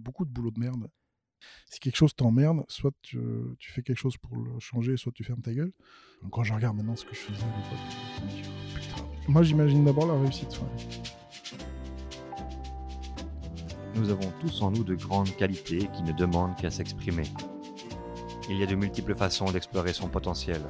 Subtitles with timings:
[0.00, 0.88] beaucoup de boulot de merde.
[1.70, 3.18] Si quelque chose t'emmerde, soit tu,
[3.58, 5.72] tu, fais quelque chose pour le changer, soit tu fermes ta gueule.
[6.30, 10.60] Quand je regarde maintenant ce que je faisais à l'époque, moi j'imagine d'abord la réussite.
[13.94, 17.24] Nous avons tous en nous de grandes qualités qui ne demandent qu'à s'exprimer.
[18.50, 20.60] Il y a de multiples façons d'explorer son potentiel.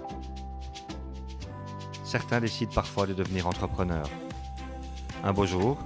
[2.04, 4.10] Certains décident parfois de devenir entrepreneurs.
[5.24, 5.78] Un beau jour,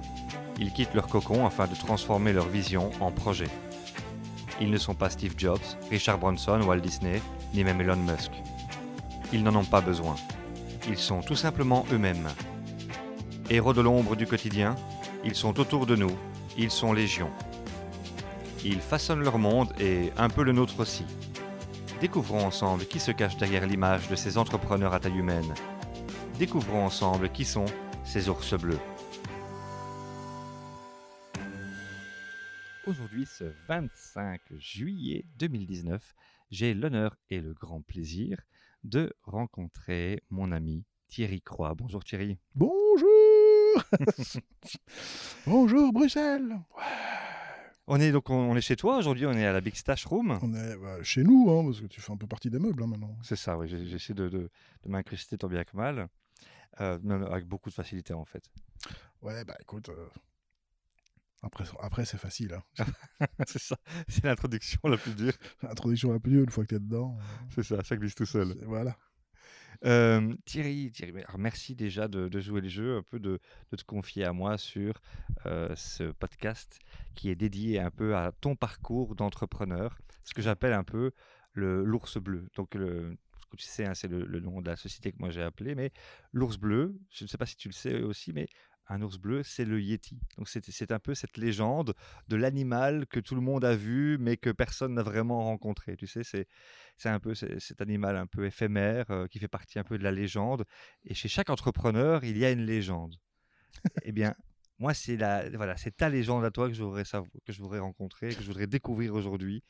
[0.59, 3.49] ils quittent leur cocon afin de transformer leur vision en projet.
[4.61, 7.21] Ils ne sont pas Steve Jobs, Richard Branson, Walt Disney,
[7.53, 8.31] ni même Elon Musk.
[9.31, 10.15] Ils n'en ont pas besoin.
[10.87, 12.27] Ils sont tout simplement eux-mêmes.
[13.49, 14.75] Héros de l'ombre du quotidien,
[15.23, 16.11] ils sont autour de nous,
[16.57, 17.29] ils sont légion.
[18.65, 21.05] Ils façonnent leur monde et un peu le nôtre aussi.
[22.01, 25.53] Découvrons ensemble qui se cache derrière l'image de ces entrepreneurs à taille humaine.
[26.37, 27.65] Découvrons ensemble qui sont
[28.03, 28.79] ces ours bleus.
[32.89, 36.15] Aujourd'hui, ce 25 juillet 2019,
[36.49, 38.41] j'ai l'honneur et le grand plaisir
[38.83, 41.75] de rencontrer mon ami Thierry Croix.
[41.75, 42.39] Bonjour Thierry.
[42.55, 43.83] Bonjour
[45.45, 46.57] Bonjour Bruxelles
[47.85, 50.39] On est donc on est chez toi aujourd'hui, on est à la Big Stash Room.
[50.41, 52.81] On est bah, chez nous, hein, parce que tu fais un peu partie des meubles
[52.81, 53.15] hein, maintenant.
[53.21, 53.67] C'est ça, oui.
[53.67, 54.49] J'essaie de, de,
[54.83, 56.09] de m'incruster tant bien que mal,
[56.81, 56.97] euh,
[57.31, 58.49] avec beaucoup de facilité en fait.
[59.21, 60.07] Ouais, bah écoute, euh,
[61.41, 62.57] après, après c'est facile.
[62.79, 62.85] Hein.
[63.47, 65.33] c'est ça, c'est l'introduction la plus dure.
[65.63, 67.17] L'introduction la plus dure, une fois que tu es dedans.
[67.17, 68.55] Euh, c'est ça, ça glisse tout seul.
[68.65, 68.97] Voilà.
[69.85, 73.39] Euh, Thierry, Thierry merci déjà de, de, jouer le jeu, un peu de,
[73.71, 74.99] de te confier à moi sur
[75.45, 76.79] euh, ce podcast
[77.15, 81.11] qui est dédié un peu à ton parcours d'entrepreneur, ce que j'appelle un peu
[81.53, 82.49] l'ours bleu.
[82.55, 83.17] Donc, le,
[83.57, 85.91] tu sais, hein, c'est le, le, nom de la société que moi j'ai appelé, mais
[86.33, 88.47] l'ours bleu, je ne sais pas si tu le sais aussi, mais
[88.89, 90.19] un ours bleu, c'est le Yeti.
[90.37, 91.93] Donc c'est un peu cette légende
[92.27, 95.95] de l'animal que tout le monde a vu, mais que personne n'a vraiment rencontré.
[95.95, 99.83] Tu sais, c'est un peu cet animal un peu éphémère euh, qui fait partie un
[99.83, 100.65] peu de la légende.
[101.05, 103.15] Et chez chaque entrepreneur, il y a une légende.
[104.03, 104.35] eh bien,
[104.79, 105.15] moi, c'est
[105.55, 108.47] voilà, c'est ta légende à toi que je voudrais que je voudrais rencontrer, que je
[108.47, 109.63] voudrais découvrir aujourd'hui.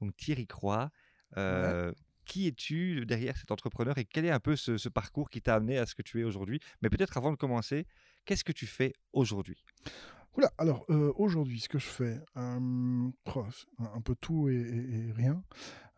[0.00, 0.90] Donc Thierry Croix.
[1.36, 1.92] Euh,
[2.24, 5.54] qui es-tu derrière cet entrepreneur et quel est un peu ce, ce parcours qui t'a
[5.54, 6.60] amené à ce que tu es aujourd'hui?
[6.82, 7.86] Mais peut-être avant de commencer,
[8.26, 9.64] Qu'est-ce que tu fais aujourd'hui?
[10.36, 13.10] Oula, alors euh, aujourd'hui, ce que je fais, euh,
[13.78, 15.42] un peu tout et, rien.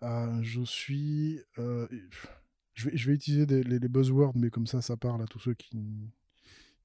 [0.02, 1.40] Euh, je suis.
[1.56, 5.54] Je vais, je, vais, utiliser les, buzzwords, mais comme ça, ça parle à tous ceux
[5.54, 6.12] qui,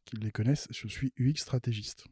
[0.06, 0.68] qui les connaissent.
[0.72, 2.08] Je suis UX stratégiste.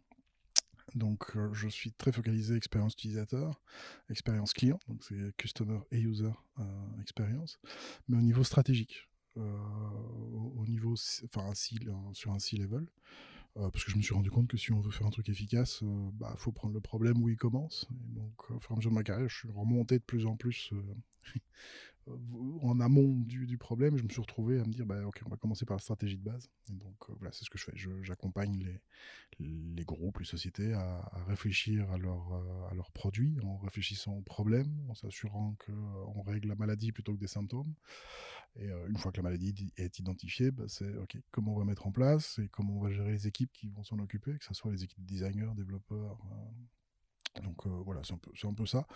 [0.93, 3.61] Donc, je suis très focalisé expérience utilisateur,
[4.09, 6.33] expérience client, donc c'est customer et user
[6.99, 7.59] experience,
[8.09, 9.07] mais au niveau stratégique.
[9.37, 9.57] Euh,
[10.57, 12.85] au niveau, enfin, un sur un C-level.
[13.57, 15.27] Euh, parce que je me suis rendu compte que si on veut faire un truc
[15.27, 17.85] efficace, il euh, bah, faut prendre le problème où il commence.
[17.91, 20.25] Et donc, au fur et à mesure de ma carrière, je suis remonté de plus
[20.25, 20.71] en plus
[22.61, 25.37] en amont du, problème, je me suis retrouvé à me dire, bah, ok, on va
[25.37, 26.49] commencer par la stratégie de base.
[26.69, 27.73] Donc euh, voilà, c'est ce que je fais.
[28.01, 28.79] J'accompagne
[29.39, 34.21] les, groupes, les sociétés à, réfléchir à, leur, euh, à leurs produits, en réfléchissant aux
[34.21, 37.73] problèmes, en s'assurant qu'on règle la maladie plutôt que des symptômes.
[38.55, 41.65] Et euh, une fois que la maladie est identifiée, bah, c'est ok, comment on va
[41.65, 44.45] mettre en place et comment on va gérer les équipes qui vont s'en occuper, que
[44.45, 46.17] ce soit les équipes de designers, développeurs.
[47.43, 48.87] donc voilà, c'est un peu ça.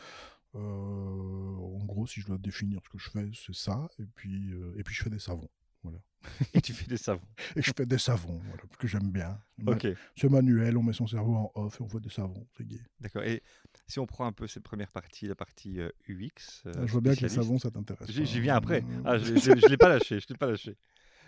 [0.56, 3.88] Euh, en gros, si je dois définir ce que je fais, c'est ça.
[4.00, 5.50] Et puis, euh, et puis je fais des savons.
[5.84, 6.00] Voilà.
[6.56, 7.28] Et tu fais des savons.
[7.56, 9.40] et je fais des savons, voilà, parce que j'aime bien.
[9.68, 9.86] Ok.
[10.16, 12.82] C'est manuel, on met son cerveau en off et on fait des savons, c'est gay.
[13.00, 13.22] D'accord.
[13.22, 13.44] Et
[13.86, 15.78] si on prend un peu cette première partie, la partie
[16.10, 16.64] UX.
[16.66, 18.10] Euh, je vois bien que les savons, ça t'intéresse.
[18.10, 18.84] J'y viens après.
[19.04, 20.20] Ah, je ne l'ai pas lâché.
[20.20, 20.76] Je l'ai pas lâché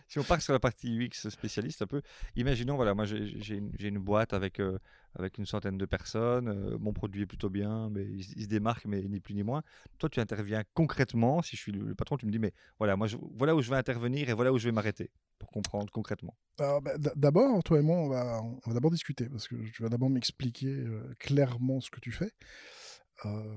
[0.08, 2.02] si on part sur la partie UX spécialiste, un peu,
[2.36, 3.56] imaginons, voilà, moi j'ai
[3.88, 4.80] une, boîte avec, euh,
[5.16, 8.86] avec une centaine de personnes, euh, mon produit est plutôt bien, mais il, se démarque,
[8.86, 9.64] mais ni plus ni moins.
[9.98, 13.08] Toi, tu interviens concrètement, si je suis le, patron, tu me dis, mais voilà, moi,
[13.36, 16.36] voilà où je vais intervenir et voilà où je vais m'arrêter pour comprendre concrètement.
[16.58, 16.80] Bah,
[17.16, 20.10] d'abord, toi et moi, on va, on va d'abord discuter parce que tu vas d'abord
[20.10, 22.32] m'expliquer euh, clairement ce que tu fais.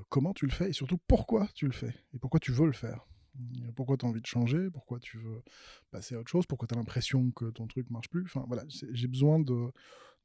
[0.09, 2.73] comment tu le fais et surtout pourquoi tu le fais et pourquoi tu veux le
[2.73, 3.07] faire.
[3.77, 4.71] Pourquoi tu as envie de changer?
[4.71, 5.43] Pourquoi tu veux
[5.91, 6.47] passer à autre chose?
[6.47, 8.25] Pourquoi tu as l'impression que ton truc marche plus?
[8.25, 9.71] Enfin voilà, j'ai besoin de,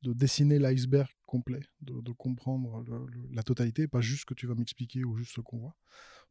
[0.05, 2.83] de dessiner l'iceberg complet, de, comprendre
[3.31, 5.75] la totalité, pas juste ce que tu vas m'expliquer ou juste ce qu'on voit,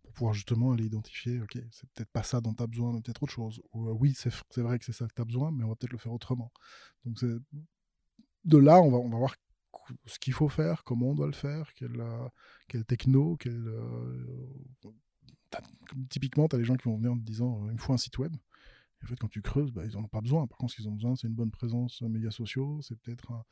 [0.03, 3.01] pour pouvoir justement aller identifier, ok, c'est peut-être pas ça dont tu as besoin, mais
[3.01, 3.61] peut-être autre chose.
[3.75, 5.93] Euh, oui, c'est vrai que c'est ça que tu as besoin, mais on va peut-être
[5.93, 6.53] le faire autrement.
[7.05, 7.19] Donc
[8.45, 9.35] de là, on va, voir
[10.07, 14.47] ce qu'il faut faire, comment on doit le faire, quelle, euh, techno, quelle, euh,
[16.09, 17.93] typiquement, tu as les gens qui vont venir en te disant euh, il me faut
[17.93, 18.35] un site web.
[19.03, 20.47] En fait, quand tu creuses, bah, ils n'en ont pas besoin.
[20.47, 23.45] Par contre, ce qu'ils ont besoin, c'est une bonne présence médias sociaux, c'est peut-être un,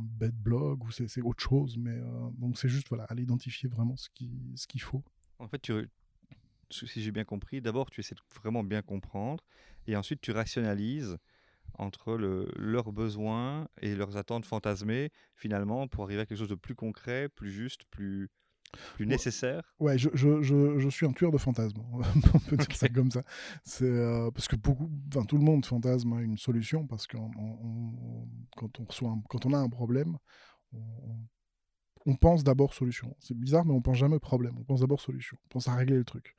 [0.00, 1.76] bête blog ou c'est autre chose.
[1.76, 1.98] Mais
[2.38, 5.04] donc c'est juste voilà, aller identifier vraiment ce qu'il ce faut.
[5.38, 5.70] En fait,
[6.70, 9.44] si j'ai bien compris, d'abord tu essaies de vraiment bien comprendre
[9.86, 11.18] et ensuite tu rationalises
[11.78, 16.54] entre le, leurs besoins et leurs attentes fantasmées finalement pour arriver à quelque chose de
[16.54, 18.30] plus concret, plus juste, plus,
[18.94, 19.62] plus nécessaire.
[19.78, 21.80] Ouais, je, je, je, je, suis un tueur de fantasmes,
[22.34, 23.22] on peut dire ça comme ça.
[23.64, 27.16] C'est euh, parce que beaucoup, enfin tout le monde fantasme une solution parce que
[28.56, 30.16] quand on reçoit, quand on a un problème,
[30.72, 30.78] on,
[32.06, 33.14] on pense d'abord solution.
[33.18, 34.56] C'est bizarre, mais on pense jamais problème.
[34.58, 35.36] On pense d'abord solution.
[35.46, 36.36] On pense à régler le truc.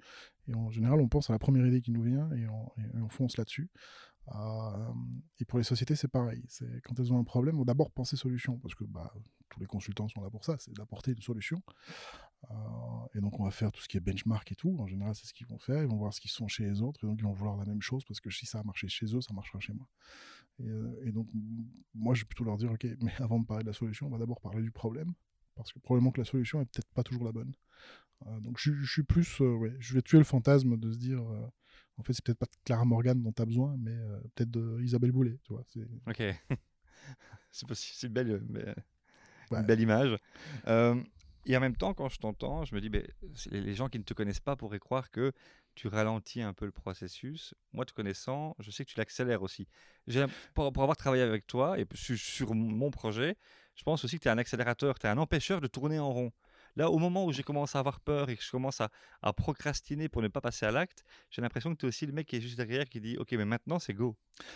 [0.47, 3.37] Et en général, on pense à la première idée qui nous vient et on, fonce
[3.37, 3.69] là-dessus.
[4.33, 4.93] Euh,
[5.39, 6.43] et pour les sociétés, c'est pareil.
[6.47, 9.13] C'est quand elles ont un problème, on d'abord penser solution parce que bah,
[9.49, 11.61] tous les consultants sont là pour ça, c'est d'apporter une solution.
[12.51, 12.55] Euh,
[13.15, 14.75] et donc, on va faire tout ce qui est benchmark et tout.
[14.79, 15.81] En général, c'est ce qu'ils vont faire.
[15.81, 17.65] Ils vont voir ce qu'ils sont chez les autres et donc ils vont vouloir la
[17.65, 19.87] même chose parce que si ça a marché chez eux, ça marchera chez moi.
[20.59, 21.27] Et, euh, donc,
[21.93, 24.09] moi, je vais plutôt leur dire, ok, mais avant de parler de la solution, on
[24.09, 25.13] va d'abord parler du problème
[25.55, 27.51] parce que probablement que la solution est peut-être pas toujours la bonne.
[28.27, 31.19] Euh, donc je, suis plus, ouais, je vais tuer le fantasme de se dire,
[31.97, 33.95] en fait c'est peut-être pas de Clara Morgan dont tu as besoin, mais
[34.35, 35.63] peut-être de Isabelle Boulet, tu vois.
[36.07, 36.21] Ok,
[37.51, 38.75] c'est c'est belle.
[39.55, 40.17] Une belle image.
[40.65, 42.91] et en même temps, quand je t'entends, je me dis,
[43.51, 45.31] les gens qui ne te connaissent pas pourraient croire que
[45.75, 47.53] tu ralentis un peu le processus.
[47.71, 49.67] Moi, te connaissant, je sais que tu l'accélères aussi.
[50.55, 53.37] Pour, pour, avoir travaillé avec toi et sur mon projet,
[53.75, 56.11] je pense aussi que tu es un accélérateur, tu es un empêcheur de tourner en
[56.11, 56.31] rond.
[56.75, 60.09] Là, au moment où j'ai commencé à avoir peur et que je commence à, procrastiner
[60.09, 62.35] pour ne pas passer à l'acte, j'ai l'impression que tu es aussi le mec qui
[62.35, 64.15] est juste derrière qui dit Ok, mais maintenant c'est go.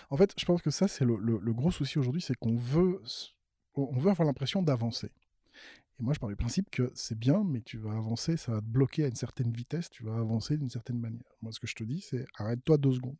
[0.09, 1.15] En fait, je pense que ça, c'est le,
[1.53, 3.01] gros souci aujourd'hui c'est qu'on veut,
[3.75, 5.11] on veut avoir l'impression d'avancer.
[5.99, 8.61] Et moi, je pars du principe que c'est bien, mais tu vas avancer, ça va
[8.61, 11.23] te bloquer à une certaine vitesse, tu vas avancer d'une certaine manière.
[11.41, 13.17] Moi, ce que je te dis, c'est arrête-toi deux secondes.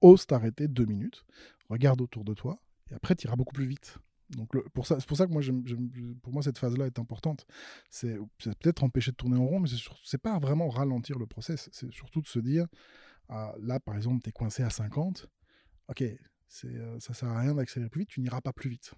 [0.00, 1.24] Ose t'arrêter deux minutes,
[1.68, 2.60] regarde autour de toi,
[2.90, 3.98] et après, tu iras beaucoup plus vite.
[4.30, 5.42] Donc pour ça, c'est pour ça que moi,
[6.22, 7.46] pour moi cette phase-là est importante.
[7.90, 9.68] C'est peut-être empêcher de tourner en rond, mais
[10.04, 11.68] c'est pas vraiment ralentir le process.
[11.72, 12.66] C'est surtout de se dire,
[13.28, 15.28] ah, là par exemple, tu es coincé à 50,
[15.88, 18.94] ok, euh, ça sert à rien d'accélérer plus vite, tu n'iras pas plus vite.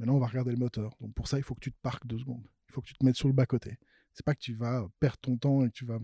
[0.00, 0.96] Maintenant, on va regarder le moteur.
[1.00, 2.44] Donc pour ça, il faut que tu te parques deux secondes.
[2.68, 3.78] Il faut que tu te mettes sur le bas-côté
[4.12, 5.98] c'est pas que tu vas perdre ton temps et que tu vas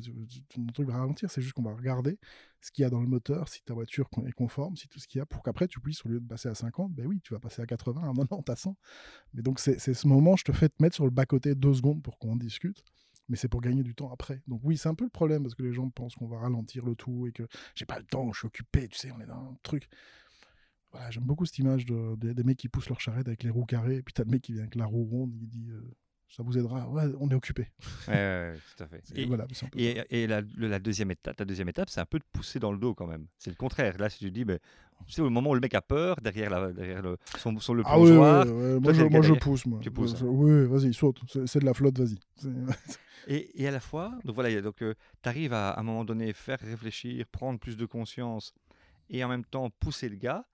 [0.48, 2.19] ton truc va ralentir, c'est juste qu'on va regarder
[2.60, 5.06] ce qu'il y a dans le moteur, si ta voiture est conforme, si tout ce
[5.06, 7.20] qu'il y a, pour qu'après tu puisses, au lieu de passer à 50, ben oui,
[7.22, 8.76] tu vas passer à 80, à 90, à 100.
[9.34, 12.02] Mais donc c'est ce moment, je te fais te mettre sur le bas-côté deux secondes
[12.02, 12.82] pour qu'on discute,
[13.28, 14.43] mais c'est pour gagner du temps après.
[14.46, 16.84] Donc oui, c'est un peu le problème parce que les gens pensent qu'on va ralentir
[16.84, 19.26] le tout et que j'ai pas le temps, je suis occupé, tu sais, on est
[19.26, 19.88] dans un truc.
[20.92, 23.66] Voilà, j'aime beaucoup cette image de, des mecs qui poussent leur charrette avec les roues
[23.66, 25.80] carrées, et puis t'as le mec qui vient avec la roue ronde, il dit euh,
[26.28, 26.88] ça vous aidera.
[26.88, 27.68] Ouais, on est occupé.
[28.08, 29.02] Ouais, tout à fait.
[29.14, 29.46] Et, voilà,
[29.76, 32.72] et, et la, la, deuxième étape, la deuxième étape, c'est un peu de pousser dans
[32.72, 33.26] le dos quand même.
[33.38, 33.96] C'est le contraire.
[33.98, 36.72] Là, si tu dis, tu sais, au moment où le mec a peur, derrière, la,
[36.72, 38.44] derrière le, son, son le ah, oui, Moi,
[38.92, 39.66] je, moi je, pousse.
[39.66, 39.78] Moi.
[39.80, 40.14] Tu pousses.
[40.22, 40.26] Hein.
[40.26, 41.20] Oui, vas-y, saute.
[41.46, 42.18] C'est de la flotte, vas-y.
[43.28, 46.04] et, et, à la fois, donc voilà, donc, euh, tu arrives à, à un moment
[46.04, 48.52] donné faire réfléchir, prendre plus de conscience
[49.08, 50.44] et en même temps pousser le gars.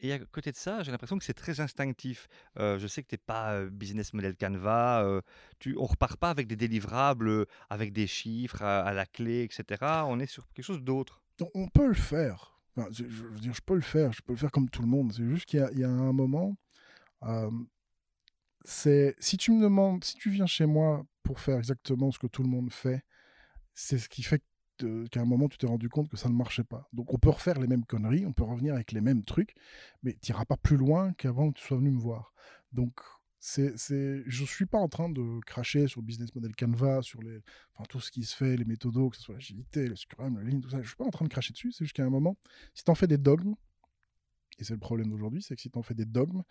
[0.00, 2.28] Et à côté de ça, j'ai l'impression que c'est très instinctif.
[2.58, 5.22] Euh, je sais que tu n'es pas business model Canva,
[5.58, 9.84] tu, on repart pas avec des délivrables, avec des chiffres à, la clé, etc.
[10.06, 11.22] On est sur quelque chose d'autre.
[11.54, 12.58] On peut le faire.
[12.90, 14.12] je, veux dire, je peux le faire.
[14.12, 15.12] Je peux le faire comme tout le monde.
[15.12, 16.56] C'est juste qu'il y, y, a un moment.
[18.64, 22.26] c'est si tu me demandes, si tu viens chez moi pour faire exactement ce que
[22.26, 23.02] tout le monde fait,
[23.74, 24.44] c'est ce qui fait que
[25.10, 26.88] qu'à un moment, tu t'es rendu compte que ça ne marchait pas.
[26.92, 29.54] Donc, on peut refaire les mêmes conneries, on peut revenir avec les mêmes trucs,
[30.02, 32.32] mais tu n'iras pas plus loin qu'avant que tu sois venu me voir.
[32.72, 33.00] Donc,
[33.40, 37.02] c'est, c'est, je ne suis pas en train de cracher sur le business model Canva,
[37.02, 37.40] sur les,
[37.74, 40.44] enfin, tout ce qui se fait, les méthodos, que ce soit l'agilité, le Scrum, le
[40.44, 40.78] Lean, tout ça.
[40.78, 41.72] Je ne suis pas en train de cracher dessus.
[41.72, 42.36] C'est juste qu'à un moment,
[42.74, 43.54] si tu en fais des dogmes,
[44.58, 46.42] et c'est le problème d'aujourd'hui, c'est que si tu en fais des dogmes,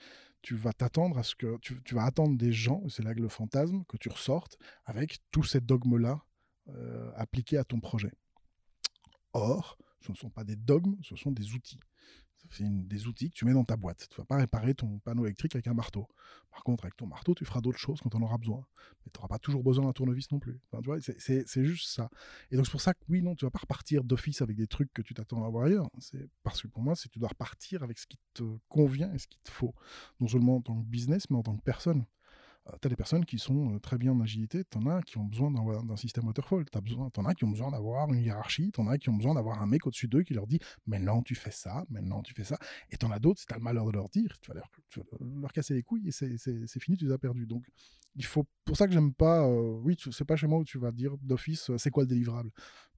[0.42, 3.20] tu vas t'attendre à ce que tu, tu vas attendre des gens, c'est là que
[3.20, 6.24] le fantasme, que tu ressortes avec tous ces dogmes-là
[6.70, 8.12] euh, appliqués à ton projet.
[9.34, 11.80] Or, ce ne sont pas des dogmes, ce sont des outils.
[12.50, 14.08] C'est des outils que tu mets dans ta boîte.
[14.10, 16.08] Tu ne vas pas réparer ton panneau électrique avec un marteau.
[16.50, 18.66] Par contre, avec ton marteau, tu feras d'autres choses quand on aura besoin.
[19.06, 20.60] Mais tu n'auras pas toujours besoin d'un tournevis non plus.
[21.20, 22.10] c'est juste ça.
[22.52, 24.56] Et donc, c'est pour ça que oui, non, tu ne vas pas repartir d'office avec
[24.56, 25.90] des trucs que tu t'attends à avoir ailleurs.
[26.00, 29.18] C'est parce que pour moi, c'est tu dois repartir avec ce qui te convient et
[29.18, 29.74] ce qu'il te faut.
[30.20, 32.06] Non seulement en tant que business, mais en tant que personne.
[32.68, 35.02] Euh, tu as des personnes qui sont euh, très bien en agilité, tu en as
[35.02, 38.72] qui ont besoin d'un système waterfall, tu en as qui ont besoin d'avoir une hiérarchie,
[38.72, 41.22] tu en as qui ont besoin d'avoir un mec au-dessus d'eux qui leur dit maintenant
[41.22, 42.58] tu fais ça, maintenant tu fais ça,
[42.92, 44.56] et tu en as d'autres, si tu as le malheur de leur dire, tu vas
[44.56, 44.70] leur,
[45.42, 47.46] leur casser les couilles et c'est fini, tu les as perdus.
[47.46, 47.66] Donc
[48.16, 50.78] il faut, pour ça que j'aime pas, euh, oui, c'est pas chez moi où tu
[50.78, 52.52] vas dire d'office c'est quoi le délivrable.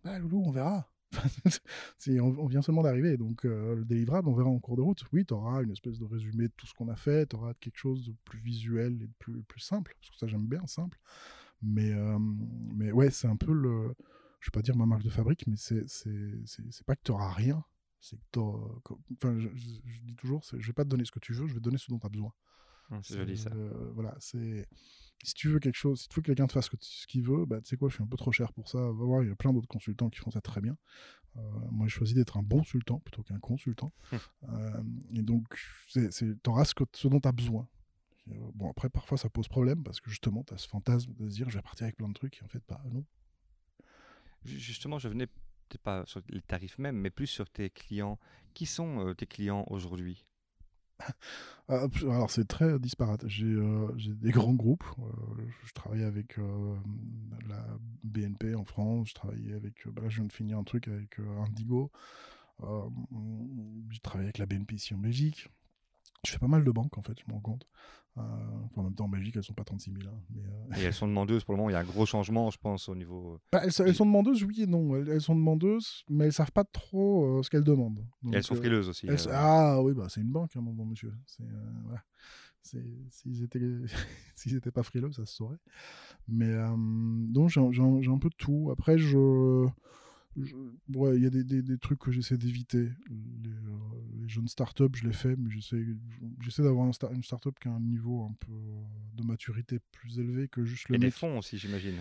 [0.03, 0.89] Bah loulou, on verra.
[2.21, 5.03] on, vient seulement d'arriver, donc le délivrable, on verra en cours de route.
[5.11, 7.53] Oui, tu auras une espèce de résumé de tout ce qu'on a fait, tu auras
[7.55, 10.65] quelque chose de plus visuel et de plus, plus simple, parce que ça j'aime bien,
[10.67, 10.99] simple.
[11.61, 11.93] Mais,
[12.75, 13.93] mais ouais, c'est un peu le.
[14.39, 17.63] Je vais pas dire ma marque de fabrique, mais c'est pas que tu auras rien.
[17.99, 21.47] C'est que Enfin, je, dis toujours, je vais pas te donner ce que tu veux,
[21.47, 22.33] je vais te donner ce dont tu as besoin.
[23.03, 23.51] C'est joli ça.
[23.93, 24.67] voilà, c'est
[25.23, 27.45] si tu veux quelque chose, si tu veux que quelqu'un te fasse ce qu'il veut,
[27.45, 28.79] bah, tu sais quoi, je suis un peu trop cher pour ça.
[28.79, 30.77] Va voir, il y a plein d'autres consultants qui font ça très bien.
[31.71, 33.91] moi, j'ai choisi d'être un bon consultant plutôt qu'un consultant.
[34.47, 34.99] Hum.
[35.13, 35.43] et donc,
[35.91, 37.67] tu auras ce, ce dont tu as besoin.
[38.31, 41.29] Euh, bon, après, parfois, ça pose problème parce que justement, tu as ce fantasme de
[41.29, 43.05] se dire, je vais partir avec plein de trucs, et en fait, pas, bah, non.
[44.45, 48.19] Justement, je venais peut-être pas sur les tarifs même, mais plus sur tes clients.
[48.53, 50.25] Qui sont euh, tes clients aujourd'hui?
[51.67, 53.23] Alors c'est très disparate.
[53.27, 54.83] J'ai euh, des grands groupes.
[55.65, 56.37] je travaille avec
[57.47, 57.65] la
[58.03, 59.09] BNP en France.
[59.09, 59.87] Je travaille avec.
[59.87, 61.91] Bah là, je viens de finir un truc avec Indigo.
[62.61, 65.49] je travaille avec la BNP ici en Belgique.
[66.25, 67.67] Je fais pas mal de banques en fait, je me rends compte.
[68.17, 68.21] Euh,
[68.75, 70.03] en même temps, en Belgique, elles sont pas 36 000.
[70.07, 71.69] Hein, mais, euh, Et elles sont demandeuses pour le moment.
[71.69, 73.33] Il y a un gros changement, je pense, au niveau.
[73.33, 74.95] Euh, bah, elles, sont demandeuses, oui et non.
[74.95, 78.05] Elles, sont demandeuses, mais elles savent pas trop ce qu'elles demandent.
[78.31, 79.07] et elles sont frileuses aussi.
[79.31, 81.13] Ah oui, bah, c'est une banque, hein, mon bon monsieur.
[81.85, 82.03] Voilà.
[82.61, 83.59] S'ils étaient,
[84.35, 85.59] s'ils étaient pas frileux, ça se saurait.
[86.27, 86.53] Mais
[87.29, 87.61] donc, j'ai
[88.11, 88.69] un peu de tout.
[88.71, 89.67] Après, je
[90.39, 92.89] il y a des, des, trucs que j'essaie d'éviter.
[93.09, 97.67] Les, euh, les, jeunes startups, je les fais, mais j'essaie d'avoir un une startup qui
[97.67, 98.53] a un niveau un peu
[99.15, 100.95] de maturité plus élevé que juste le.
[100.95, 101.95] Et des fonds aussi, j'imagine.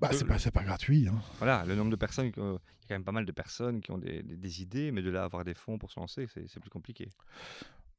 [0.00, 1.08] Bah, c'est pas, pas gratuit.
[1.08, 1.20] Hein.
[1.38, 3.90] Voilà, le nombre de personnes, il y a quand même pas mal de personnes qui
[3.90, 6.70] ont des, des idées, mais de là avoir des fonds pour se lancer, c'est plus
[6.70, 7.10] compliqué.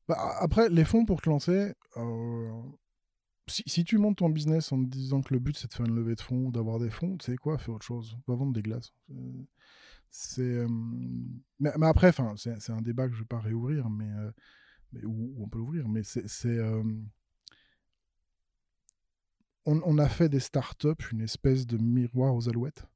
[0.08, 2.62] Bah, après, les fonds pour te lancer, euh,
[3.50, 5.96] si, tu montes ton business en te disant que le but c'est de faire une
[5.96, 8.18] levée de fonds ou d'avoir des fonds, tu sais quoi, fais autre chose.
[8.28, 8.94] Va vendre des glaces.
[10.12, 10.68] C'est, euh,
[11.60, 14.32] mais, après, c'est un débat que je vais pas réouvrir, mais, euh,
[15.40, 16.84] on peut l'ouvrir, mais c'est, euh,
[19.66, 22.88] on, a fait des startups une espèce de miroir aux alouettes.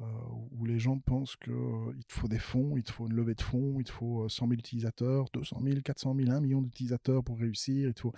[0.00, 0.04] Euh,
[0.50, 3.36] où les gens pensent qu'il euh, te faut des fonds, il te faut une levée
[3.36, 6.60] de fonds, il te faut 100 euh, 000 utilisateurs, 200 000, 400 000, 1 million
[6.60, 8.12] d'utilisateurs pour réussir, il te faut...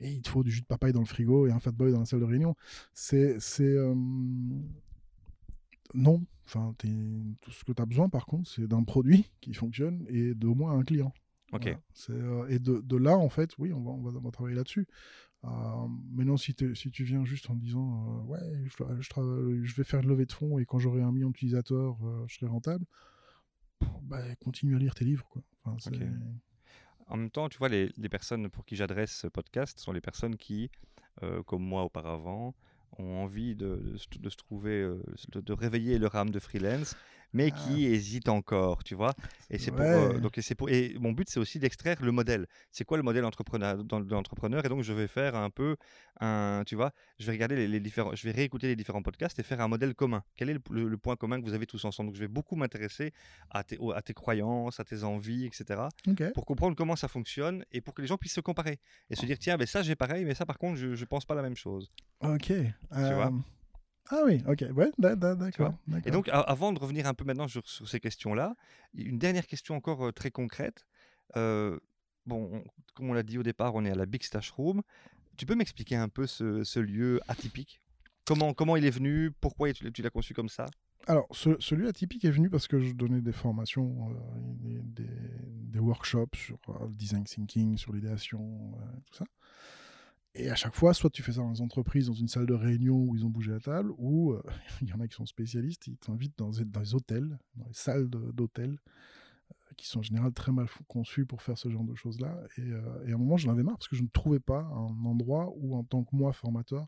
[0.00, 1.92] et il te faut du jus de papaye dans le frigo et un fat boy
[1.92, 2.56] dans la salle de réunion.
[2.92, 3.38] C'est.
[5.94, 6.24] Non.
[6.46, 6.74] Enfin,
[7.40, 10.54] tout ce que tu as besoin, par contre, c'est d'un produit qui fonctionne et d'au
[10.54, 11.12] moins un client.
[11.52, 11.66] Ok.
[11.66, 14.88] et de, de, là, en fait, oui, on va, on va, on va travailler là-dessus.
[15.44, 15.48] Euh,
[16.12, 20.00] mais non, si, si, tu viens juste en disant euh, ouais, je, je, vais faire
[20.00, 22.84] une levée de fonds et quand j'aurai un million d'utilisateurs, euh, je serai rentable,
[24.02, 25.28] bah, continue à lire tes livres.
[25.28, 25.42] Quoi.
[27.08, 30.00] en même temps, tu vois, les, les personnes pour qui j'adresse ce podcast sont les
[30.00, 30.70] personnes qui,
[31.46, 32.54] comme moi auparavant,
[32.98, 34.82] ont envie de, de, se trouver,
[35.32, 36.96] de, de, réveiller leur âme de freelance
[37.32, 37.56] mais ah.
[37.56, 39.14] qui hésite encore, tu vois?
[39.50, 42.46] Et c'est pour, euh, donc c'est pour, et mon but c'est aussi d'extraire le modèle.
[42.70, 44.64] C'est quoi le modèle entrepreneur dans l'entrepreneur?
[44.64, 45.76] Et donc je vais faire un peu
[46.20, 49.42] un, tu vois, je vais regarder les, différents, je vais réécouter les différents podcasts et
[49.42, 50.22] faire un modèle commun.
[50.36, 52.10] Quel est le, point commun que vous avez tous ensemble?
[52.10, 53.12] Donc je vais beaucoup m'intéresser
[53.50, 55.82] à tes, à tes croyances, à tes envies, etc.
[56.34, 58.78] Pour comprendre comment ça fonctionne et pour que les gens puissent se comparer
[59.10, 61.24] et se dire tiens, mais ça j'ai pareil, mais ça par contre je, je pense
[61.24, 61.90] pas la même chose.
[62.20, 62.46] Ok.
[62.46, 63.26] Tu vois?
[63.26, 63.30] Euh,
[64.10, 65.74] ah oui, ok, ouais, d'accord.
[66.04, 68.54] Et donc, avant de revenir un peu maintenant sur, ces questions-là,
[68.94, 70.86] une dernière question encore euh, très concrète.
[71.36, 71.78] Euh,
[72.26, 74.82] bon, comme on l'a dit au départ, on est à la Big Stash Room.
[75.36, 77.80] Tu peux m'expliquer un peu ce, lieu atypique?
[78.26, 79.30] Comment, comment il est venu?
[79.40, 80.66] Pourquoi tu, l'as conçu comme ça?
[81.06, 84.14] Alors, ce, lieu atypique est venu parce que je donnais des formations, euh,
[84.84, 88.72] des, des, workshops sur le design thinking, sur l'idéation,
[89.06, 89.24] tout ça.
[90.34, 92.54] Et à chaque fois, soit tu fais ça dans les entreprises, dans une salle de
[92.54, 94.42] réunion où ils ont bougé la table, ou euh,
[94.80, 97.74] il y en a qui sont spécialistes, ils t'invitent dans, dans, les hôtels, dans les
[97.74, 98.78] salles d'hôtels,
[99.50, 102.34] euh, qui sont en général très mal conçues pour faire ce genre de choses-là.
[102.56, 104.62] Et, euh, et, à un moment, j'en avais marre parce que je ne trouvais pas
[104.62, 106.86] un endroit où, en tant que moi, formateur,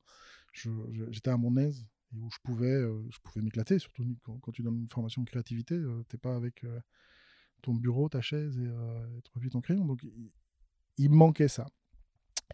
[0.54, 2.82] j'étais à mon aise et où je pouvais,
[3.24, 3.78] pouvais m'éclater.
[3.78, 6.64] Surtout quand, tu donnes une formation de créativité, t'es pas avec
[7.60, 9.84] ton bureau, ta chaise et, et tu ton crayon.
[9.84, 10.06] Donc,
[10.96, 11.66] il me manquait ça.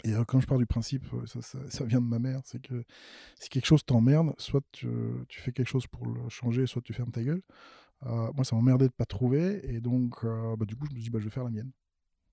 [0.04, 2.84] Et euh, quand je pars du principe, euh, ça, vient de ma mère, c'est que
[3.38, 4.88] si quelque chose t'emmerde, soit tu,
[5.28, 7.42] fais quelque chose pour le changer, soit tu fermes ta gueule.
[8.06, 11.10] Euh, moi, ça m'emmerdait de pas trouver, et donc, bah, du coup, je me dit,
[11.10, 11.70] bah, je vais faire la mienne.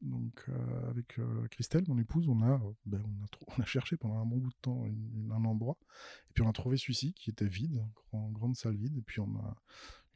[0.01, 0.45] Donc,
[0.87, 1.19] avec
[1.51, 3.27] Christelle, mon épouse, on a, ben, on, a
[3.57, 4.85] on a cherché pendant un bon bout de temps
[5.31, 5.77] un endroit,
[6.29, 9.19] et puis on a trouvé celui-ci qui était vide, une grande salle vide, et puis
[9.19, 9.55] on a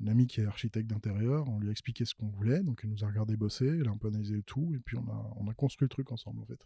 [0.01, 2.89] une amie qui est architecte d'intérieur, on lui a expliqué ce qu'on voulait, donc elle
[2.89, 5.33] nous a regardé bosser, elle a un peu analysé le tout, et puis on a,
[5.37, 6.59] on a construit le truc ensemble en fait.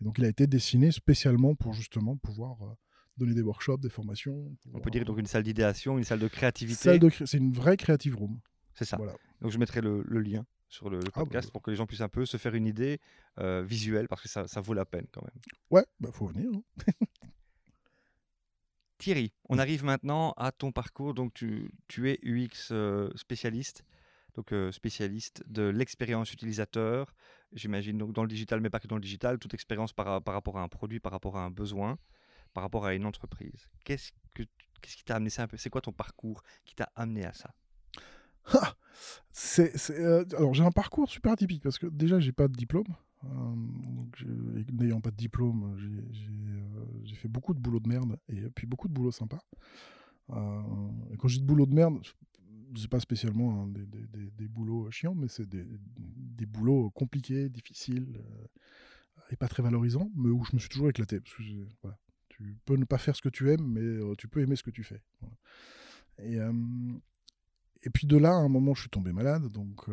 [0.00, 2.74] Et donc il a été dessiné spécialement pour justement pouvoir euh,
[3.16, 4.54] donner des workshops, des formations.
[4.72, 6.82] On peut dire donc une salle d'idéation, une salle de créativité.
[6.82, 8.38] Salle de c'est une vraie creative room.
[8.74, 8.96] C'est ça.
[8.96, 9.14] Voilà.
[9.40, 11.76] Donc je mettrai le, le lien sur le, le Ah, bah, podcast pour que les
[11.76, 13.00] gens puissent un peu se faire une idée
[13.38, 15.40] euh, visuelle, parce que ça, ça vaut la peine quand même.
[15.70, 16.50] Ouais, bah faut venir.
[16.52, 16.62] hein.
[18.98, 21.14] Thierry, on arrive maintenant à ton parcours.
[21.14, 23.84] Donc, tu, tu es UX euh, spécialiste,
[24.34, 27.14] donc euh, spécialiste de l'expérience utilisateur.
[27.52, 30.34] J'imagine donc dans le digital, mais pas que dans le digital, toute expérience par, par
[30.34, 31.98] rapport à un produit, par rapport à un besoin,
[32.52, 33.68] par rapport à une entreprise.
[33.84, 34.44] Qu'est-ce que
[34.80, 35.56] qu'est-ce qui t'a amené ça un peu?
[35.56, 37.52] C'est quoi ton parcours qui t'a amené à ça?
[39.90, 42.86] Euh, alors j'ai un parcours super atypique parce que déjà j'ai pas de diplôme.
[43.24, 48.66] Euh, N'ayant pas de diplôme, j'ai, euh, fait beaucoup de boulot de merde et puis
[48.66, 49.38] beaucoup de boulot sympa.
[50.30, 51.98] Et quand je dis de boulot de merde,
[52.76, 58.20] c'est pas spécialement hein, des, boulots chiants, mais c'est des, boulots compliqués, difficiles
[59.30, 61.20] et pas très valorisants, mais où je me suis toujours éclaté.
[61.20, 64.70] Tu peux ne pas faire ce que tu aimes, mais tu peux aimer ce que
[64.70, 65.02] tu fais.
[66.18, 66.38] Et,
[67.84, 69.92] et puis de là, à un moment, je suis tombé malade, donc euh,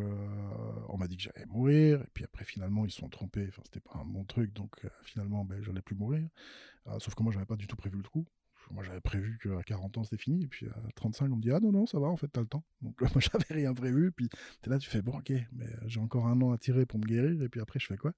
[0.88, 2.00] on m'a dit que j'allais mourir.
[2.00, 3.46] Et puis après, finalement, ils se sont trompés.
[3.48, 6.26] Enfin, c'était pas un bon truc, donc euh, finalement, ben, j'allais plus mourir.
[6.86, 8.26] Euh, sauf que moi, j'avais pas du tout prévu le coup.
[8.70, 10.44] Moi, j'avais prévu qu'à 40 ans, c'était fini.
[10.44, 12.40] Et puis à 35, on me dit Ah non, non, ça va, en fait, t'as
[12.40, 12.64] le temps.
[12.80, 14.10] Donc moi, j'avais rien prévu.
[14.10, 14.30] Puis
[14.62, 16.98] t'es là, tu fais Bon, ok, mais euh, j'ai encore un an à tirer pour
[16.98, 17.42] me guérir.
[17.42, 18.12] Et puis après, je fais quoi?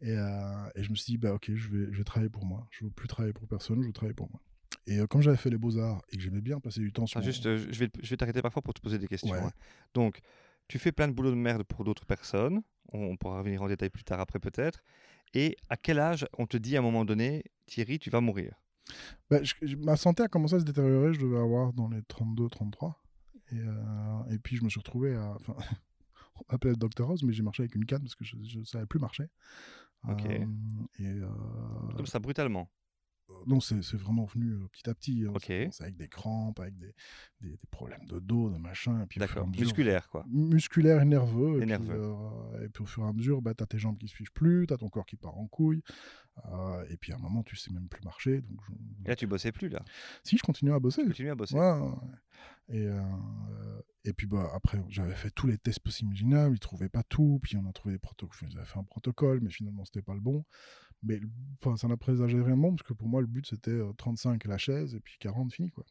[0.00, 2.66] Et, je me suis dit Bah, ok, je vais, travailler pour moi.
[2.70, 4.40] Je veux plus travailler pour personne, je veux travailler pour moi.
[4.86, 7.18] Et euh, comme j'avais fait les beaux-arts et que j'aimais bien passer du temps sur.
[7.20, 9.32] Mon- Juste, euh, je vais, je vais t'arrêter parfois pour te poser des questions.
[9.32, 9.40] Ouais.
[9.40, 9.50] hein.
[9.94, 10.20] Donc,
[10.68, 12.62] tu fais plein de boulot de merde pour d'autres personnes.
[12.92, 14.82] On, on pourra revenir en détail plus tard après peut-être.
[15.34, 18.54] Et à quel âge on te dit à un moment donné, Thierry, tu vas mourir?
[19.28, 22.48] Bah, je- ma santé a commencé à se détériorer, je devais avoir dans les 32,
[22.48, 23.02] 33.
[23.52, 25.36] Et, euh, et puis je me suis retrouvé à.
[26.38, 28.64] On m'appelait le Dr House, mais j'ai marché avec une canne parce que je ne
[28.64, 29.24] savais plus marcher.
[30.08, 30.26] Ok.
[30.26, 30.44] Euh,
[30.98, 31.26] et euh,
[31.96, 32.68] Comme ça, brutalement.
[33.46, 35.24] Non, c'est c'est vraiment venu petit à petit.
[35.26, 35.32] hein.
[35.32, 36.94] Commencé avec des crampes, avec des,
[37.40, 39.04] des, des problèmes de dos, de machin.
[39.08, 39.46] Puis, D'accord.
[39.48, 40.24] Musculaire, quoi.
[40.28, 41.54] musculaire et nerveux.
[41.54, 41.94] Et Et, puis, nerveux.
[41.94, 44.32] euh, et puis au fur et à mesure, bah, tu as tes jambes qui suivent
[44.32, 45.82] plus, tu as ton corps qui part en couille.
[46.52, 48.42] euh, et puis à un moment, tu sais même plus marcher.
[48.42, 49.82] Donc je- Et là, tu bossais plus, là.
[50.22, 51.02] Si, je continue à bosser.
[51.02, 51.56] Tu continues à bosser.
[51.56, 51.80] Ouais.
[52.68, 53.00] Et, euh,
[54.04, 57.38] et puis bah, après, j'avais fait tous les tests possibles imaginables, ils trouvaient pas tout,
[57.42, 60.14] puis on a trouvé des protocoles, ils avaient fait un protocole, mais finalement c'était pas
[60.14, 60.44] le bon.
[61.02, 61.20] Mais
[61.60, 63.92] enfin, ça n'a présagé rien de bon, parce que pour moi le but c'était euh,
[63.96, 65.84] 35 à la chaise, et puis 40 fini quoi.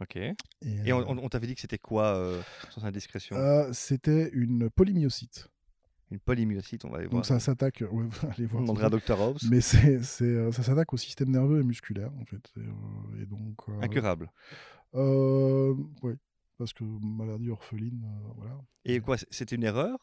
[0.00, 0.16] Ok.
[0.16, 3.36] Et, Et on, euh, on- on t'avait dit que c'était quoi, euh, sans indiscrétion?
[3.36, 5.48] Euh, c'était une polymyosite.
[6.10, 7.18] Une polymyosite, on va aller voir.
[7.20, 8.62] Donc ça s'attaque, ouais, allez on voir.
[8.62, 9.38] demandera à Dr Hobbs.
[9.50, 12.50] Mais c'est, euh, ça s'attaque au système nerveux et musculaire en fait.
[12.56, 13.56] Et, euh, et donc.
[13.68, 14.30] euh, Incurable.
[14.94, 16.16] euh, ouais,
[16.58, 18.58] parce que maladie orpheline, euh, voilà.
[18.84, 19.98] Et quoi, c'était une erreur?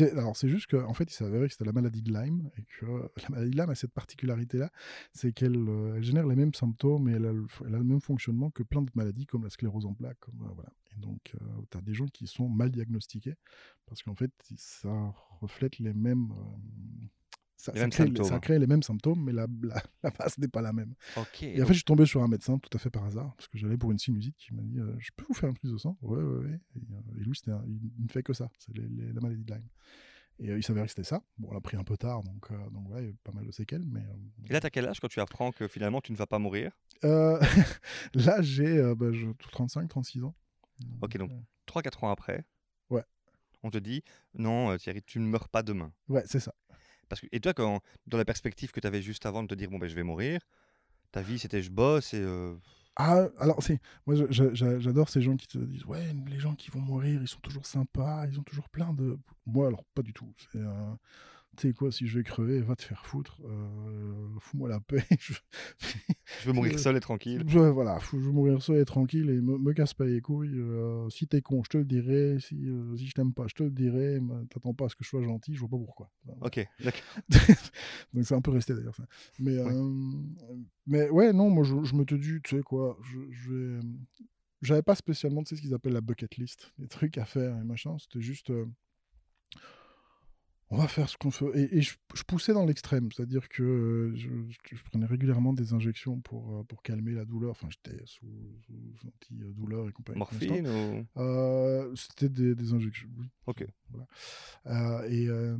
[0.00, 2.86] Alors, c'est juste qu'en fait, il s'est que c'était la maladie de Lyme, et que
[2.86, 4.70] euh, la maladie de Lyme a cette particularité-là,
[5.12, 8.82] c'est qu'elle euh, génère les mêmes symptômes et elle a, le, même fonctionnement que plein
[8.82, 10.20] de maladies comme la sclérose en plaques.
[10.20, 10.70] Comme, euh, voilà.
[10.96, 11.34] Et donc,
[11.70, 13.34] tu as des gens qui sont mal diagnostiqués,
[13.86, 16.32] parce qu'en fait, ça reflète les mêmes...
[17.64, 18.26] ça, Les ça mêmes crée, symptômes.
[18.26, 20.94] ça crée les mêmes symptômes, mais la, la, la base n'est pas la même.
[21.42, 23.48] Et en fait, je suis tombé sur un médecin tout à fait par hasard, parce
[23.48, 25.72] que j'allais pour une sinusite qui m'a dit euh, Je peux vous faire une prise
[25.72, 26.60] de sang Ouais, ouais, ouais.
[26.76, 29.68] Et, euh, et lui, un- il ne fait que ça, c'est la maladie de Lyme.
[30.40, 31.22] Et euh, il s'avérait que c'était ça.
[31.38, 33.16] Bon, on l'a pris un peu tard, donc, euh, donc ouais, il y a eu
[33.22, 33.84] pas mal de séquelles.
[33.86, 34.02] Mais
[34.48, 36.72] Et là, t'as quel âge quand tu apprends que finalement tu ne vas pas mourir?
[38.14, 40.34] Là, j'ai bah, je- 35, 36 ans.
[41.02, 42.44] Ok, donc euh, 3-4 ans après,
[42.90, 43.04] Ouais.
[43.62, 44.02] on te dit
[44.34, 45.92] non, Thierry, tu ne meurs pas demain.
[46.08, 46.52] ouais, c'est ça.
[47.32, 49.78] Et toi, quand, dans la perspective que tu avais juste avant de te dire bon,
[49.78, 50.40] ben, je vais mourir,
[51.12, 52.20] ta vie c'était je bosse et.
[52.22, 52.56] euh,
[52.96, 56.80] Ah, alors, c'est, moi, j'adore ces gens qui te disent Ouais, les gens qui vont
[56.80, 59.18] mourir, ils sont toujours sympas, ils ont toujours plein de.
[59.46, 60.32] Moi, alors, pas du tout.
[60.52, 60.58] C'est.
[60.60, 60.94] euh,
[61.56, 63.40] Tu sais quoi, si je vais crever, va te faire foutre.
[63.44, 65.04] euh, Fous-moi la paix.
[65.20, 65.34] je-
[66.40, 67.44] je veux mourir seul et tranquille.
[67.46, 70.58] Je, voilà, je veux mourir seul et tranquille et me, me casse pas les couilles.
[70.58, 72.38] euh, si t'es con, je te le dirai.
[72.40, 74.18] Si, euh, si je t'aime pas, je te le dirai.
[74.50, 76.10] T'attends pas à ce que je sois gentil, je vois pas pourquoi.
[76.40, 77.00] Ok, d'accord.
[78.12, 79.06] Donc c'est un peu resté d'ailleurs ça.
[79.38, 79.72] Mais, Ouais.
[80.86, 83.80] mais ouais, non, moi je, je me te dis, tu sais quoi, je, je vais.
[84.62, 87.56] J'avais pas spécialement, tu sais, ce qu'ils appellent la bucket list, des trucs à faire
[87.58, 87.96] et machin.
[87.98, 88.50] C'était juste.
[90.70, 91.46] On va faire ce qu'on fait.
[91.54, 96.20] Et, et je, je poussais dans l'extrême, c'est-à-dire que euh, je, prenais régulièrement des injections
[96.20, 97.50] pour, euh, pour calmer la douleur.
[97.52, 98.26] Enfin, j'étais sous,
[99.06, 100.18] anti-douleur et compagnie.
[100.18, 101.20] Morphine ou?
[101.20, 103.26] Euh, C'était des, des injections, oui.
[103.46, 103.66] Ok.
[103.90, 104.06] Voilà.
[104.66, 105.56] Euh, et, euh,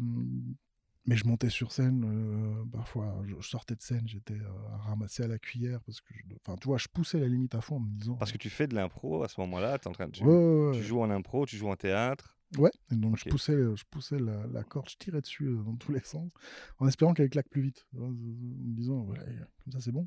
[1.06, 4.38] mais je montais sur scène, parfois je, je sortais de scène, j'étais
[4.86, 7.60] ramassé à la cuillère parce que, je, enfin, tu vois, je poussais la limite à
[7.60, 8.14] fond en me disant.
[8.14, 10.12] Parce que tu fais de l'impro à ce moment-là, t'es en train de.
[10.12, 10.78] Tu, Ouais, ouais, ouais.
[10.78, 12.33] tu joues en impro, tu joues en théâtre.
[12.58, 15.74] Ouais, et donc je poussais, je poussais la, la corde, je tirais dessus euh, dans
[15.76, 16.30] tous les sens,
[16.78, 19.18] en espérant qu'elle claque plus vite, en me disant, ouais,
[19.64, 20.06] comme ça c'est bon.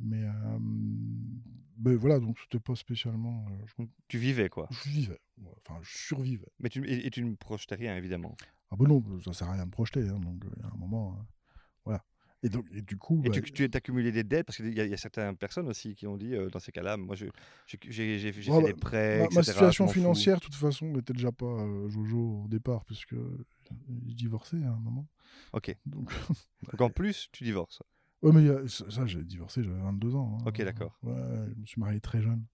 [0.00, 0.58] Mais, euh,
[1.76, 3.46] ben voilà, donc c'était pas spécialement.
[3.50, 4.68] euh, je, Tu vivais, quoi.
[4.70, 5.20] je vivais,
[5.66, 6.48] enfin, je survivais.
[6.58, 8.34] Mais tu, et, et tu ne projetais rien, évidemment.
[8.70, 10.68] Ah ben non, ça sert à rien de projeter, hein, donc euh, il y a
[10.72, 11.22] un moment, euh,
[11.84, 12.04] voilà.
[12.44, 14.44] Et donc, et du coup, Et bah, tu, tu as accumulé des dettes?
[14.46, 16.60] Parce qu'il y, a- il y a certaines personnes aussi qui ont dit euh, dans
[16.60, 17.30] ces cas-là, moi j'ai
[18.32, 19.34] fait bah, des prêts, ma, etc.
[19.34, 24.14] ma situation financière, de toute façon, n'était déjà pas euh, Jojo au départ, puisque je
[24.14, 25.08] divorçais à un moment.
[25.54, 25.74] Ok.
[25.86, 26.12] Donc,
[26.70, 27.82] Donc en plus, tu divorces.
[28.22, 30.36] ouais, mais a- ça, ça, j'ai divorcé, j'avais 22 ans.
[30.40, 30.44] hein.
[30.46, 30.98] Ok, d'accord.
[31.02, 31.14] Ouais,
[31.48, 32.44] je me suis marié très jeune.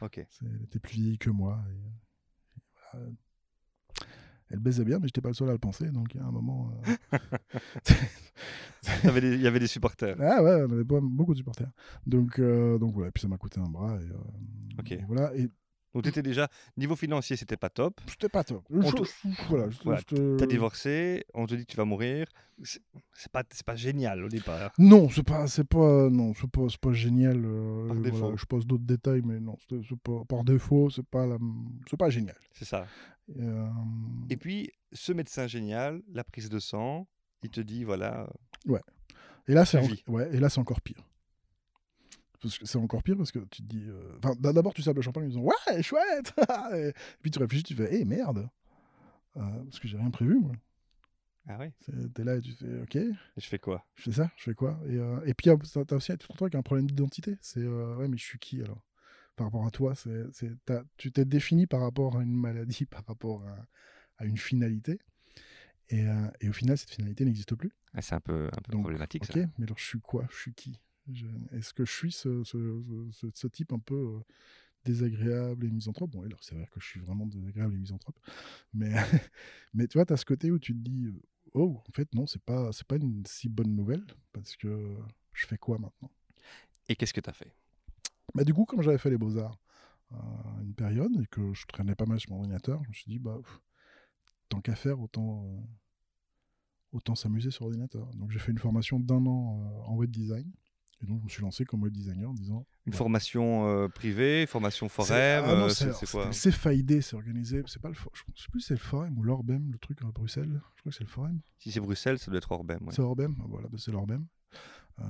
[0.00, 0.18] Ok.
[0.42, 1.60] Elle était plus vieille que moi.
[1.72, 3.10] et, et voilà.
[4.50, 5.86] Elle baisait bien, mais j'étais pas le seul à le penser.
[5.90, 6.72] Donc, il y a un moment.
[7.12, 7.18] euh,
[9.16, 10.16] Il y avait des supporters.
[10.20, 11.70] ah ouais, on avait beaucoup de supporters.
[12.06, 13.08] Donc, euh, donc voilà.
[13.08, 13.96] Et puis ça m'a coûté un bras.
[14.00, 14.98] Et, euh, Ok.
[15.06, 15.34] voilà.
[15.36, 15.48] Et
[15.92, 18.00] Donc tu étais déjà, niveau financier, c'était pas top.
[18.08, 18.64] c'était pas top.
[18.70, 20.00] Je- te- voilà, Voilà,
[20.38, 22.26] T'as divorcé, on te dit que tu vas mourir.
[22.62, 24.72] C'est pas, pas génial au départ.
[24.78, 27.42] Non, c'est pas, pas, non, pas, pas génial.
[27.42, 27.50] Par
[27.96, 28.36] voilà, défaut.
[28.36, 31.38] je passe d'autres détails, mais non, c'est pas par défaut, c'est pas, la-
[31.98, 32.36] pas génial.
[32.52, 32.86] C'est ça.
[33.38, 33.68] Euh,
[34.28, 37.06] Et puis, ce médecin génial, la prise de sang,
[37.42, 38.28] il te dit voilà,
[39.48, 40.02] Et là, c'est en- Suivi.
[40.08, 41.02] ouais, et là, c'est encore pire.
[42.64, 43.84] C'est encore pire parce que tu te dis.
[43.86, 46.32] euh, Enfin, d'abord, tu sables le champagne en disant Ouais, chouette
[46.74, 48.48] Et puis tu réfléchis, tu fais Hé, merde
[49.36, 50.52] Euh, Parce que j'ai rien prévu, moi.
[51.48, 51.72] ah ouais,
[52.14, 53.84] T'es là et tu fais Ok, et je fais quoi?
[53.96, 54.80] Je fais ça, je fais quoi?
[54.88, 57.36] Et, euh, et puis, euh, t'as aussi tout le temps avec un problème d'identité.
[57.42, 58.82] C'est euh, Ouais, mais je suis qui alors?
[59.36, 59.94] Par rapport à toi,
[60.96, 63.66] tu t'es défini par rapport à une maladie, par rapport à,
[64.18, 64.98] à une finalité.
[65.88, 67.72] Et, euh, et au final, cette finalité n'existe plus.
[67.94, 69.48] Ah, C'est un peu, un peu Donc, problématique Ok, ça.
[69.58, 70.26] mais alors je suis quoi?
[70.30, 70.80] Je suis qui?
[71.52, 74.20] Est-ce que je suis ce, ce, ce- ce type un peu euh,
[74.84, 76.10] désagréable et misanthrope?
[76.10, 78.18] Bon, alors c'est vrai que je suis vraiment désagréable et misanthrope,
[78.72, 78.92] mais,
[79.74, 81.20] mais tu vois, tu as ce côté où tu te dis euh,
[81.54, 84.96] Oh, en fait, non, c'est pas, c'est pas une si bonne nouvelle, parce que
[85.32, 86.10] je fais quoi maintenant?
[86.88, 87.54] Et qu'est-ce que tu as fait?
[88.34, 89.58] Bah, Du coup, comme j'avais fait les beaux-arts
[90.12, 93.04] à une période et que je traînais pas mal sur mon ordinateur, je me suis
[93.10, 93.60] dit bah, pff,
[94.48, 95.44] Tant qu'à faire, autant.
[95.44, 95.60] euh,
[96.92, 98.06] autant s'amuser sur ordinateur.
[98.16, 100.50] Donc j'ai fait une formation d'un an euh, en web design.
[101.02, 102.66] Et donc je me suis lancé comme web designer en disant.
[102.84, 102.98] Une Ouais.
[102.98, 107.62] formation euh, privée, formation forum, ah euh, c'est quoi c'est FID, c'est organisé.
[107.66, 110.02] C'est pas le for- je sais plus si c'est le forum ou l'Orbem, le truc
[110.02, 110.60] à Bruxelles.
[110.76, 111.40] Je crois que c'est le forum.
[111.58, 112.80] Si c'est Bruxelles, ça doit être Orbem.
[112.82, 112.92] ouais.
[112.92, 114.26] C'est Orbem Ah, Voilà, bah, c'est l'Orbem.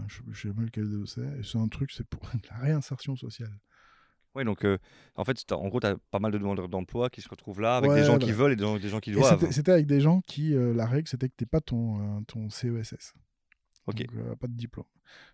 [0.08, 1.20] Je ne sais même lequel de c'est.
[1.38, 3.52] Et c'est un truc, c'est pour la réinsertion sociale.
[4.36, 4.78] Ouais, donc euh,
[5.16, 7.76] en fait, en gros, tu as pas mal de demandeurs d'emploi qui se retrouvent là
[7.78, 9.50] avec Ouais, des gens qui veulent et des gens, qui doivent.
[9.50, 12.48] c'était- avec des gens qui, euh, la règle, c'était que tu pas ton, euh, ton
[12.48, 13.12] CESS.
[13.86, 13.96] Ok.
[14.06, 14.84] Donc, euh, pas de diplôme.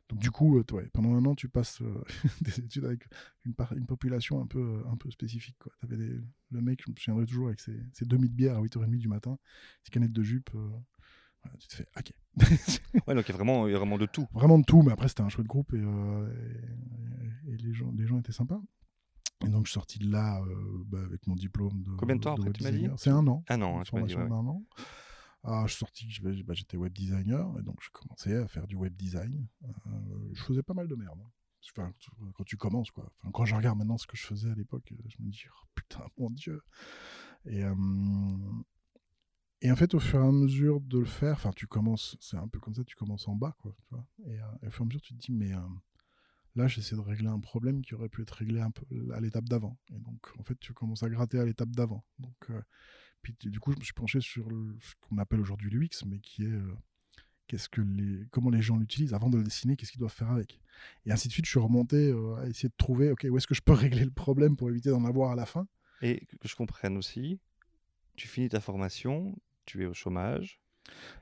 [0.08, 1.82] Donc, du coup, toi, pendant un an, tu passes
[2.40, 3.06] des études avec
[3.44, 5.56] une, une population un peu, un peu spécifique.
[5.58, 5.72] Quoi.
[5.82, 6.18] Avais des...
[6.52, 9.08] Le mec, je me souviendrai toujours, avec ses, ses demi de bière à 8h30 du
[9.08, 9.36] matin,
[9.82, 10.48] ses canettes de jupe.
[11.58, 12.12] Tu te fais, ok.
[13.06, 14.26] Ouais, donc il y a vraiment, il y a vraiment de tout.
[14.32, 16.32] Vraiment de tout, mais après, c'était un chouette groupe et, euh,
[17.46, 18.60] et, et les, gens, les gens étaient sympas.
[19.44, 21.90] Et donc, je suis sorti de là euh, bah, avec mon diplôme de.
[21.96, 22.88] Combien de temps après, tu m'as dit.
[22.96, 23.44] C'est un an.
[23.48, 24.28] Ah non, hein, tu formation ouais.
[24.28, 24.64] d'un an.
[25.44, 28.74] Ah, je suis sorti, bah, j'étais web designer, et donc je commençais à faire du
[28.74, 29.46] web design.
[29.64, 29.90] Euh,
[30.32, 31.20] je faisais pas mal de merde.
[31.22, 31.30] hein.
[31.76, 31.92] Enfin,
[32.34, 33.08] quand tu commences, quoi.
[33.18, 35.66] Enfin, quand je regarde maintenant ce que je faisais à l'époque, je me dis, oh,
[35.74, 36.62] putain, mon Dieu.
[37.44, 37.74] Et, euh,
[39.62, 42.36] et en fait, au fur et à mesure de le faire, enfin, tu commences, c'est
[42.36, 43.74] un peu comme ça, tu commences en bas, quoi.
[43.80, 45.60] Tu vois et, euh, au fur et à mesure, tu te dis, mais euh,
[46.56, 49.48] là, j'essaie de régler un problème qui aurait pu être réglé un peu à l'étape
[49.48, 49.78] d'avant.
[49.90, 52.04] Et donc, en fait, tu commences à gratter à l'étape d'avant.
[52.18, 52.60] Donc, euh,
[53.22, 56.44] puis du coup, je me suis penché sur ce qu'on appelle aujourd'hui l'UX, mais qui
[56.44, 56.58] est
[57.48, 60.30] qu'est-ce que les, comment les gens l'utilisent avant de le dessiner, qu'est-ce qu'ils doivent faire
[60.30, 60.60] avec.
[61.06, 63.54] Et ainsi de suite, je suis remonté à essayer de trouver, ok, où est-ce que
[63.54, 65.66] je peux régler le problème pour éviter d'en avoir à la fin.
[66.02, 67.40] Et que je comprenne aussi,
[68.16, 70.60] tu finis ta formation, tu es au chômage.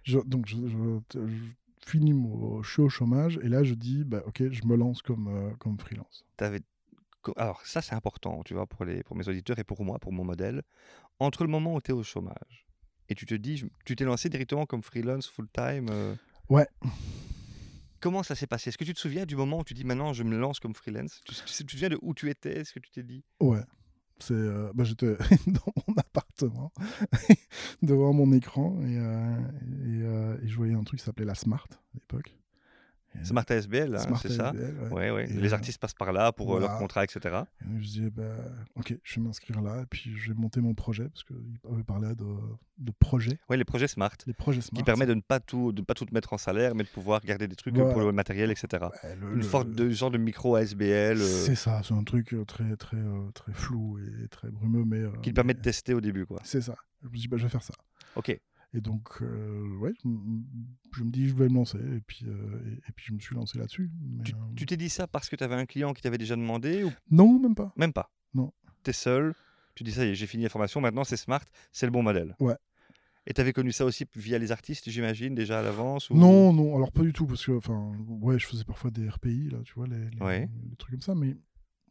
[0.04, 4.04] Je- donc, je, je- je finis mon, je suis au chômage et là, je dis,
[4.04, 6.24] bah, ok, je me lance comme, euh, comme freelance.
[6.36, 6.60] T'avais...
[7.36, 10.12] Alors ça, c'est important, tu vois, pour, les, pour mes auditeurs et pour moi, pour
[10.12, 10.62] mon modèle.
[11.18, 12.66] Entre le moment où tu es au chômage
[13.08, 15.88] et tu te dis, tu t'es lancé directement comme freelance full-time.
[15.90, 16.14] euh,
[16.50, 16.66] Ouais.
[18.00, 18.68] Comment ça s'est passé?
[18.68, 20.74] Est-ce que tu te souviens du moment où tu dis maintenant je me lance comme
[20.74, 21.22] freelance?
[21.24, 22.62] Tu, tu sais- tu te souviens de où tu étais?
[22.64, 23.24] Ce que tu t'es dit?
[23.40, 23.62] Ouais.
[24.18, 26.72] C'est, euh, bah, j'étais dans mon appartement,
[27.82, 29.36] devant mon écran, et, euh,
[29.86, 32.34] euh, et je voyais un truc qui s'appelait la Smart à l'époque.
[33.22, 34.48] Smart ASBL, hein, c'est ça?
[34.48, 34.92] ASBL, ouais.
[34.92, 35.24] Ouais, ouais.
[35.30, 37.42] Et, Les euh, artistes passent par là pour euh, leur contrat, etc.
[37.62, 38.34] Et je disais, bah,
[38.76, 41.36] ok, je vais m'inscrire là, et puis je vais monter mon projet, parce qu'il
[41.72, 42.24] avait parlé de,
[42.78, 44.76] de projet, Ouais, les projets Smart, les projets Smart.
[44.76, 46.88] qui permet de ne pas tout, de ne pas tout mettre en salaire, mais de
[46.88, 48.86] pouvoir garder des trucs pour le matériel, etc.
[49.20, 52.34] Le- Une le- sorte de genre de micro ASBL euh, C'est ça, c'est un truc
[52.46, 55.02] très, très, euh, très flou et très brumeux, mais.
[55.22, 56.40] qui permet de tester au début, quoi.
[56.44, 56.74] C'est ça.
[57.02, 57.74] Je me dis, bah, je vais faire ça.
[58.16, 58.38] Ok.
[58.76, 60.08] Et donc, euh, ouais, je,
[61.04, 61.78] me dis, je vais me lancer.
[61.78, 63.90] Et puis, euh, et, et puis je me suis lancé là-dessus.
[64.02, 66.18] Mais, Tu euh, tu t'es dit ça parce que tu avais un client qui t'avait
[66.18, 66.90] déjà demandé ou?
[67.10, 67.72] Non, même pas.
[67.76, 68.10] même pas?
[68.34, 68.52] Non.
[68.82, 69.34] Tu es seul,
[69.76, 72.02] tu dis ça y est, j'ai fini la formation, maintenant c'est smart, c'est le bon
[72.02, 72.34] modèle.
[72.40, 72.56] Ouais.
[73.26, 76.14] Et tu avais connu ça aussi via les artistes, j'imagine, déjà à l'avance ou...
[76.16, 79.50] Non, non, alors pas du tout, parce que, enfin, ouais, je faisais parfois des RPI,
[79.50, 80.48] là, tu vois, les, les- Ouais.
[80.68, 81.36] les trucs comme ça, mais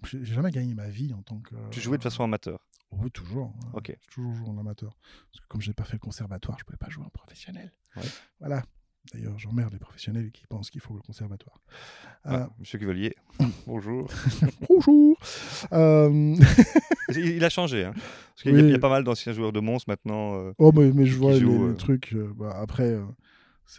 [0.03, 1.55] j'ai jamais gagné ma vie en tant que.
[1.71, 2.67] Tu jouais de façon amateur.
[3.01, 3.53] Oui, toujours.
[3.63, 3.69] hein.
[3.73, 3.87] Ok.
[3.87, 4.97] J'ai toujours joué en amateur.
[5.31, 7.71] Parce que comme je n'ai pas fait le conservatoire, je pouvais pas jouer en professionnel.
[7.95, 8.03] Ouais.
[8.39, 8.63] Voilà.
[9.13, 11.59] D'ailleurs, j'emmerde les professionnels qui pensent qu'il faut le conservatoire.
[12.23, 13.15] Ah, Monsieur Cuvelier,
[13.67, 14.09] bonjour.
[14.43, 15.17] Euh, bonjour
[15.73, 16.35] Euh,
[17.13, 17.93] Il a changé, hein.
[17.93, 18.79] Parce qu'il y a- il y, a Oui.
[18.79, 20.35] pas mal d'anciens joueurs de monstres maintenant.
[20.35, 21.73] euh, Oh, mais, mais je vois les, les euh.
[21.73, 22.13] trucs.
[22.13, 23.03] euh, bah, après, euh,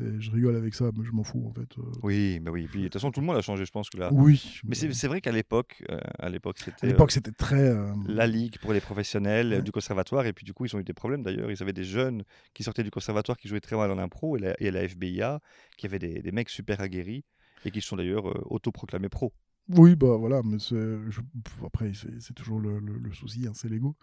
[0.01, 1.79] je rigole avec ça, mais je m'en fous, en fait.
[1.79, 1.83] euh.
[2.03, 2.67] Oui, mais oui.
[2.71, 4.11] Puis de toute façon, tout le monde a changé, je pense que là.
[4.13, 4.61] Oui.
[4.65, 7.69] Mais c'est vrai qu'à l'époque, euh, à l'époque, À c'était l'époque, euh, c'était très.
[7.69, 9.63] euh, la ligue pour les professionnels Ouais.
[9.63, 10.27] du conservatoire.
[10.27, 11.51] Et puis du coup, ils ont eu des problèmes d'ailleurs.
[11.51, 12.23] Ils avaient des jeunes
[12.55, 15.41] qui sortaient du conservatoire qui jouaient très mal en impro et la, et la FBIA
[15.77, 17.25] qui avaient des, des mecs super aguerris
[17.65, 19.33] et qui se sont d'ailleurs euh, autoproclamés pro.
[19.71, 21.21] Oui, bah voilà, mais je-
[21.65, 23.97] après, c'est, toujours le, le- le souci, hein, c'est l'ego.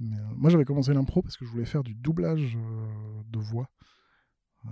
[0.00, 2.58] Mais euh, moi, j'avais commencé l'impro parce que je voulais faire du doublage
[3.32, 3.70] de voix.
[4.66, 4.70] Euh,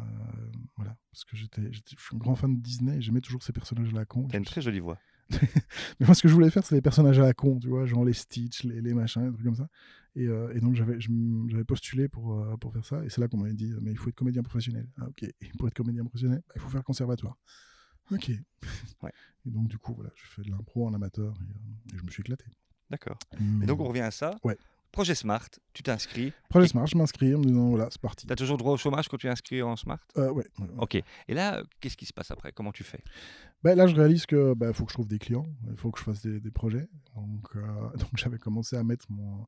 [0.76, 3.52] voilà, parce que j'étais, je suis un grand fan de Disney et j'aimais toujours ces
[3.52, 4.26] personnages à la con.
[4.28, 4.98] T'as une très jolie voix.
[5.30, 7.86] Mais moi, ce que je voulais faire, c'est les personnages à la con, tu vois,
[7.86, 9.68] genre les Stitch, les, les machins, des trucs comme ça.
[10.14, 13.04] Et, euh, et donc, j'avais, je postulé pour, euh, pour faire ça.
[13.04, 14.88] Et c'est là qu'on m'avait dit, mais il faut être comédien professionnel.
[14.98, 15.24] Ah, ok.
[15.24, 17.36] Et pour être comédien professionnel, bah, il faut faire le conservatoire.
[18.10, 18.30] Ok.
[19.02, 19.12] Ouais.
[19.46, 22.02] Et donc, du coup, voilà, j'ai fait de l'impro en amateur et, euh, et je
[22.02, 22.46] me suis éclaté.
[22.90, 23.18] D'accord.
[23.62, 24.38] Et donc, on revient à ça.
[24.42, 24.56] Ouais.
[24.96, 26.32] Projet Smart, tu t'inscris.
[26.48, 28.26] Projet Smart, je m'inscris en me disant, voilà, c'est parti.
[28.26, 29.98] Tu as toujours droit au chômage quand tu es inscrit en Smart?
[30.16, 30.74] Euh, ouais, ouais, ouais.
[30.78, 30.94] Ok.
[30.94, 32.50] Et là, qu'est-ce qui se passe après?
[32.52, 33.04] Comment tu fais?
[33.62, 35.98] Ben, là, je réalise que bah, faut que je trouve des clients, il faut que
[35.98, 36.88] je fasse des, des projets.
[37.14, 37.60] Donc, euh,
[37.98, 39.46] donc j'avais commencé à mettre mon,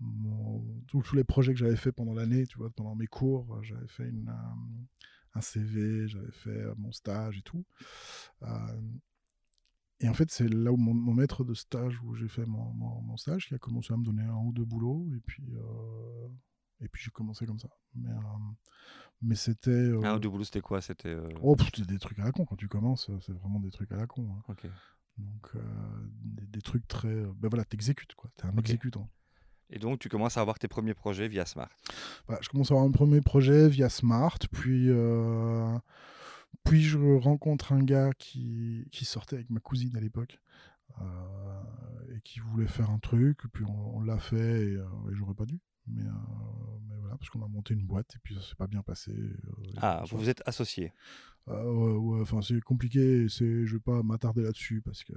[0.00, 3.62] mon- tous, les projets que j'avais fait pendant l'année, tu vois, pendant mes cours.
[3.62, 7.64] J'avais fait une, euh, un CV, j'avais fait euh, mon stage et tout.
[10.02, 12.72] Et en fait, c'est là où mon, mon maître de stage, où j'ai fait mon,
[12.72, 15.06] mon- mon stage, qui a commencé à me donner un ou deux boulots.
[15.14, 16.28] Et puis, euh,
[16.80, 17.68] et puis j'ai commencé comme ça.
[17.94, 18.14] Mais, euh,
[19.20, 19.70] mais c'était.
[19.70, 20.80] euh, Un ou deux boulots, c'était quoi?
[20.80, 21.14] C'était.
[21.42, 22.46] Oh, c'est des trucs à la con.
[22.46, 24.26] Quand tu commences, c'est vraiment des trucs à la con.
[24.38, 24.42] hein.
[24.48, 24.66] Ok.
[25.18, 25.52] Donc,
[26.22, 27.14] des, des trucs très.
[27.36, 28.30] Ben voilà, t'exécutes, quoi.
[28.36, 28.60] T'es un Ok.
[28.60, 29.10] exécutant.
[29.68, 31.68] Et donc, tu commences à avoir tes premiers projets via Smart.
[32.26, 34.88] Voilà, je commence à avoir un premier projet via Smart, puis.
[36.64, 40.38] Puis je rencontre un gars qui, qui sortait avec ma cousine à l'époque
[41.00, 45.14] euh, et qui voulait faire un truc, puis on, on l'a fait et, euh, et
[45.14, 45.58] j'aurais pas dû.
[45.86, 46.12] Mais, euh,
[46.88, 49.12] mais voilà, parce qu'on a monté une boîte et puis ça s'est pas bien passé.
[49.78, 50.92] Ah, vous vous êtes associés.
[51.48, 55.14] Euh, ouais, ouais, enfin, c'est compliqué, c'est, je vais pas m'attarder là-dessus parce que.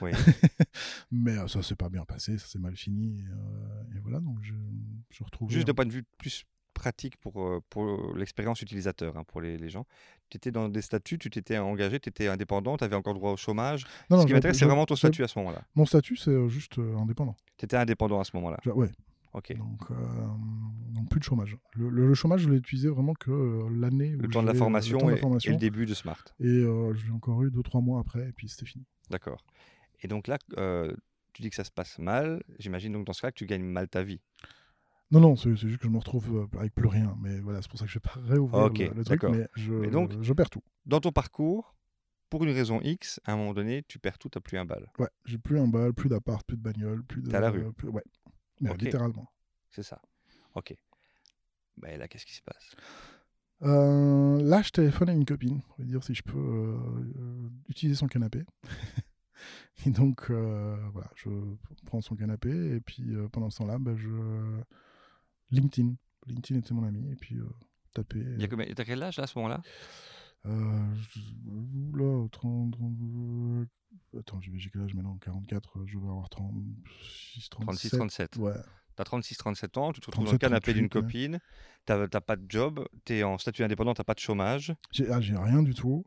[0.00, 0.10] Oui.
[1.12, 3.20] Mais euh, ça s'est pas bien passé, ça s'est mal fini.
[3.20, 4.52] Et, euh, et voilà, donc je,
[5.10, 5.48] je retrouve.
[5.48, 9.68] Juste de point de vue plus pratique pour, pour l'expérience utilisateur, hein, pour les, les
[9.68, 9.86] gens.
[10.34, 13.30] Tu étais dans des statuts, tu t'étais engagé, tu étais indépendant, tu avais encore droit
[13.30, 13.84] au chômage.
[14.10, 15.62] Non, Ce qui m'intéresse, c'est vraiment ton statut à ce moment-là.
[15.76, 17.36] Mon statut, c'est euh, juste euh, indépendant.
[17.56, 18.58] Tu étais indépendant à ce moment-là.
[18.74, 18.90] Ouais,
[19.32, 19.56] Ok.
[19.56, 19.94] donc, euh,
[20.90, 21.56] donc plus de chômage.
[21.74, 24.08] Le, le- le chômage, je l'ai utilisé vraiment que euh, l'année.
[24.08, 25.20] Le temps de la formation, et-
[25.50, 26.18] le début de Smart.
[26.40, 28.84] Et euh, je l'ai encore eu 2-3 mois après, et puis c'était fini.
[29.10, 29.44] D'accord.
[30.02, 30.36] Et donc là,
[31.32, 32.42] tu dis que ça se passe mal.
[32.58, 34.20] J'imagine donc dans ce cas que tu gagnes mal ta vie.
[35.14, 37.16] Non, non, c'est juste que je me retrouve euh, avec plus rien.
[37.22, 39.48] Mais voilà, c'est pour ça que je vais pas réouvrir Ok, le, le truc, mais
[39.54, 40.62] je, Mais donc- je perds tout.
[40.86, 41.74] Dans ton parcours,
[42.30, 44.90] pour une raison X, à un moment donné, tu perds tout, tu plus un bal.
[44.98, 47.30] Ouais, j'ai plus un bal, plus d'appart, plus de bagnole, plus de.
[47.30, 47.72] T'es à la rue.
[47.72, 48.02] plus- ouais,
[48.60, 49.30] mais littéralement.
[49.70, 50.02] C'est ça.
[50.56, 50.74] Ok.
[51.76, 52.74] Ben là, qu'est-ce qui se passe?
[53.62, 56.76] Euh, là, je téléphone à une copine pour lui dire si je peux euh,
[57.18, 58.44] euh, utiliser son canapé.
[59.86, 61.30] et donc, euh, voilà, je
[61.86, 64.08] prends son canapé et puis euh, pendant ce temps-là, bah, je.
[65.54, 65.94] LinkedIn.
[66.26, 67.48] LinkedIn était mon ami et puis euh,
[67.94, 68.18] taper.
[68.36, 69.62] Il y a combien- T'as quel âge là, à ce moment-là?
[70.46, 71.20] Euh, je-
[71.92, 72.72] Oula, 30.
[72.72, 73.66] 30, euh,
[74.18, 75.16] Attends, j'ai quel âge maintenant?
[75.18, 78.30] 44, euh, je vais avoir 36, 36, 37.
[78.30, 78.36] 37.
[78.36, 78.52] Ouais.
[78.96, 81.30] Tu as 36, 37 ans, tu te retrouves 37, dans le canapé d'une 38, ouais.
[81.36, 81.38] copine,
[81.86, 84.74] tu n'as pas de job, tu es en statut indépendant, tu n'as pas de chômage.
[84.92, 86.04] J'ai ah, j'ai rien du tout.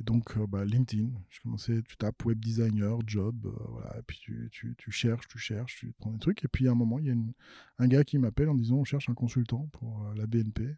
[0.00, 4.02] Et donc, euh, bah, LinkedIn, je commençais, tu tapes web designer, job, euh, voilà, et
[4.02, 6.44] puis tu, tu, tu cherches, tu cherches, tu prends des trucs.
[6.44, 7.32] Et puis à un moment, il y a une-
[7.78, 10.76] un gars qui m'appelle en disant on cherche un consultant pour euh, la BNP.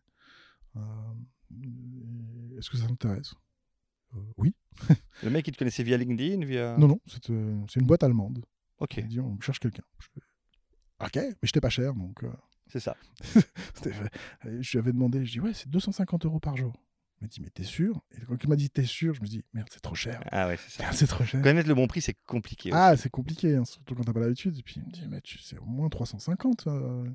[2.58, 3.34] Est-ce que ça t'intéresse?
[4.36, 4.54] Oui.
[5.22, 6.76] Le mec, il te connaissait via LinkedIn, via...
[6.78, 8.44] Non, non, c'est une boîte allemande.
[8.78, 9.84] Ok, Il dit on cherche quelqu'un.
[11.00, 12.24] Ok, mais j'étais pas cher, donc
[12.68, 12.96] c'est ça.
[13.84, 16.72] je lui avais demandé, je dis ouais, c'est 250 euros par jour.
[17.20, 18.02] Il m'a dit mais t'es sûr?
[18.12, 20.22] Et quand il m'a dit t'es sûr, je me dis merde, c'est trop cher.
[20.30, 20.82] Ah ouais, c'est ça.
[20.84, 21.40] Merde, c'est trop cher.
[21.42, 22.70] Connaître le bon prix, c'est compliqué.
[22.70, 22.78] aussi.
[22.80, 24.58] Ah, c'est compliqué, hein, surtout quand t'as pas l'habitude.
[24.58, 26.66] Et puis il me dit, mais tu c'est au moins 350.
[26.66, 27.08] euh.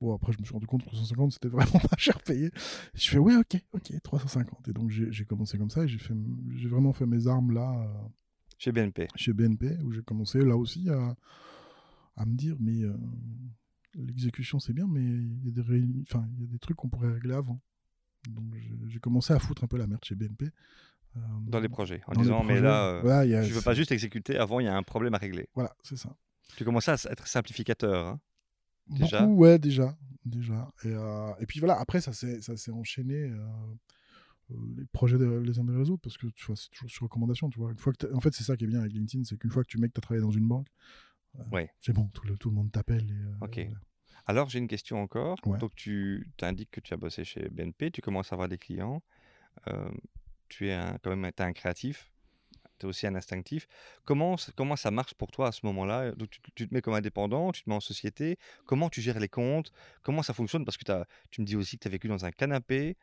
[0.00, 2.50] Bon, après, je me suis rendu compte que 350, c'était vraiment pas cher payé.
[2.94, 4.68] Je fais, ouais, ok, ok, 350.
[4.68, 6.14] Et donc, j'ai commencé comme ça et j'ai fait-
[6.56, 8.08] j'ai vraiment fait mes armes là, euh,
[8.56, 9.08] Chez BNP.
[9.14, 11.14] chez BNP, où j'ai commencé là aussi à,
[12.16, 12.96] à me dire, mais euh,
[13.94, 16.76] l'exécution, c'est bien, mais il y, a des réuni- enfin, il y a des trucs
[16.78, 17.60] qu'on pourrait régler avant.
[18.28, 18.44] Donc,
[18.88, 20.50] j'ai- commencé à foutre un peu la merde chez BNP.
[21.16, 22.02] euh, Dans les projets.
[22.06, 24.68] En disant, mais là, euh, Voilà, a- tu veux pas juste exécuter, avant, il y
[24.68, 25.48] a un problème à régler.
[25.54, 26.14] Voilà, c'est ça.
[26.56, 28.06] Tu commençais à être simplificateur.
[28.06, 28.20] hein.
[28.88, 29.96] Déjà Beaucoup, ouais, déjà.
[30.24, 30.70] déjà.
[30.84, 33.46] Et, euh, et puis voilà, après, ça s'est enchaîné, euh,
[34.76, 37.48] les projets de- les uns les autres, parce que tu vois, c'est toujours sur recommandation.
[37.50, 37.70] Tu vois.
[37.70, 39.62] Une fois que en fait, c'est ça qui est bien avec LinkedIn, c'est qu'une fois
[39.62, 40.66] que tu mets que tu as travaillé dans une banque,
[41.52, 41.70] Ouais.
[41.80, 43.06] c'est bon, tout le, tout le monde t'appelle.
[43.40, 43.54] Ok.
[43.56, 43.80] voilà.
[44.26, 45.38] Alors, j'ai une question encore.
[45.46, 45.58] Ouais.
[45.58, 49.02] Donc, tu indiques que tu as bossé chez BNP, tu commences à avoir des clients.
[49.68, 49.90] euh,
[50.48, 52.10] tu es un, quand même un créatif,
[52.78, 53.66] tu es aussi un instinctif.
[54.04, 56.12] Comment, comment ça marche pour toi à ce moment-là?
[56.12, 58.36] Donc, tu, tu te mets comme indépendant, tu te mets en société.
[58.66, 59.70] Comment tu gères les comptes?
[60.02, 60.64] Comment ça fonctionne?
[60.64, 60.84] Parce que
[61.30, 62.96] tu me dis aussi que tu as vécu dans un canapé.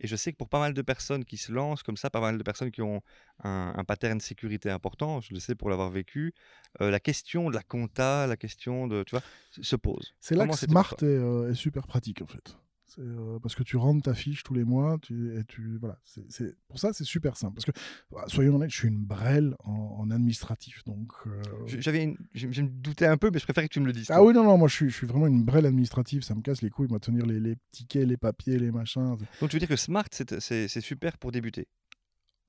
[0.00, 2.20] Et je sais que pour pas mal de personnes qui se lancent comme ça, pas
[2.20, 3.02] mal de personnes qui ont
[3.44, 6.34] un, un pattern de sécurité important, je le sais pour l'avoir vécu,
[6.80, 10.14] euh, la question de la compta, la question de, tu vois, se- se pose.
[10.20, 12.56] C'est là Comment que Smart est, euh, est super pratique, en fait.
[12.98, 16.56] Euh, parce que tu rentres ta fiche tous les mois, tu, et tu, voilà, c'est,
[16.68, 17.54] pour ça c'est super simple.
[17.54, 17.72] Parce que,
[18.10, 20.82] bah, soyons honnêtes, je suis une brêle en, en administratif.
[20.84, 23.80] Donc, euh, Je- J'avais une- je, me doutais un peu, mais je préfère que tu
[23.80, 24.06] me le dises.
[24.10, 24.26] Ah toi.
[24.26, 26.62] oui, non, non, moi je suis, je suis vraiment une brêle administrative, ça me casse
[26.62, 29.16] les couilles, moi, de tenir les, les tickets, les papiers, les machins.
[29.40, 31.68] Donc tu veux dire que Smart, c'est super pour débuter?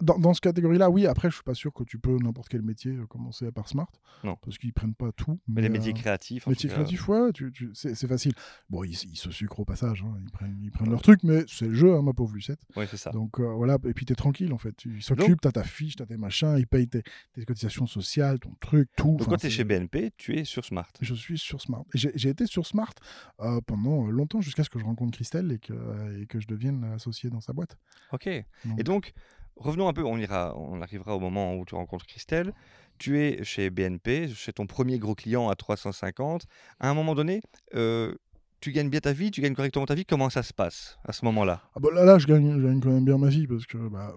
[0.02, 2.62] Dans, dans ce catégorie-là, oui, après, je suis pas sûr que tu peux n'importe quel
[2.62, 3.90] métier euh, commencer par Smart.
[4.24, 4.36] Non.
[4.42, 5.40] Parce qu'ils prennent pas tout.
[5.48, 8.34] Mais les métiers euh, créatifs, métiers tout cas, créatifs, ouais, tu, tu- c'est facile.
[8.70, 11.44] Bon, ils, ils se sucrent au passage, hein, ils prennent, ils prennent leur truc, mais
[11.48, 12.60] c'est le jeu, hein, ma pauvre Lucette.
[12.76, 13.12] Oui, c'est ça.
[13.12, 14.76] Donc euh, voilà, et puis t'es tranquille en fait.
[14.86, 18.54] Ils s'occupent, t'as ta fiche, t'as tes machins, ils payent tes, tes cotisations sociales, ton
[18.60, 19.16] truc, tout.
[19.18, 20.90] Donc quand tu es c'est- chez BNP, tu es sur Smart.
[21.02, 21.84] Je suis sur Smart.
[21.94, 22.94] J'ai été sur Smart
[23.42, 26.84] euh, pendant longtemps jusqu'à ce que je rencontre Christelle et que, et que je devienne
[26.94, 27.78] associé dans sa boîte.
[28.12, 28.28] Ok.
[28.28, 28.46] Et
[28.84, 29.14] donc,
[29.62, 32.54] revenons un peu, on, ira, on arrivera au moment où tu rencontres Christelle.
[32.98, 36.46] Tu es chez BNP, chez ton premier gros client à 350.
[36.80, 37.42] À un moment donné,
[37.74, 38.14] euh,
[38.60, 40.06] tu gagnes bien ta vie, tu gagnes correctement ta vie.
[40.06, 41.62] Comment ça se passe à ce moment-là?
[41.76, 43.78] Ah bah là, là je, gagne, je gagne quand même bien ma vie parce que
[43.90, 44.16] bah,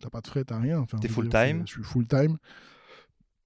[0.00, 0.78] t'as pas de frais, t'as rien.
[0.80, 2.38] Enfin, T'es dire, full-time c'est- Je suis full time.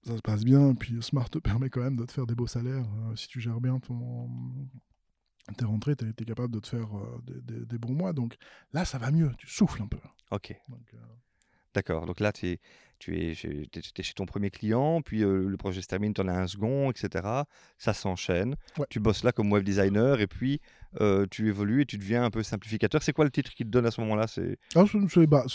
[0.05, 0.69] Ça se passe bien.
[0.69, 2.85] Et puis Smart te permet quand même de te faire des beaux salaires.
[3.11, 4.29] euh, si tu gères bien ton.
[5.57, 8.11] Tes rentrées, t'es es capable de te faire euh, des, des- des bons mois.
[8.13, 8.35] Donc
[8.73, 9.31] là, ça va mieux.
[9.37, 9.97] Tu souffles un peu.
[10.31, 10.97] Ok, Donc, euh,
[11.77, 12.05] d'accord.
[12.07, 12.59] Donc là, t'es-
[12.99, 16.13] tu es chez, t'es- t'es chez ton premier client, puis euh, le projet se termine,
[16.15, 17.43] tu en as un second, etc.
[17.77, 18.55] Ça s'enchaîne.
[18.79, 18.87] Ouais.
[18.89, 20.59] Tu bosses là comme web designer, et puis
[20.99, 23.03] euh, tu évolues et tu deviens un peu simplificateur.
[23.03, 24.25] C'est quoi le titre qui te donne à ce moment-là?
[24.27, 25.45] C'est ah, c'est- bah,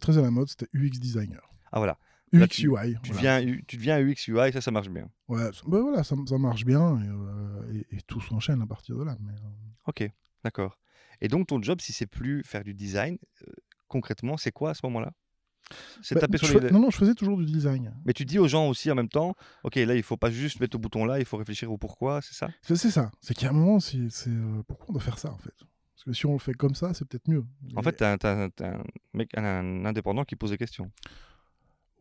[0.00, 0.48] très à la mode.
[0.48, 1.40] C'était UX designer.
[1.72, 1.96] Ah voilà,
[2.34, 2.96] UX Là, tu- UI.
[3.02, 3.40] tu, voilà.
[3.40, 5.08] deviens, U- tu deviens UX UI, ça, ça marche bien.
[5.28, 8.66] Ouais, ça- bah voilà, ça, ça marche bien et, euh, et- et tout s'enchaîne à
[8.66, 9.16] partir de là.
[9.20, 9.48] Mais, euh,
[9.86, 10.06] Ok,
[10.44, 10.78] d'accord.
[11.22, 13.16] Et donc ton job, si c'est plus faire du design,
[13.48, 13.52] euh,
[13.88, 15.12] concrètement, c'est quoi à ce moment-là?
[16.02, 16.70] C'est bah, taper sur les...
[16.70, 17.94] Non, non, je faisais toujours du design.
[18.04, 20.60] Mais tu dis aux gens aussi en même temps, ok, là, il faut pas juste
[20.60, 22.48] mettre au bouton là, il faut réfléchir au pourquoi, c'est ça?
[22.62, 23.10] C'est c'est ça.
[23.20, 25.54] C'est qu'à un moment, c'est euh, pourquoi on doit faire ça en fait?
[25.94, 27.44] Parce que si on le fait comme ça, c'est peut-être mieux.
[27.76, 28.82] En Et- fait, t'as un,
[29.14, 30.90] mec, un indépendant qui pose des questions.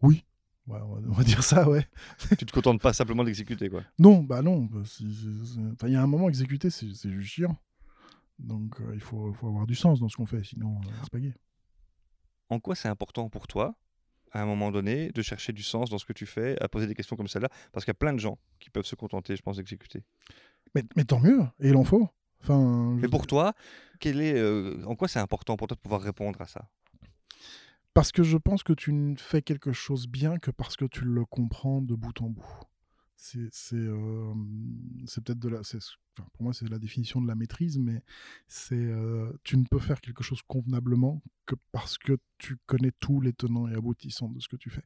[0.01, 0.23] oui.
[0.67, 1.87] Ouais, on, va, dire ça, ouais.
[2.37, 3.81] tu te contentes pas simplement d'exécuter, quoi.
[3.97, 4.65] Non, bah non.
[4.65, 7.57] bah, enfin, Il y a un moment, exécuter, c'est c'est juste chiant.
[8.37, 11.11] Donc euh, il faut, faut avoir du sens dans ce qu'on fait, sinon euh, c'est
[11.11, 11.33] pas gay.
[12.51, 13.75] En quoi c'est important pour toi,
[14.33, 16.85] à un moment donné, de chercher du sens dans ce que tu fais, à poser
[16.85, 17.47] des questions comme celle-là?
[17.71, 20.03] Parce qu'il y a plein de gens qui peuvent se contenter, je pense, d'exécuter.
[20.75, 22.09] Mais, mais tant mieux, et il en faut.
[22.41, 23.53] Enfin, je- Mais pour toi,
[24.01, 26.67] quel est, euh, en quoi c'est important pour toi de pouvoir répondre à ça?
[27.93, 31.05] Parce que je pense que tu ne fais quelque chose bien que parce que tu
[31.05, 32.45] le comprends de bout en bout.
[33.23, 34.33] C'est c'est, euh,
[35.05, 35.59] c'est peut-être de la.
[35.59, 38.01] enfin, pour moi, c'est la définition de la maîtrise, mais
[38.47, 43.21] c'est euh, tu ne peux faire quelque chose convenablement que parce que tu connais tous
[43.21, 44.85] les tenants et aboutissants de ce que tu fais.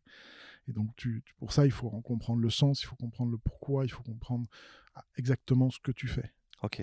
[0.68, 3.32] Et donc, tu, tu- pour ça, il faut en comprendre le sens, il faut comprendre
[3.32, 4.48] le pourquoi, il faut comprendre
[4.96, 6.34] ah, exactement ce que tu fais.
[6.64, 6.82] Ok.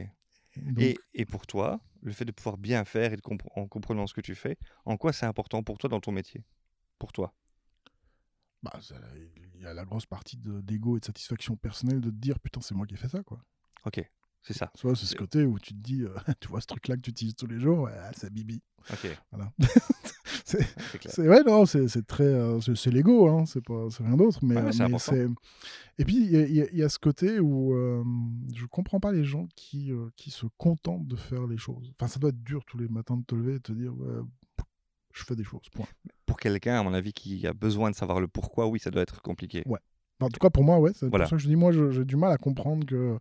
[0.57, 3.51] Et donc, Et, et pour toi, le fait de pouvoir bien faire et de compre-
[3.57, 6.45] en comprenant ce que tu fais, en quoi c'est important pour toi dans ton métier?
[6.99, 7.35] Pour toi?
[8.63, 8.95] Bah, ça-
[9.57, 12.39] il y a la grosse partie de- d'ego et de satisfaction personnelle de te dire
[12.41, 13.43] putain, c'est moi qui ai fait ça, quoi.
[13.85, 14.05] Ok,
[14.43, 14.71] c'est ça.
[14.75, 17.11] Soit c'est ce côté où tu te dis, euh, tu vois ce truc-là que tu
[17.11, 18.63] utilises tous les jours, ouais, ah, c'est Bibi.
[18.91, 19.53] Ok, Voilà.
[20.45, 24.41] c'est, ouais, non, c'est, c'est très, euh, c'est, l'ego, hein, c'est pas, c'est rien d'autre.
[24.45, 25.29] Mais, Ouais, ouais, c'est mais c'est-
[25.99, 28.03] Et puis il y, a- y y ce côté où euh,
[28.55, 31.93] je comprends pas les gens qui, euh, qui se contentent de faire les choses.
[31.99, 33.95] Enfin, ça doit être dur tous les matins de te lever et de te dire,
[33.97, 34.21] ouais,
[35.13, 35.69] je fais des choses.
[35.73, 35.87] Point.
[36.27, 39.03] Pour quelqu'un, à mon avis, qui a besoin de savoir le pourquoi, oui, ça doit
[39.03, 39.63] être compliqué.
[39.67, 39.79] Ouais.
[40.21, 40.93] en tout cas, pour moi, ouais.
[40.95, 41.25] C'est Voilà.
[41.25, 43.19] pour ça que je dis, moi, j'ai du mal à comprendre que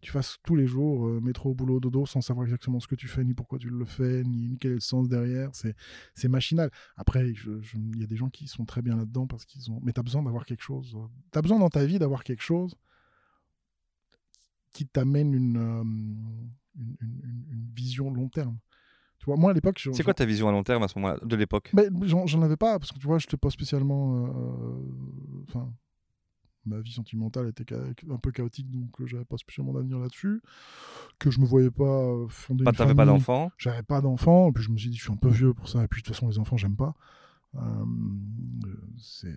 [0.00, 3.08] tu fasses tous les jours euh, métro, boulot, dodo, sans savoir exactement ce que tu
[3.08, 5.50] fais, ni pourquoi tu le fais, ni, ni quel est le sens derrière.
[5.52, 5.74] C'est,
[6.14, 6.70] c'est machinal.
[6.96, 9.80] Après, il y a des gens qui sont très bien là-dedans parce qu'ils ont.
[9.82, 10.96] Mais tu as besoin d'avoir quelque chose.
[11.32, 12.74] Tu as besoin dans ta vie d'avoir quelque chose
[14.72, 18.58] qui t'amène une, euh, une, une- une- une vision long terme.
[19.24, 20.98] Tu vois, moi, à l'époque, je- C'est quoi ta vision à long terme à ce
[20.98, 21.72] moment-là, de l'époque?
[22.02, 24.26] J'en avais pas, parce que tu vois, je n'étais pas spécialement.
[24.26, 25.72] euh, Enfin,
[26.66, 30.42] ma vie sentimentale était un peu chaotique, donc euh, j'avais pas spécialement d'avenir là-dessus.
[31.18, 33.18] Que je me voyais pas euh, fonder Pas- une T'avais pas famille.
[33.20, 33.50] d'enfant?
[33.56, 35.68] J'avais pas d'enfant, et puis je me suis dit, je suis un peu vieux pour
[35.70, 36.94] ça, et puis de toute façon, les enfants, j'aime pas.
[37.56, 37.60] Euh,
[38.66, 38.76] euh,
[39.24, 39.36] euh,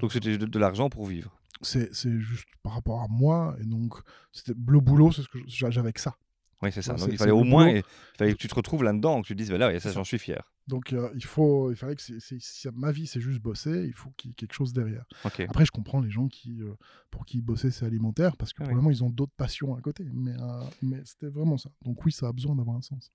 [0.00, 1.34] Donc c'était de, de l'argent pour vivre?
[1.60, 3.94] c'est juste par rapport à moi, et donc,
[4.32, 5.38] c'était le boulot, c'est ce que
[5.70, 6.16] j'avais que ça.
[6.62, 6.94] Oui, c'est ça.
[6.94, 7.82] Ouais, Donc il fallait au moins, il
[8.16, 9.92] fallait que tu te retrouves là-dedans, que tu te dises, bah là, C'est ça.
[9.92, 10.42] j'en suis fier.
[10.66, 13.84] Donc, euh, il, faut, il fallait que c'est- c'est- si ma vie, c'est juste bosser,
[13.86, 15.06] il faut qu'il y ait quelque chose derrière.
[15.48, 16.74] Après, je comprends les gens qui, euh,
[17.10, 18.68] pour qui bosser, c'est alimentaire, parce que Ah oui.
[18.72, 20.04] probablement, ils ont d'autres passions à côté.
[20.12, 21.70] Mais, euh, mais c'était vraiment ça.
[21.82, 23.12] Donc oui, ça a besoin d'avoir un sens.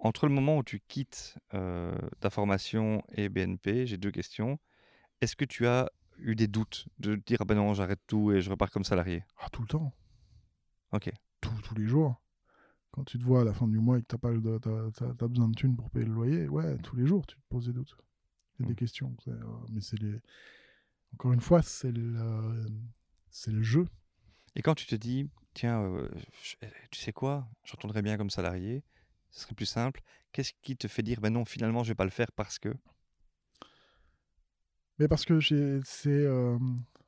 [0.00, 4.58] Entre le moment où tu quittes euh, ta formation et BNP, j'ai deux questions.
[5.20, 8.40] Est-ce que tu as eu des doutes de dire, ah ben non, j'arrête tout et
[8.40, 9.22] je repars comme salarié?
[9.38, 9.92] Ah, tout le temps.
[10.90, 11.12] Ok.
[11.40, 12.20] Tout- tous les jours.
[12.92, 15.54] Quand tu te vois à la fin du mois et que tu as, besoin de
[15.54, 17.96] thunes pour payer le loyer, ouais, tous les jours, tu te poses des doutes.
[18.60, 18.76] Et des Mm.
[18.76, 19.16] questions.
[19.28, 19.34] euh,
[19.72, 20.20] mais c'est les...
[21.14, 22.66] Encore une fois, c'est le,
[23.48, 23.86] le jeu.
[24.56, 26.08] Et quand tu te dis, tiens, euh,
[26.42, 26.56] je-
[26.90, 28.82] tu sais quoi, je retournerai bien comme salarié,
[29.30, 30.00] ce serait plus simple,
[30.32, 32.74] qu'est-ce qui te fait dire, ben non, finalement, je vais pas le faire parce que?
[34.98, 36.08] Mais parce que c'est.
[36.08, 36.58] euh,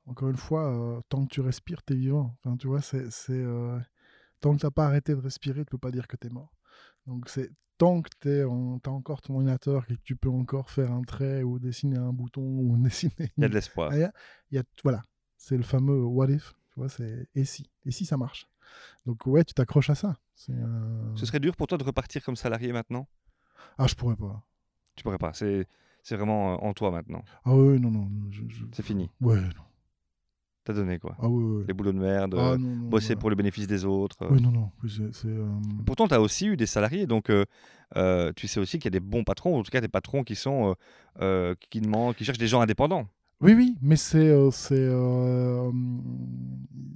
[0.07, 2.37] encore une fois, euh, tant que tu respires, t'es vivant.
[2.45, 3.11] Enfin, tu vois, c'est.
[4.45, 6.53] Tant que t'as pas arrêté de respirer, tu peux pas dire que t'es mort.
[7.07, 7.51] Donc, c'est.
[7.76, 11.03] Tant que t'es en- t'as encore ton ordinateur et que tu peux encore faire un
[11.03, 13.32] trait ou dessiner un bouton ou dessiner.
[13.36, 13.90] il y a de l'espoir.
[13.92, 13.97] Ah,
[14.51, 15.03] il y a, voilà,
[15.36, 16.53] c'est le fameux what if.
[16.72, 18.47] Tu vois, c'est et si, et si ça marche.
[19.07, 20.16] Donc ouais, tu t'accroches à ça.
[20.51, 23.09] Euh, Ce serait dur pour toi de repartir comme salarié maintenant?
[23.76, 24.47] Ah, je pourrais pas.
[24.95, 25.32] Tu pourrais pas.
[25.32, 25.66] C'est
[26.05, 27.24] c'est vraiment en toi maintenant.
[27.45, 28.09] Ah ouais, non, non.
[28.30, 28.42] je-
[28.72, 29.11] C'est fini.
[29.20, 29.64] Ouais, non.
[30.64, 31.14] T'as donné quoi.
[31.20, 31.26] Ah.
[31.68, 34.22] Les boulots de merde, Ah, euh, non, non, bosser pour le bénéfice des autres.
[34.22, 34.28] euh.
[34.30, 34.70] Oui, non, non.
[34.88, 35.46] c'est, c'est, euh,
[35.84, 38.98] Pourtant, tu as aussi eu des salariés, donc euh, tu sais aussi qu'il y a
[38.98, 40.74] des bons patrons, ou en tout cas des patrons qui sont
[41.20, 43.06] euh, qui demandent, qui cherchent des gens indépendants.
[43.42, 44.28] Oui, oui, mais c'est.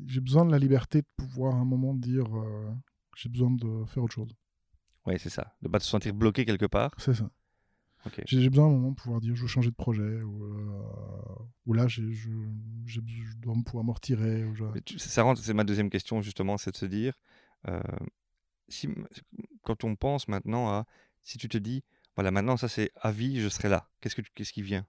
[0.06, 2.26] j'ai besoin de la liberté de pouvoir à un moment dire
[3.16, 4.34] j'ai besoin de faire autre chose.
[5.06, 5.54] Oui, c'est ça.
[5.62, 6.92] De pas te sentir bloqué quelque part.
[6.96, 7.28] C'est ça.
[8.26, 11.44] J'ai, besoin à un moment de pouvoir dire je veux changer de projet ou, euh,
[11.66, 12.30] ou là je, j'ai,
[12.86, 13.00] je
[13.36, 14.44] dois me pouvoir me retirer.
[14.44, 17.14] Ou je- tu- ça rentre, c'est ma deuxième question justement, c'est de se dire,
[17.68, 17.80] euh,
[18.68, 18.88] si,
[19.62, 20.86] quand on pense maintenant à,
[21.22, 21.84] si tu te dis,
[22.14, 23.88] voilà, maintenant ça c'est à vie, je serai là.
[24.00, 24.86] Qu'est-ce que qu'est-ce qui vient?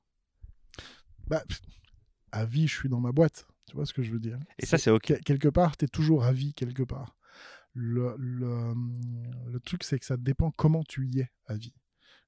[1.28, 1.44] Bah,
[2.32, 3.46] à vie, je suis dans ma boîte.
[3.68, 4.40] Tu vois ce que je veux dire?
[4.58, 5.04] Et ça c'est ok.
[5.04, 7.16] Que- quelque part, tu es toujours à vie quelque part.
[7.74, 8.74] Le, le,
[9.48, 11.74] le truc, c'est que ça dépend comment tu y es à vie.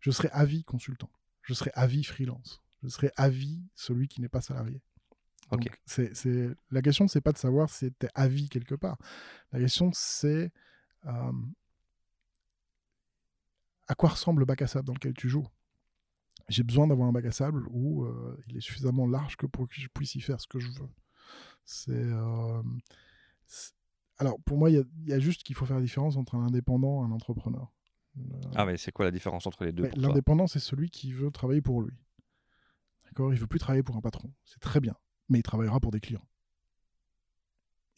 [0.02, 1.10] Je serai à vie consultant.
[1.44, 2.62] Je serai à vie freelance.
[2.84, 4.82] Je serai à vie celui qui n'est pas salarié.
[5.86, 6.50] C'est, c'est...
[6.72, 8.98] La question, c'est pas de savoir si tu es à vie quelque part.
[9.52, 10.52] La question, c'est
[11.06, 11.32] euh,
[13.88, 15.48] à quoi ressemble le bac à sable dans lequel tu joues?
[16.50, 19.68] J'ai besoin d'avoir un bac à sable où euh, il est suffisamment large que pour
[19.68, 20.90] que je puisse y faire ce que je veux.
[21.66, 22.64] C'est, euh,
[23.48, 23.74] c'est-
[24.18, 26.46] Alors, pour moi, il y y a juste qu'il faut faire la différence entre un
[26.48, 27.72] indépendant et un entrepreneur.
[28.18, 28.22] Euh,
[28.56, 31.62] Ah mais c'est quoi la différence entre les deux L'indépendant, c'est celui qui veut travailler
[31.62, 31.96] pour lui.
[33.06, 33.34] D'accord?
[33.34, 34.32] Il veut plus travailler pour un patron.
[34.46, 34.96] C'est très bien.
[35.30, 36.26] Mais il travaillera pour des clients.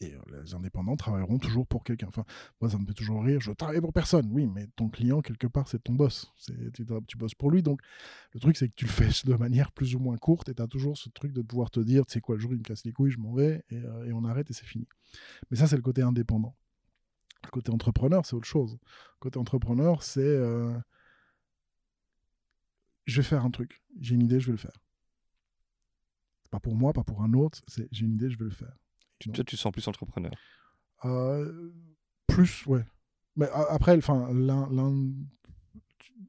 [0.00, 2.08] Et euh, les indépendants travailleront toujours pour quelqu'un.
[2.08, 2.24] Enfin,
[2.60, 3.40] moi, ça me fait toujours rire.
[3.40, 4.28] Je veux travailler pour personne.
[4.32, 6.32] Oui, mais ton client, quelque part, c'est ton boss.
[6.72, 7.62] Tu, tu bosses pour lui.
[7.62, 7.80] Donc,
[8.32, 10.48] le truc, c'est que tu le fais de manière plus ou moins courte.
[10.48, 12.52] Et tu as toujours ce truc de pouvoir te dire, tu sais quoi, le jour,
[12.52, 13.64] il me casse les couilles, je m'en vais.
[13.70, 14.86] Et, euh, et on arrête et c'est fini.
[15.50, 16.56] Mais ça, c'est le côté indépendant.
[17.50, 18.78] Côté entrepreneur, c'est autre chose.
[19.20, 20.20] Côté entrepreneur, c'est...
[20.20, 20.76] euh,
[23.06, 23.82] je vais faire un truc.
[24.00, 24.76] J'ai une idée, je vais le faire.
[26.50, 27.60] Pas pour moi, pas pour un autre.
[27.66, 28.72] C'est j'ai une idée, je vais le faire.
[29.18, 30.32] Tu- Toi tu te sens plus entrepreneur.
[31.04, 31.72] Euh,
[32.26, 32.84] plus, ouais.
[33.36, 34.68] Mais après, enfin, l'un,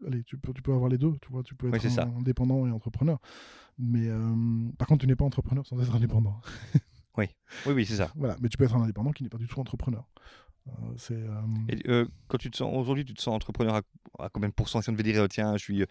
[0.06, 1.14] allez, tu peux, tu peux avoir les deux.
[1.22, 1.82] Tu vois, tu peux être
[2.18, 3.20] indépendant et entrepreneur.
[3.78, 6.40] Mais euh, par contre, tu n'es pas entrepreneur sans être indépendant.
[7.18, 7.28] Oui
[7.66, 8.12] oui c'est ça.
[8.16, 8.36] voilà.
[8.42, 10.06] Mais tu peux être un indépendant qui n'est pas du tout entrepreneur.
[10.68, 13.82] Euh, euh, Et euh, quand tu te sens aujourd'hui, tu te sens entrepreneur à,
[14.26, 15.86] à combien de pourcents Si on devait dire, tiens, je suis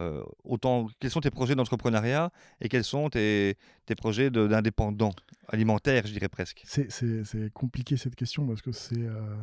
[0.00, 0.88] euh, autant.
[0.98, 3.56] Quels sont tes projets d'entrepreneuriat et quels sont tes,
[3.86, 5.10] tes projets d'indépendant
[5.48, 6.62] alimentaire, je dirais presque?
[6.64, 9.36] c'est, compliqué cette question parce que c'est, euh,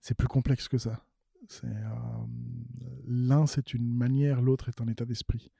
[0.00, 1.04] c'est plus complexe que ça.
[1.64, 1.68] Euh,
[3.06, 5.50] l'un, c'est une manière, l'autre est un état d'esprit.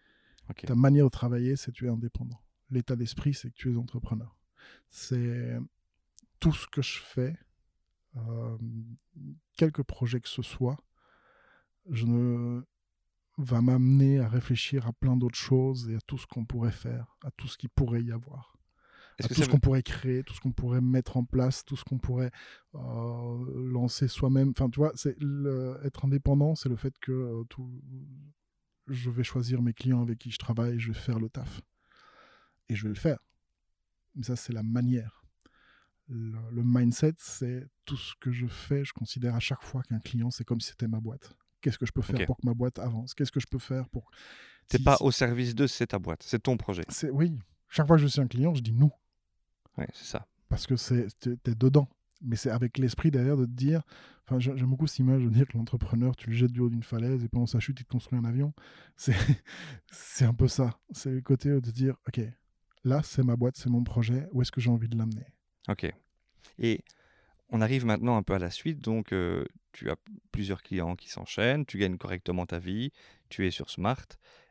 [0.66, 2.40] Ta manière de travailler, c'est que tu es indépendant.
[2.70, 4.34] L'état d'esprit, c'est que tu es entrepreneur.
[4.91, 5.59] C'est
[6.41, 7.37] tout ce que je fais,
[8.16, 8.57] euh,
[9.57, 10.79] quelques projets que ce soit,
[11.91, 12.62] je ne
[13.39, 17.16] va m'amener à réfléchir à plein d'autres choses et à tout ce qu'on pourrait faire,
[17.25, 18.55] à tout ce qu'il pourrait y avoir.
[19.21, 21.83] À tout ce qu'on pourrait créer, tout ce qu'on pourrait mettre en place, tout ce
[21.83, 22.31] qu'on pourrait
[22.77, 24.51] euh, lancer soi-même.
[24.51, 25.16] Enfin, tu vois, c'est
[25.83, 27.83] être indépendant, c'est le fait que euh, tout,
[28.87, 31.61] je vais choisir mes clients avec qui je travaille, je vais faire le taf.
[32.69, 33.19] Et je vais le faire.
[34.14, 35.24] Mais ça, c'est la manière.
[36.09, 38.84] Le, mindset, c'est tout ce que je fais.
[38.84, 41.34] Je considère à chaque fois qu'un client, c'est comme si c'était ma boîte.
[41.61, 43.14] Qu'est-ce que je peux faire pour que ma boîte avance?
[43.14, 44.11] Qu'est-ce que je peux faire pour.
[44.70, 46.84] C'est pas au service de, c'est ta boîte, c'est ton projet.
[46.88, 47.38] C'est oui.
[47.68, 48.92] Chaque fois que je suis un client, je dis nous.
[49.76, 50.26] Oui, c'est ça.
[50.48, 51.88] Parce que c'est es dedans.
[52.22, 53.82] Mais c'est avec l'esprit derrière de te dire.
[54.24, 56.82] Enfin, j'aime beaucoup cette image de dire que l'entrepreneur, tu le jettes du haut d'une
[56.82, 58.52] falaise et pendant sa chute, il te construit un avion.
[58.96, 59.14] C'est
[60.24, 60.78] un peu ça.
[60.90, 62.20] C'est le côté de dire ok,
[62.85, 64.26] là, c'est ma boîte, c'est mon projet.
[64.33, 65.26] Où est-ce que j'ai envie de l'amener?
[65.68, 65.91] Ok.
[66.59, 66.83] Et
[67.51, 68.81] on arrive maintenant un peu à la suite.
[68.81, 69.97] Donc, euh, tu as
[70.33, 72.93] plusieurs clients qui s'enchaînent, tu gagnes correctement ta vie,
[73.29, 74.07] tu es sur Smart.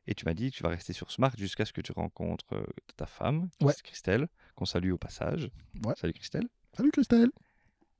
[0.09, 2.53] Et tu m'as dit que tu vas rester sur Smart jusqu'à ce que tu rencontres
[2.53, 2.65] euh,
[2.95, 3.49] ta femme,
[3.84, 5.49] Christelle, qu'on salue au passage.
[5.97, 6.47] Salut Christelle.
[6.71, 7.30] Salut Christelle.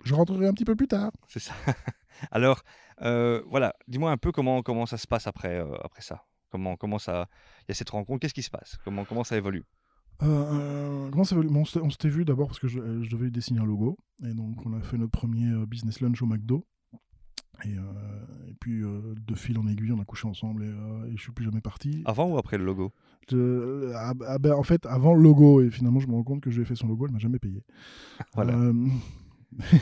[0.06, 1.12] Je rentrerai un petit peu plus tard.
[1.28, 1.54] C'est ça.
[2.32, 2.64] Alors,
[3.02, 6.24] euh, voilà, dis-moi un peu comment, comment ça se passe après, après ça.
[6.50, 7.28] Comment, comment ça.
[7.64, 8.78] Il y a cette rencontre, qu'est-ce qui se passe?
[8.86, 9.66] Comment, comment ça évolue?
[10.24, 11.36] Euh, comment ça
[11.82, 13.98] On s'était vu d'abord parce que je, devais dessiner un logo.
[14.24, 16.66] Et donc, on a fait notre premier euh, business lunch au McDo.
[17.66, 17.82] Et, euh,
[18.60, 21.62] puis, de fil en aiguille, on a couché ensemble et, et je suis plus jamais
[21.62, 22.04] parti.
[22.06, 22.94] Avant ou après le logo?
[23.34, 25.62] Ah, ah, ben, En fait, avant le logo.
[25.62, 27.20] Et finalement, je me rends compte que je lui ai fait son logo, elle m'a
[27.20, 27.64] jamais payé.
[28.34, 28.72] voilà.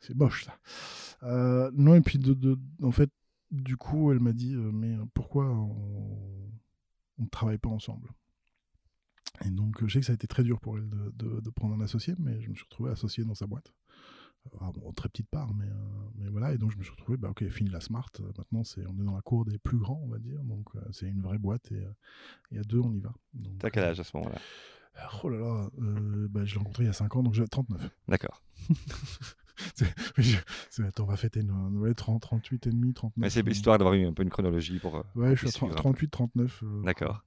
[0.00, 1.70] c'est moche, ça.
[1.74, 3.10] non, et puis, de, en fait,
[3.50, 8.08] du coup, elle m'a dit Mais pourquoi on ne travaille pas ensemble?
[9.44, 11.80] Et donc, je sais que ça a été très dur pour elle de, prendre un
[11.80, 13.72] associé, mais je me suis retrouvé associé dans sa boîte.
[14.54, 16.52] Euh, bon, très petite part, mais, euh, mais voilà.
[16.52, 18.10] Et donc, je me suis retrouvé, bah, ok, fini la Smart.
[18.20, 20.42] Euh, maintenant, c'est, on est dans la cour des plus grands, on va dire.
[20.42, 21.84] Donc, c'est une vraie boîte et,
[22.50, 23.14] et, à deux, on y va.
[23.58, 24.38] T'as quel âge à ce moment-là?
[25.22, 25.70] Oh là là,
[26.28, 27.88] bah, je l'ai rencontré il y a 5 ans, donc j'ai 39.
[28.08, 28.42] D'accord.
[30.98, 33.14] on va fêter nos, 30, 38 et demi, 39.
[33.16, 35.02] Mais c'est histoire d'avoir un peu une chronologie pour.
[35.14, 36.62] ouais, je suis à 38, 39.
[36.84, 37.24] D'accord.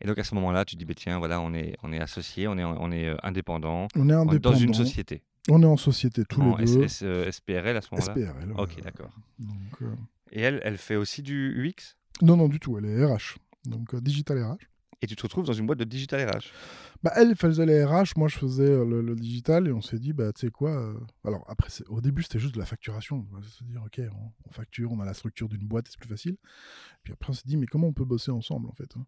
[0.00, 2.46] Et donc à ce moment-là, tu dis, bah, tiens, voilà, on est, on est associé,
[2.46, 4.52] on est, on est euh, indépendant, on est, indépendant.
[4.52, 5.22] dans une société.
[5.48, 6.88] On est en société tous les deux.
[6.88, 8.12] SPRL euh, à ce moment-là?
[8.12, 8.52] SPRL.
[8.56, 9.10] Ok, d'accord.
[9.82, 9.86] Euh,
[10.30, 11.96] Et elle, elle fait aussi du UX?
[12.22, 12.78] Non, non, du tout.
[12.78, 13.38] Elle est RH.
[13.64, 14.58] Donc Digital RH.
[15.00, 16.50] Et tu te retrouves dans une boîte de Digital RH
[17.02, 20.32] bah, Elle faisait les RH, moi je faisais le, digital et on s'est dit, bah,
[20.32, 20.92] tu sais quoi
[21.24, 23.24] Alors après, au début c'était juste de la facturation.
[23.42, 26.36] Se dire, ok, on, facture, on a la structure d'une boîte, c'est plus facile.
[27.04, 29.06] Puis après on s'est dit, mais comment on peut bosser ensemble en fait hein?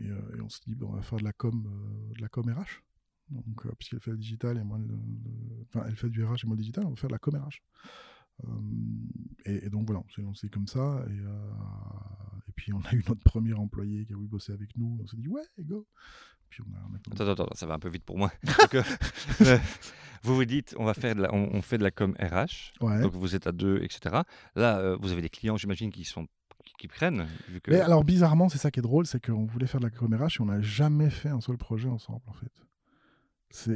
[0.00, 2.48] Euh, et, on s'est dit, on va faire de la com, euh, de la com
[2.48, 2.82] RH.
[3.30, 4.78] Donc, euh, puisqu'elle fait le digital et moi,
[5.68, 7.34] enfin, elle fait du RH et moi le digital, on va faire de la com
[7.34, 7.60] RH.
[9.46, 11.04] et, donc voilà, on s'est lancé comme ça.
[11.10, 14.98] Et, et, puis on a eu notre premier employé qui a voulu bosser avec nous.
[15.02, 15.86] On s'est dit, ouais, go.
[16.48, 18.30] Puis on a, attends, attends, ça va un peu vite pour moi.
[20.22, 22.74] vous vous dites, on, va faire de la, on, fait de la com RH.
[22.80, 24.22] Donc vous êtes à deux, etc.
[24.54, 26.28] Là, vous avez des clients, j'imagine, qui sont
[26.78, 27.26] qui prennent.
[27.68, 30.38] Mais alors, bizarrement, c'est ça qui est drôle, c'est qu'on voulait faire de la comérache
[30.38, 32.52] et on n'a jamais fait un seul projet ensemble, en fait.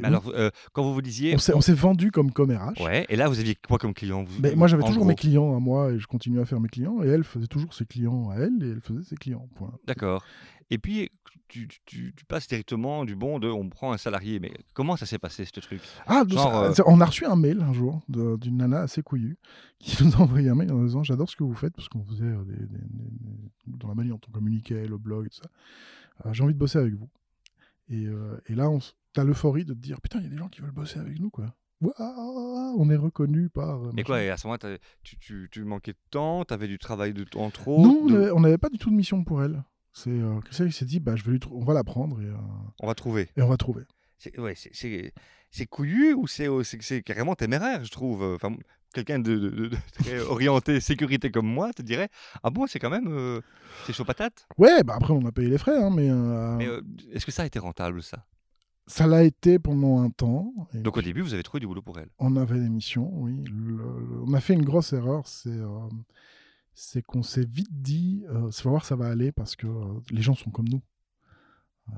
[0.03, 1.37] Alors, euh, quand vous vous disiez.
[1.55, 2.81] On s'est vendu comme commérage.
[2.81, 4.25] Ouais, et là, vous aviez quoi comme client?
[4.41, 7.03] Mais Moi, j'avais toujours mes clients à moi et je continuais à faire mes clients.
[7.03, 9.49] Et elle faisait toujours ses clients à elle et elle faisait ses clients.
[9.87, 10.25] D'accord.
[10.71, 11.11] Et puis,
[11.49, 14.39] tu, tu, passes directement du bon de on prend un salarié.
[14.39, 15.81] Mais comment ça s'est passé, ce truc?
[16.07, 19.37] Ah, euh, on a reçu un mail un jour d'une nana assez couillue
[19.79, 22.05] qui nous a envoyé un mail en disant J'adore ce que vous faites parce qu'on
[22.05, 22.69] faisait euh, des,
[23.67, 26.33] dans la manière dont on communiquait, le blog et tout ça.
[26.33, 27.09] J'ai envie de bosser avec vous.
[27.89, 28.07] Et,
[28.47, 28.79] et là, on,
[29.15, 31.19] t'as l'euphorie de te dire putain, il y a des gens qui veulent bosser avec
[31.19, 31.47] nous, quoi.
[31.81, 33.81] on est reconnu par.
[33.95, 37.15] Mais quoi, et à ce moment-là, tu, tu, manquais de temps, tu avais du travail
[37.15, 39.65] de, en trop Non, on n'avait pas du tout de mission pour elle.
[39.93, 42.27] C'est euh, qui s'est dit, bah, je vais lui on va la prendre et.
[42.27, 42.37] Euh,
[42.81, 43.29] on va trouver.
[43.37, 43.85] Et on va trouver.
[44.19, 44.55] C'est ouais,
[45.69, 48.23] couillu ou c'est carrément téméraire, je trouve.
[48.23, 48.55] Enfin,
[48.95, 52.09] quelqu'un de, de, très orienté sécurité comme moi te dirait
[52.43, 53.41] ah bon c'est quand même euh,
[53.87, 56.69] c'est chaud patate ouais bah après on a payé les frais hein, mais, mais
[57.13, 58.27] est-ce que ça a été rentable ça?
[58.91, 60.53] Ça l'a été pendant un temps.
[60.75, 62.09] Donc au début, vous avez trouvé du boulot pour elle?
[62.19, 63.45] On avait des missions, oui.
[64.27, 65.89] on a fait une grosse erreur, c'est euh,
[66.75, 70.23] c'est qu'on s'est vite dit, euh, faut voir ça va aller parce que euh, les
[70.23, 70.83] gens sont comme nous.
[71.89, 71.97] Euh,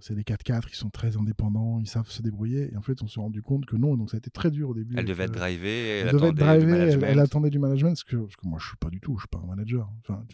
[0.00, 2.72] c'est des 4x4, ils sont très indépendants, ils savent se débrouiller.
[2.72, 4.70] Et en fait, on s'est rendu compte que non, donc ça a été très dur
[4.70, 4.94] au début.
[4.96, 8.58] Elle devait être drivée, elle, devait être drivée, elle, attendait du management, parce que, moi
[8.60, 9.90] je suis pas du tout, je suis pas un manager.
[10.00, 10.24] Enfin,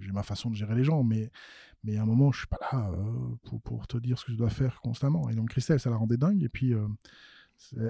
[0.00, 1.30] j'ai ma façon de gérer les gens, mais,
[1.84, 4.32] Mais à un moment, je suis pas là euh, pour, pour te dire ce que
[4.32, 5.28] je dois faire constamment.
[5.28, 6.42] Et donc, Christelle, ça la rendait dingue.
[6.42, 6.86] Et puis, euh,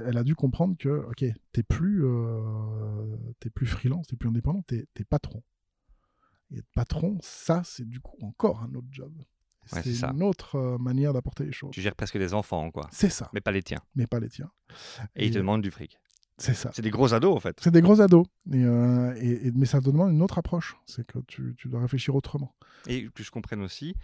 [0.06, 4.62] elle a dû comprendre que, ok, t'es plus, euh, t'es plus freelance, t'es plus indépendant,
[4.62, 5.42] t'es es patron.
[6.50, 9.12] Et être patron, ça, c'est du coup encore un autre job.
[9.72, 11.70] Ouais, c'est une autre euh, manière d'apporter les choses.
[11.70, 12.88] Tu gères presque des enfants, quoi.
[12.90, 13.78] C'est ça, Mais pas les tiens.
[13.94, 14.50] mais pas les tiens.
[15.14, 15.98] Et ils te demandent du fric.
[16.38, 16.70] C'est ça.
[16.74, 17.56] C'est des gros ados, en fait.
[17.60, 18.26] C'est des gros ados.
[18.52, 20.76] Et, euh, et- mais ça te demande une autre approche.
[20.86, 22.54] C'est que tu, tu dois réfléchir autrement.
[22.88, 23.94] Et que je comprenne aussi,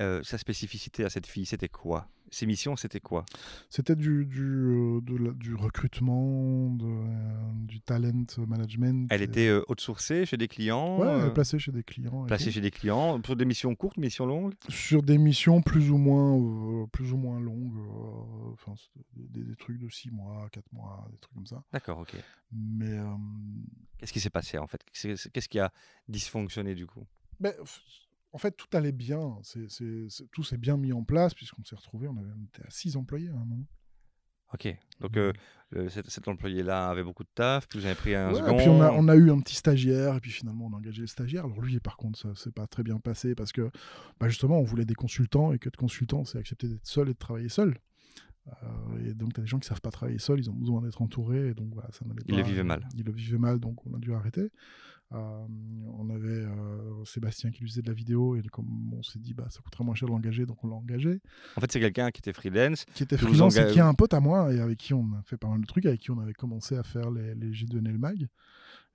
[0.00, 2.08] euh, sa spécificité à cette fille, c'était quoi?
[2.30, 3.24] Ses missions, c'était quoi?
[3.70, 9.06] C'était du, du, euh, de la- du recrutement, de, euh, du talent management.
[9.10, 12.26] Elle et- était outsourcée chez des clients ouais, placée chez des clients.
[12.26, 14.52] placée chez des clients, pour des missions courtes, missions longues?
[14.68, 17.78] Sur des missions plus ou moins, plus ou moins longues.
[18.52, 18.74] Enfin,
[19.16, 21.64] des, des trucs de 6 mois, 4 mois, des trucs comme ça.
[21.72, 22.14] D'accord, ok.
[22.52, 22.98] Mais
[23.96, 24.80] Qu'est-ce qui s'est passé, en fait?
[24.92, 25.72] Qu'est-ce qui a
[26.08, 27.06] dysfonctionné, du coup?
[27.40, 27.54] Ben,
[28.32, 29.38] en fait, tout allait bien.
[30.32, 32.08] Tout s'est bien mis en place puisqu'on s'est retrouvé.
[32.08, 33.66] On, avait, on était à 6 employés à un moment.
[34.54, 34.66] Ok.
[35.00, 35.32] Donc, euh,
[35.70, 38.54] le- cet, cet employé-là avait beaucoup de taf, puis vous avez pris un Ouais, second.
[38.54, 40.76] et puis on a, on a eu un petit stagiaire, et puis finalement on a
[40.76, 41.44] engagé le stagiaire.
[41.44, 43.70] Alors lui, par contre, ça s'est pas très bien passé parce que
[44.18, 47.12] bah, justement on voulait des consultants et que de consultants, c'est accepter d'être seul et
[47.12, 47.76] de travailler seul.
[48.62, 50.80] Euh, et donc tu as des gens qui savent pas travailler seuls, ils ont besoin
[50.82, 52.32] d'être entourés, et donc voilà, ça n'allait pas.
[52.32, 52.88] Ils le vivaient mal.
[52.96, 54.50] Ils le vivaient mal, donc on a dû arrêter.
[55.12, 55.46] Euh,
[55.98, 59.32] on avait euh, Sébastien qui lui faisait de la vidéo, et comme on s'est dit,
[59.32, 61.20] bah, ça coûterait moins cher de l'engager, donc on l'a engagé.
[61.56, 62.84] En fait, c'est quelqu'un qui était freelance.
[62.94, 65.22] Qui était freelance et qui est un pote à moi, et avec qui on a
[65.24, 67.66] fait pas mal de trucs, avec qui on avait commencé à faire les, les J'ai
[67.66, 68.28] donné le mag.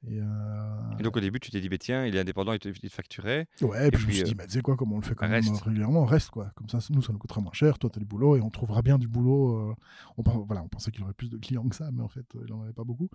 [0.05, 2.59] Et, euh, Et donc, au début, tu t'es dit, bah, tiens, il est indépendant, il
[2.59, 3.47] te, il te facturait.
[3.61, 5.03] Ouais, et puis, je me suis euh, dit, bah, tu sais quoi, comme on le
[5.03, 5.53] fait quand même reste.
[5.53, 6.51] euh, régulièrement, reste quoi.
[6.55, 8.81] Comme ça, nous, ça nous coûtera moins cher, toi, t'as du boulot, et on trouvera
[8.81, 9.55] bien du boulot.
[9.71, 9.75] euh,
[10.17, 12.43] on, voilà, on pensait qu'il aurait plus de clients que ça, mais en fait, euh,
[12.47, 13.09] il en avait pas beaucoup.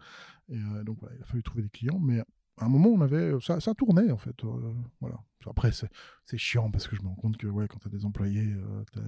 [0.48, 3.00] Et euh, donc, voilà, il a fallu trouver des clients, mais à un moment, on
[3.02, 4.42] avait, ça, ça tournait, en fait.
[4.44, 5.16] euh, voilà.
[5.46, 8.52] Après, c'est chiant, parce que je me rends compte que, ouais, quand t'as des employés,
[8.54, 9.00] euh, t'as-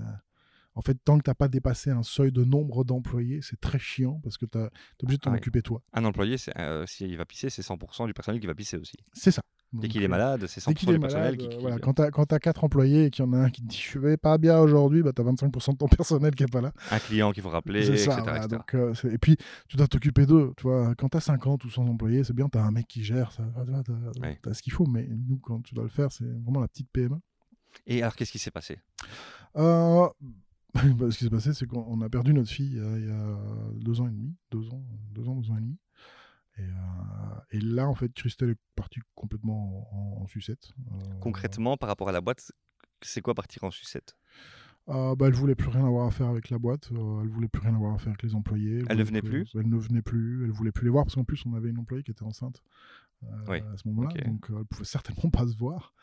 [0.81, 4.19] en fait, tant que t'as pas dépassé un seuil de nombre d'employés, c'est très chiant,
[4.25, 5.83] parce que t'as- t'es obligé de t'en Ah occuper toi.
[5.93, 8.97] Un employé, euh, s'il va pisser, c'est 100% du personnel qui va pisser aussi.
[9.13, 9.43] C'est ça.
[9.73, 11.47] Dès qu'il est euh, malade, c'est 100% Dès qu'il du personnel qui.
[11.47, 13.51] euh, qui- voilà, quand t'as quand t'as quatre employés et qu'il y en a un
[13.51, 16.43] qui te dit je vais pas bien aujourd'hui, bah t'as 25% de ton personnel qui
[16.43, 16.73] est pas là.
[16.91, 17.99] Un client qu'il faut rappeler, etc.
[18.11, 18.21] ça.
[18.23, 18.57] voilà, etc.
[18.57, 19.37] donc, euh, et puis
[19.69, 20.53] tu dois t'occuper d'eux.
[20.57, 20.65] Tu
[20.99, 23.45] quand t'as 50 ou 100 employés, c'est bien, t'as un mec qui gère, ça,
[23.85, 24.39] tu Ouais.
[24.43, 24.87] t'as ce qu'il faut.
[24.87, 27.21] Mais nous, quand tu dois le faire, c'est vraiment la petite PME.
[27.87, 28.79] Et alors, qu'est-ce qui s'est passé?
[29.57, 30.09] Euh,
[31.11, 33.81] ce qui s'est passé, c'est qu'on on a perdu notre fille euh, il y a
[33.81, 35.79] deux ans et demi, deux ans, deux ans, deux ans et demi.
[36.59, 40.73] Et, euh, et là, en fait, Christelle est partie complètement en, en sucette.
[40.93, 42.53] Euh, Concrètement, par rapport à la boîte,
[43.03, 44.17] c'est quoi partir en sucette?
[44.87, 47.77] Bah, elle voulait plus rien avoir à faire avec la boîte, elle voulait plus rien
[47.77, 48.83] avoir à faire avec les employés.
[48.89, 49.21] Elle ne venait
[49.55, 51.79] Elle ne venait plus, elle voulait plus les voir parce qu'en plus on avait une
[51.79, 52.61] employée qui était enceinte
[53.47, 55.95] Oui, à ce moment-là, donc elle pouvait certainement pas se voir.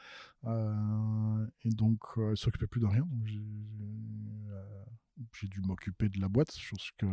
[0.45, 3.39] Euh, et donc euh, elle s'occupait plus de rien, donc j'ai
[4.49, 4.85] euh,
[5.33, 7.05] j'ai dû m'occuper de la boîte, chose que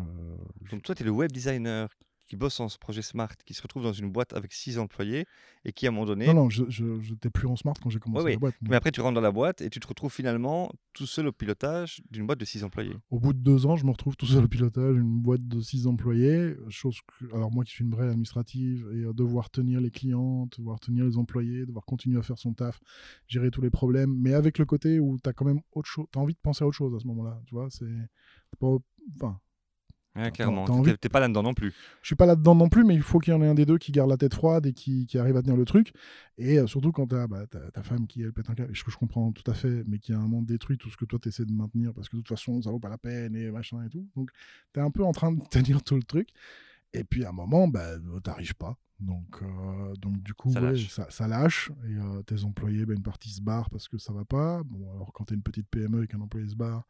[0.70, 1.88] Donc, toi, tu es le web designer
[2.26, 5.26] qui bosse en ce projet Smart, qui se retrouve dans une boîte avec six employés
[5.64, 6.26] et qui, à un moment donné.
[6.26, 6.64] non non, je
[7.00, 8.54] j'étais plus en smart quand j'ai commencé la boîte.
[8.62, 11.32] Mais après, tu rentres dans la boîte et tu te retrouves finalement tout seul au
[11.32, 12.96] pilotage d'une boîte de six employés.
[13.10, 15.60] Au bout de deux ans, je me retrouve tout seul au pilotage d'une boîte de
[15.60, 16.54] six employés.
[16.68, 20.48] Chose que, alors moi qui suis une vraie administrative et euh, devoir tenir les clients,
[20.56, 22.80] devoir tenir les employés, devoir continuer à faire son taf,
[23.26, 26.06] gérer tous les problèmes, mais avec le côté où tu as quand même autre chose,
[26.12, 27.40] tu as envie de penser à autre chose à ce moment-là.
[27.46, 27.86] Tu vois, c'est.
[28.60, 29.40] Enfin,
[30.16, 30.64] Ouais, clairement.
[30.64, 31.74] t'as T'es- T'es pas là-dedans non plus.
[32.02, 33.66] je suis pas là-dedans non plus, mais il faut qu'il y en ait un des
[33.66, 35.92] deux qui garde la tête froide et qui, qui arrive à tenir le truc.
[36.38, 38.74] Et euh, surtout quand tu as bah, ta, femme qui, elle, pète un câble, et
[38.76, 40.96] ce que je comprends tout à fait, mais qui a un moment détruit tout ce
[40.96, 42.98] que toi tu essaies de maintenir parce que de toute façon, ça vaut pas la
[42.98, 44.08] peine et machin et tout.
[44.14, 44.30] Donc,
[44.72, 46.28] tu es un peu en train de tenir tout le truc.
[46.92, 48.76] Et puis à un moment, bah, t'arrives pas.
[49.00, 50.88] Donc, euh, donc du coup, Ça ouais, lâche.
[50.90, 51.72] ça, ça lâche.
[51.88, 54.62] Et euh, tes employés, bah, une partie se barre parce que ça va pas.
[54.62, 56.86] Bon, alors quand tu es une petite PME et qu'un employé se barre,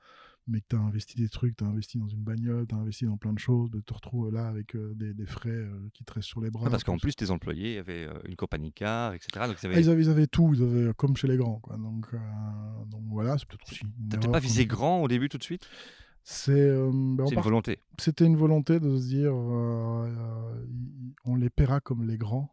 [0.47, 2.79] mais que tu as investi des trucs, tu as investi dans une bagnole, tu as
[2.79, 5.89] investi dans plein de choses, tu te retrouves là avec euh, des, des frais euh,
[5.95, 6.65] qui te restent sur les bras.
[6.65, 9.47] Ouais, parce qu'en plus, tes employés avaient euh, une compagnie car, etc.
[9.49, 11.61] Donc, ils avaient- Ah, ils, avaient, ils avaient tout, ils avaient comme chez les grands.
[11.61, 11.77] Quoi.
[11.77, 12.15] Donc,
[12.89, 13.81] donc voilà, c'est peut-être aussi.
[14.11, 15.67] T'as pas visé grand au début tout de suite?
[16.27, 17.79] C'est, ben, une volonté.
[17.99, 19.35] C'était une volonté de se dire
[21.25, 22.51] on les paiera comme les grands.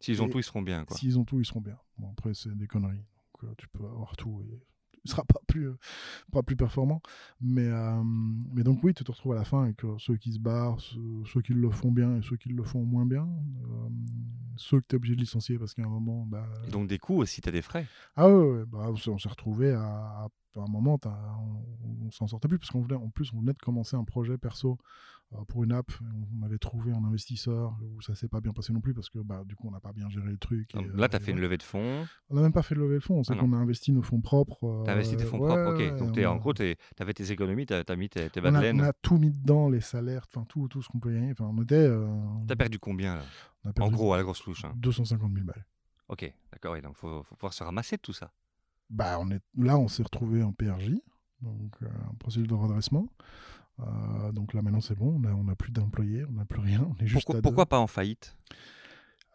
[0.00, 0.84] S'ils ont tout, ils seront bien.
[0.90, 1.76] S'ils ont tout, ils seront bien.
[1.98, 3.04] Bon, après, c'est des conneries.
[3.42, 4.62] Donc, tu peux avoir tout et
[5.08, 5.78] tu seras pas plus, euh,
[6.32, 7.00] pas plus performant.
[7.40, 8.02] Mais, euh,
[8.52, 10.80] mais donc, oui, tu te retrouves à la fin avec euh, ceux qui se barrent,
[10.80, 11.00] ceux,
[11.32, 13.28] ceux qui le font bien et ceux qui le font moins bien.
[13.64, 13.88] Euh,
[14.56, 16.26] ceux que tu es obligé de licencier parce qu'à un moment.
[16.26, 17.86] Bah, Et donc, des coûts aussi, tu as des frais.
[18.16, 22.26] ah ouais, ouais, bah, on s'est- retrouvé à, à- à un moment, on, on s'en
[22.26, 24.76] sortait plus parce qu'on venait, en plus on venait de commencer un projet perso
[25.46, 25.90] pour une app.
[26.38, 29.18] On avait trouvé un investisseur où ça s'est pas bien passé non plus parce que
[29.18, 30.70] bah, du coup, on n'a pas bien géré le truc.
[30.72, 32.06] Donc et, là, euh, tu as fait une levée de fonds.
[32.30, 34.02] On n'a même pas fait de levée de fonds, c'est Ah qu'on a investi nos
[34.02, 34.82] fonds propres.
[34.84, 35.98] Tu as investi tes euh, fonds ouais, propres, ok.
[35.98, 38.54] Donc on t'es- en gros, tu avais tes économies, tu as, mis tes, tes on
[38.54, 38.80] a, laine.
[38.80, 41.32] on a tout mis dedans, les salaires, enfin tout, tout ce qu'on peut gagner.
[41.32, 41.74] Enfin, on était.
[41.76, 42.06] euh,
[42.46, 43.22] Tu as perdu combien là?
[43.64, 44.64] on a En perdu gros, à la grosse louche.
[44.64, 44.72] hein.
[44.76, 45.66] 250 000 balles.
[46.08, 46.74] Ok, d'accord.
[46.76, 48.32] Et donc, il faut, faut pouvoir se ramasser de tout ça.
[48.88, 50.92] Bah, on est, là, on s'est retrouvé en PRJ,
[51.42, 53.06] donc euh, en procédure de redressement.
[53.80, 55.20] Euh, donc là, maintenant, c'est bon.
[55.24, 56.86] On n'a plus d'employés, on n'a plus rien.
[56.90, 58.36] On est juste Pourquoi, pourquoi pas en faillite?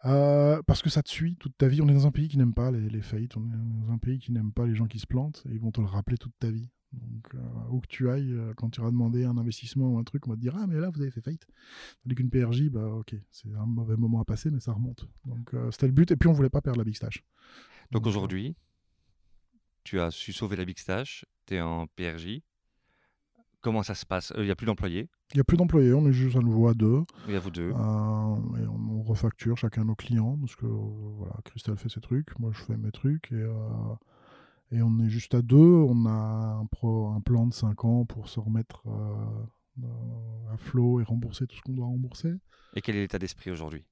[0.04, 1.80] Euh, Parce que ça te suit toute ta vie.
[1.80, 3.36] On est dans un pays qui n'aime pas les, les faillites.
[3.36, 5.42] On est dans un pays qui n'aime pas les gens qui se plantent.
[5.48, 6.68] Et ils vont te le rappeler toute ta vie.
[6.92, 7.38] Donc, euh,
[7.70, 10.36] où que tu ailles, quand tu iras demander un investissement ou un truc, on va
[10.36, 11.46] te dire Ah, mais là, vous avez fait faillite.
[12.02, 15.08] Tandis qu'une PRJ, bah, ok, c'est un mauvais moment à passer, mais ça remonte.
[15.24, 16.10] Donc, euh, c'était le but.
[16.12, 17.24] Et puis, on voulait pas perdre la Big Stash.
[17.90, 18.56] Donc aujourd'hui,
[19.84, 22.40] tu as su sauver la Big Stash, tu es en PRJ.
[23.64, 24.30] Comment ça se passe?
[24.36, 26.68] Il n'y a plus d'employés, Il n'y a plus d'employés, on est juste à nouveau
[26.68, 27.02] à deux.
[27.26, 27.70] il y a vous deux.
[27.70, 30.70] Euh, et on, on refacture chacun nos clients parce que euh,
[31.16, 33.94] voilà, Christelle fait ses trucs, moi je fais mes trucs et, euh,
[34.70, 35.56] et on est juste à deux.
[35.56, 40.58] On a un, pro- un plan de 5 ans pour se remettre euh, euh, à
[40.58, 42.34] flot et rembourser tout ce qu'on doit rembourser.
[42.76, 43.86] Et quel est l'état d'esprit aujourd'hui?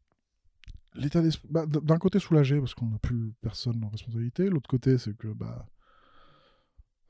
[0.95, 4.99] L'état d'esprit, bah, d'un côté soulagé parce qu'on n'a plus personne en responsabilité, l'autre côté
[4.99, 5.65] c'est que bah,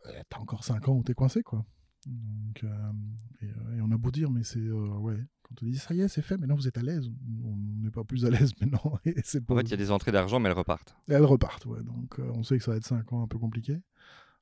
[0.07, 1.65] euh, t'as encore 5 ans où t'es coincé quoi.
[2.07, 2.93] Donc, euh,
[3.41, 5.95] et, euh, et on a beau dire, mais c'est euh, ouais, quand on dit ça
[5.95, 7.09] y est, c'est fait, maintenant vous êtes à l'aise.
[7.45, 8.99] On n'est pas plus à l'aise maintenant.
[9.05, 10.97] Et c'est En fait, il y a des entrées d'argent, mais elles repartent.
[11.09, 11.83] Et elles repartent, ouais.
[11.83, 13.81] Donc euh, on sait que ça va être 5 ans un peu compliqué.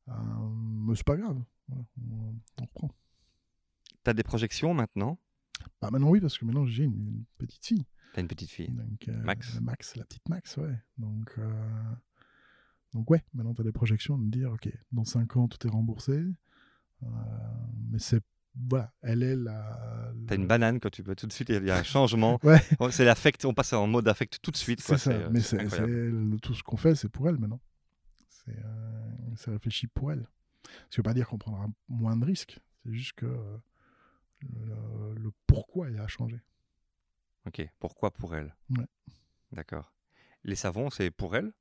[0.08, 1.40] Mais c'est pas grave.
[1.68, 2.90] Voilà, on, on reprend.
[4.02, 5.18] Tu as des projections maintenant?
[5.80, 7.84] Bah maintenant oui, parce que maintenant j'ai une, une petite fille.
[8.14, 8.70] Tu as une petite fille.
[8.70, 9.60] Donc, Max.
[9.60, 10.76] Max, la petite Max, ouais.
[10.98, 11.38] Donc,
[12.92, 15.70] donc ouais, maintenant tu as des projections de dire, ok, dans 5 ans tout est
[15.70, 16.24] remboursé.
[17.02, 17.06] Euh,
[17.90, 18.20] mais c'est,
[18.68, 20.12] voilà, elle est la...
[20.26, 22.38] Tu as une banane quand tu peux tout de suite, il y a un changement.
[22.44, 24.80] Ouais, Oh, C'est l'affect, on passe en mode affect tout de suite.
[24.80, 25.10] c'est ça.
[25.12, 25.40] euh, mais
[25.86, 27.60] le- tout ce qu'on fait, c'est pour elle maintenant.
[28.28, 30.28] C'est, euh, réfléchi pour elle.
[30.90, 32.58] Ça veut pas dire qu'on prendra moins de risques.
[32.84, 33.56] C'est juste que euh,
[34.42, 36.40] le, le pourquoi il a changé.
[37.46, 38.54] Ok, pourquoi pour elle?
[38.70, 38.86] Ouais.
[39.52, 39.92] D'accord.
[40.44, 41.52] Les savons, c'est pour elle?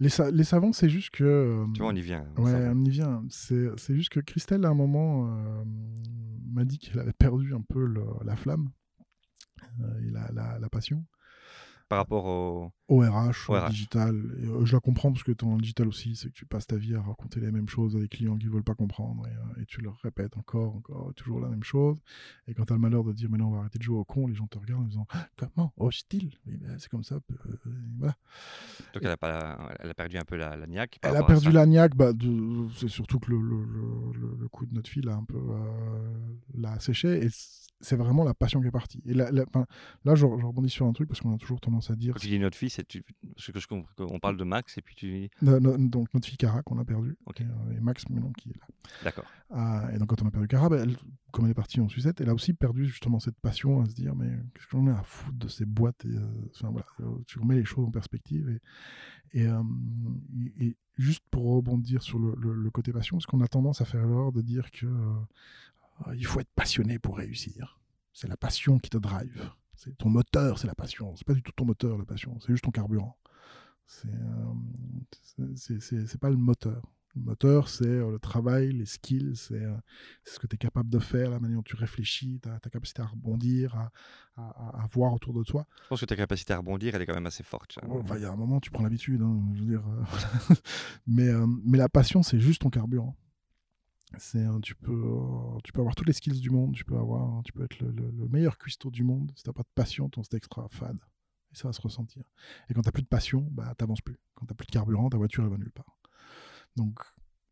[0.00, 1.24] Les, sa- les savants, c'est juste que...
[1.24, 2.26] euh, Tu vois, on y vient.
[2.36, 3.22] on Ouais, on y vient.
[3.28, 5.64] C'est c'est juste que Christelle, à un moment, euh,
[6.52, 8.70] m'a dit qu'elle avait perdu un peu le- la flamme
[9.80, 11.04] euh, et la, la- la passion
[11.90, 12.70] Par rapport au.
[12.88, 13.68] au RH, Au RH.
[13.70, 14.14] digital.
[14.40, 16.68] Et, euh, je la comprends parce que dans le digital aussi, c'est que tu passes
[16.68, 19.32] ta vie à raconter les mêmes choses à des clients qui veulent pas comprendre et,
[19.32, 22.00] euh, et tu leur répètes encore, encore, toujours la même chose.
[22.46, 23.98] Et quand tu as le malheur de dire, mais non, on va arrêter de jouer
[23.98, 25.72] au con, les gens te regardent en disant, comment?
[25.78, 27.16] Hostile Oui, ben, C'est comme ça.
[27.16, 27.56] euh,
[27.98, 28.14] voilà.
[28.94, 31.00] Donc, elle a, pas, elle a perdu un peu la, la niaque.
[31.02, 32.12] Elle a perdu la niaque, bah,
[32.76, 35.36] c'est surtout que le, le, le- le- le coup de notre fille l'a un peu
[35.38, 37.28] euh, l'a asséché, et
[37.82, 39.02] c'est vraiment la passion qui est partie.
[39.06, 39.46] Et la- la-
[40.04, 42.12] là, je, je rebondis sur un truc parce qu'on a toujours tendance à dire.
[42.12, 43.02] Quand tu dis notre fille, c'est tu...
[43.34, 45.30] parce que je comprends qu'on parle de Max et puis tu dis.
[45.40, 47.40] No- no- donc, notre fille Cara, qu'on a perdue, Ok.
[47.40, 48.66] et, euh, et Max, maintenant, qui est là.
[49.04, 49.24] D'accord.
[49.50, 50.96] Ah, et donc, quand on a perdu Cara, bah, elle,
[51.30, 53.94] comme elle est partie en sucette, elle a aussi perdu justement cette passion à se
[53.94, 56.86] dire mais qu'est-ce que j'en ai à foutre de ces boîtes et, euh, enfin, voilà,
[57.00, 58.48] euh, Tu remets les choses en perspective.
[59.32, 59.62] Et, et, euh,
[60.58, 63.80] et- et juste pour rebondir sur le, le- le côté passion, parce qu'on a tendance
[63.80, 67.80] à faire l'erreur de dire que euh, il faut être passionné pour réussir.
[68.12, 69.50] C'est la passion qui te drive.
[69.82, 71.16] C'est ton moteur, c'est la passion.
[71.16, 72.38] C'est pas du tout ton moteur, la passion.
[72.40, 73.16] C'est juste ton carburant.
[73.86, 76.82] C'est euh, c'est- c'est- c'est pas le moteur.
[77.16, 79.74] Le moteur, c'est euh, le travail, les skills, c'est euh,
[80.24, 83.00] ce que tu es capable de faire, la manière dont tu réfléchis, ta, ta capacité
[83.02, 83.90] à rebondir, à,
[84.36, 85.66] à- voir autour de toi.
[85.84, 87.78] Je pense que ta capacité à rebondir, elle est quand même assez forte.
[88.16, 89.22] Il y a un moment, tu prends l'habitude.
[89.22, 90.02] hein, je veux dire, euh,
[91.06, 93.16] mais, euh, mais la passion, c'est juste ton carburant.
[94.18, 97.42] C'est, tu, peux, euh, tu peux avoir toutes les skills du monde, tu peux, avoir,
[97.44, 99.30] tu peux être le, le- le meilleur cuistot du monde.
[99.36, 100.98] Si tu pas de passion, ton steak sera fade.
[101.52, 102.22] Et ça va se ressentir.
[102.68, 104.18] Et quand tu plus de passion, bah, tu plus.
[104.34, 105.96] Quand tu plus de carburant, ta voiture, elle va nulle part.
[106.76, 106.98] Donc,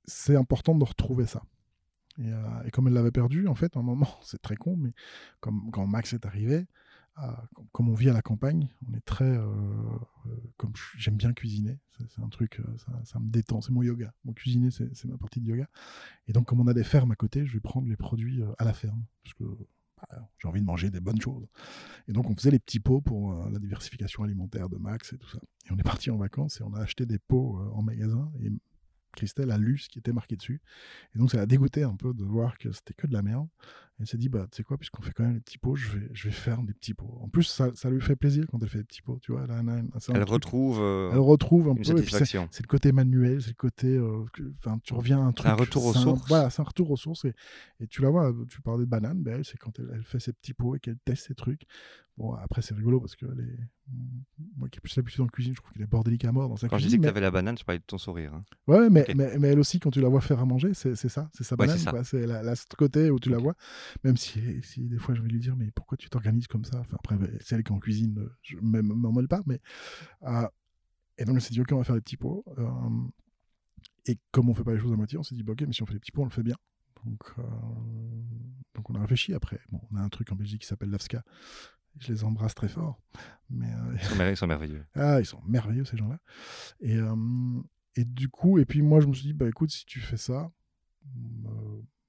[0.05, 1.43] c'est important de retrouver ça.
[2.19, 4.77] Et, euh, et comme elle l'avait perdu, en fait, à un moment, c'est très con,
[4.77, 4.93] mais
[5.41, 6.67] comme, quand Max est arrivé,
[7.55, 9.25] com- comme on vit à la campagne, on est très.
[9.25, 9.47] euh,
[10.27, 11.79] euh, comme j'aime bien cuisiner,
[12.11, 14.13] c'est un truc, euh, ça, me détend, c'est mon yoga.
[14.25, 15.69] Mon cuisiner, c'est ma partie de yoga.
[16.27, 18.65] Et donc, comme on a des fermes à côté, je vais prendre les produits à
[18.65, 19.45] la ferme, parce que
[19.97, 21.47] bah, j'ai envie de manger des bonnes choses.
[22.07, 25.29] Et donc, on faisait les petits pots pour la diversification alimentaire de Max et tout
[25.29, 25.41] ça.
[25.67, 28.31] Et on est parti en vacances et on a acheté des pots en magasin.
[28.41, 28.53] Et
[29.17, 30.61] Christelle a lu ce qui était marqué dessus.
[31.15, 33.49] Et donc, ça l'a dégoûté un peu de voir que c'était que de la merde.
[34.01, 35.89] Elle s'est dit, bah, tu sais quoi, puisqu'on fait quand même des petits pots, je
[35.89, 37.19] vais, je vais faire des petits pots.
[37.21, 39.45] En plus, ça, ça lui fait plaisir quand elle fait des petits pots, tu vois.
[39.45, 39.63] Elle, a
[40.15, 41.85] Elle retrouve euh, elle retrouve un une peu.
[41.85, 42.47] satisfaction.
[42.53, 43.89] c'est le côté manuel, c'est le côté.
[43.89, 44.25] euh,
[44.65, 45.49] Enfin, tu reviens à un truc.
[45.51, 46.29] un retour aux un- sources.
[46.29, 47.25] Voilà, c'est un retour aux sources.
[47.25, 47.35] Et,
[47.81, 50.21] et tu la vois, tu parlais de banane, ben elle, c'est quand elle, elle fait
[50.21, 51.63] ses petits pots et qu'elle teste ses trucs.
[52.17, 53.45] Bon, après, c'est rigolo parce que les...
[54.57, 56.57] moi qui ai plus l'habitude en cuisine, je trouve qu'elle est bordélique à mort dans
[56.57, 56.99] sa Quand je cuisine.
[56.99, 58.35] disais que tu avais la banane, je parlais de ton sourire.
[58.35, 58.45] hein.
[58.67, 61.31] Ouais, mais, mais, mais elle aussi, quand tu la vois faire à manger, c'est ça,
[61.33, 61.85] c'est sa Ouais, banane.
[61.85, 62.03] quoi.
[62.03, 63.55] C'est ce côté où tu la vois.
[64.05, 66.81] Même si, si des fois, je vais lui dire, mais pourquoi tu t'organises comme ça?
[66.81, 69.43] Enfin, après, c'est elle qui en cuisine, euh, je ne m'en mêle pas.
[69.47, 69.61] Mais,
[70.25, 70.49] euh,
[71.19, 72.45] et donc, on s'est dit, ok, on va faire des petits pots.
[72.59, 73.09] euh,
[74.07, 75.73] et comme on fait pas les choses à moitié, on s'est dit, bah, ok, mais
[75.73, 76.57] si on fait des petits pots, on le fait bien.
[77.05, 77.43] Donc, euh,
[78.75, 79.61] donc on a réfléchi après.
[79.71, 81.23] Bon, on a un truc en Belgique qui s'appelle l'AFSCA.
[81.99, 83.01] Je les embrasse très fort.
[83.51, 84.85] Mais euh, Ils sont, mer- ils sont merveilleux.
[84.95, 86.19] ah, ils sont merveilleux ces gens-là.
[86.81, 87.15] Et, euh,
[87.97, 90.17] et du coup, et puis moi je me suis dit, bah écoute, si tu fais
[90.17, 90.51] ça,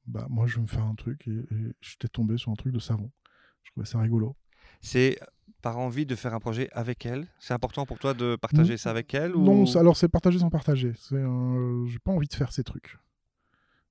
[0.09, 1.27] bah moi je vais me faire un truc.
[1.27, 3.11] Et, et j'étais tombé sur un truc de savon.
[3.63, 4.35] Je trouvais ça rigolo.
[4.81, 5.19] C'est
[5.61, 8.91] par envie de faire un projet avec elle C'est important pour toi de partager ça
[8.91, 9.43] avec elle ou...
[9.43, 10.93] Non, alors c'est partager sans partager.
[10.97, 12.97] C'est, euh, j'ai pas envie de faire ces trucs.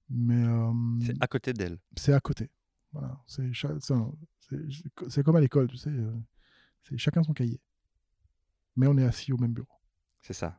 [0.09, 0.73] Mais euh,
[1.05, 1.79] C'est à côté d'elle.
[1.97, 2.51] c'est à côté.
[2.93, 3.51] Voilà, c'est-
[5.09, 5.91] c'est comme à l'école, tu sais.
[5.91, 6.11] euh,
[6.83, 7.61] c'est chacun son cahier.
[8.77, 9.69] Mais on est assis au même bureau.
[10.23, 10.59] C'est ça.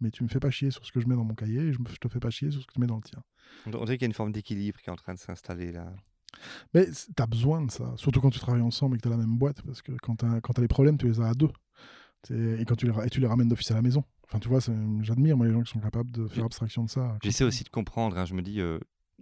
[0.00, 1.72] Mais tu me fais pas chier sur ce que je mets dans mon cahier et
[1.72, 3.22] je, me, je te fais pas chier sur ce que tu mets dans le tien.
[3.66, 5.92] On dirait qu'il y a une forme d'équilibre qui est en train de s'installer là.
[6.74, 9.16] Mais c- t'as besoin de ça, surtout quand tu travailles ensemble et que t'as la
[9.16, 11.50] même boîte, parce que quand t'as quand t'as les problèmes, tu les as à deux.
[12.30, 14.02] Et quand tu les, et tu les ramènes d'office à la maison.
[14.24, 14.58] Enfin, tu vois,
[15.02, 17.18] j'admire moi les gens qui sont capables de faire abstraction de ça.
[17.22, 18.16] J'essaie aussi de comprendre.
[18.16, 18.78] hein, Je me dis, euh,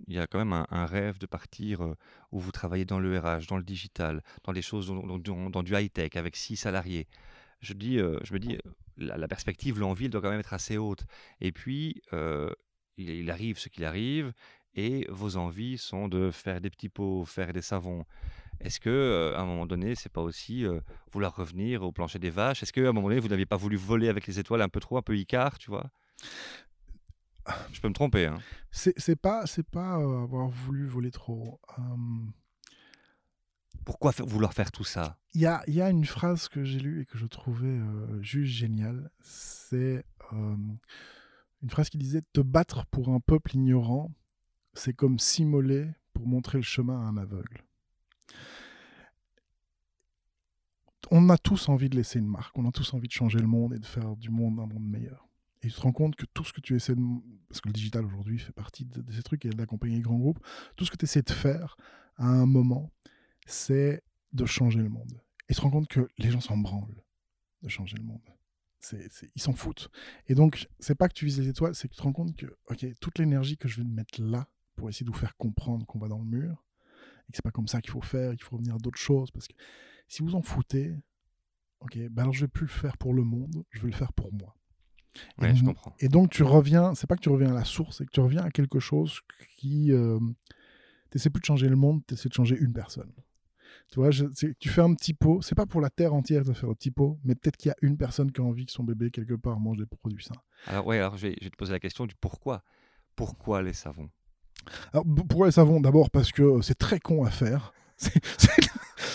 [0.06, 1.94] il y a quand même un, un rêve de partir euh,
[2.30, 5.62] où vous travaillez dans le RH, dans le digital, dans les choses, dans, dans- dans
[5.64, 7.08] du high-tech, avec six salariés.
[7.62, 8.58] Je, dis, euh, je me dis,
[8.96, 11.06] la, perspective, l'envie, elle doit quand même être assez haute.
[11.40, 12.02] Et puis,
[12.96, 14.32] il, arrive ce qu'il arrive,
[14.74, 18.04] et vos envies sont de faire des petits pots, faire des savons.
[18.60, 20.64] Est-ce que, à un moment donné, c'est pas aussi
[21.10, 22.62] vouloir revenir au plancher des vaches?
[22.62, 24.80] Est-ce qu'à un moment donné, vous n'aviez pas voulu voler avec les étoiles un peu
[24.80, 25.90] trop, un peu Icare, tu vois?
[27.72, 28.38] Je peux me tromper, hein.
[28.70, 31.60] C'est pas, pas avoir voulu voler trop.
[33.84, 35.18] Pourquoi vouloir faire tout ça?
[35.34, 39.10] Il y a, une phrase que j'ai lue et que je trouvais euh, juste géniale.
[39.20, 40.04] C'est
[41.62, 44.10] une phrase qui disait Te battre pour un peuple ignorant,
[44.74, 47.62] c'est comme s'immoler pour montrer le chemin à un aveugle.
[51.10, 53.46] On a tous envie de laisser une marque, on a tous envie de changer le
[53.46, 55.28] monde et de faire du monde un monde meilleur.
[55.62, 57.02] Et tu te rends compte que tout ce que tu essaies de.
[57.48, 60.18] Parce que le digital aujourd'hui fait partie de, de ces trucs et d'accompagner les grands
[60.18, 60.40] groupes,
[60.76, 61.76] tout ce que tu essaies de faire
[62.16, 62.90] à un moment,
[63.46, 65.20] c'est de changer le monde.
[65.48, 67.02] Et tu te rends compte que les gens s'en branlent
[67.62, 68.22] de changer le monde.
[68.80, 69.90] C'est, c'est- ils s'en foutent.
[70.26, 72.34] Et donc, c'est pas que tu vises les étoiles, c'est que tu te rends compte
[72.36, 75.86] que, ok, toute l'énergie que je vais mettre là pour essayer de vous faire comprendre
[75.86, 76.64] qu'on va dans le mur,
[77.28, 79.30] et que c'est pas comme ça qu'il faut faire, qu'il faut revenir à d'autres choses,
[79.30, 79.54] parce que
[80.08, 80.96] si vous en foutez,
[81.80, 84.12] ok, ben alors je vais plus le faire pour le monde, je vais le faire
[84.12, 84.56] pour moi.
[85.42, 85.94] Et je comprends.
[86.00, 88.20] Et donc tu reviens, c'est pas que tu reviens à la source, c'est que tu
[88.20, 89.20] reviens à quelque chose
[89.58, 89.92] qui.
[89.92, 90.18] Euh,
[91.10, 93.12] tu plus de changer le monde, tu de changer une personne.
[93.92, 94.24] Tu vois, je-
[94.58, 96.90] tu fais un petit pot, c'est pas pour la terre entière de faire un petit
[96.90, 99.34] pot, mais peut-être qu'il y a une personne qui a envie que son bébé, quelque
[99.34, 100.34] part, mange des produits sains.
[100.66, 102.62] Alors, ouais, alors je vais, je vais te poser la question du pourquoi.
[103.14, 104.08] Pourquoi les savons?
[104.94, 105.78] Alors, pourquoi les savons?
[105.80, 107.72] D'abord parce que euh, c'est très con à faire.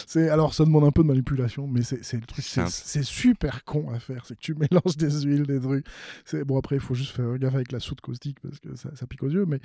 [0.05, 3.89] C'est- alors, ça demande un peu de manipulation, mais c'est le truc, c'est super con
[3.91, 4.25] à faire.
[4.25, 5.85] C'est que tu mélanges des huiles, des trucs.
[6.25, 8.95] C'est- Bon, après, il faut juste faire gaffe avec la soude caustique parce que ça,
[8.95, 9.59] ça pique aux yeux, mais,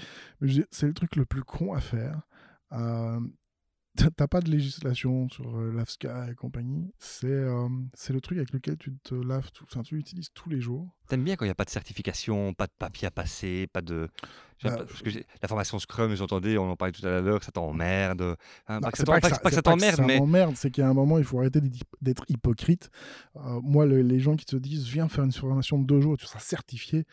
[0.70, 2.22] c'est le truc le plus con à faire.
[2.72, 3.20] Euh,
[3.96, 6.92] t'as- pas de législation sur euh, l'AFSCA et compagnie.
[6.98, 7.68] C'est euh,
[8.10, 10.88] le truc avec lequel tu te laves, tout, enfin, tu l'utilises tous les jours.
[11.08, 13.82] T'aimes bien quand il n'y a pas de certification, pas de papier à passer, pas
[13.82, 14.08] de.
[14.62, 17.42] Bah, pas- parce que j'ai- la formation Scrum, j'entendais, on en parlait tout à l'heure,
[17.42, 18.36] ça t'emmerde.
[18.68, 20.18] Hein, pas ça pas que- pas que c'est ça t'emmerde, ça mais.
[20.18, 22.88] m'emmerde, c'est qu'à un moment, il faut arrêter d'être- d'être hypocrite.
[23.36, 26.16] Euh, moi, le- les gens qui te disent, viens faire une formation de deux jours,
[26.16, 27.04] tu seras certifié.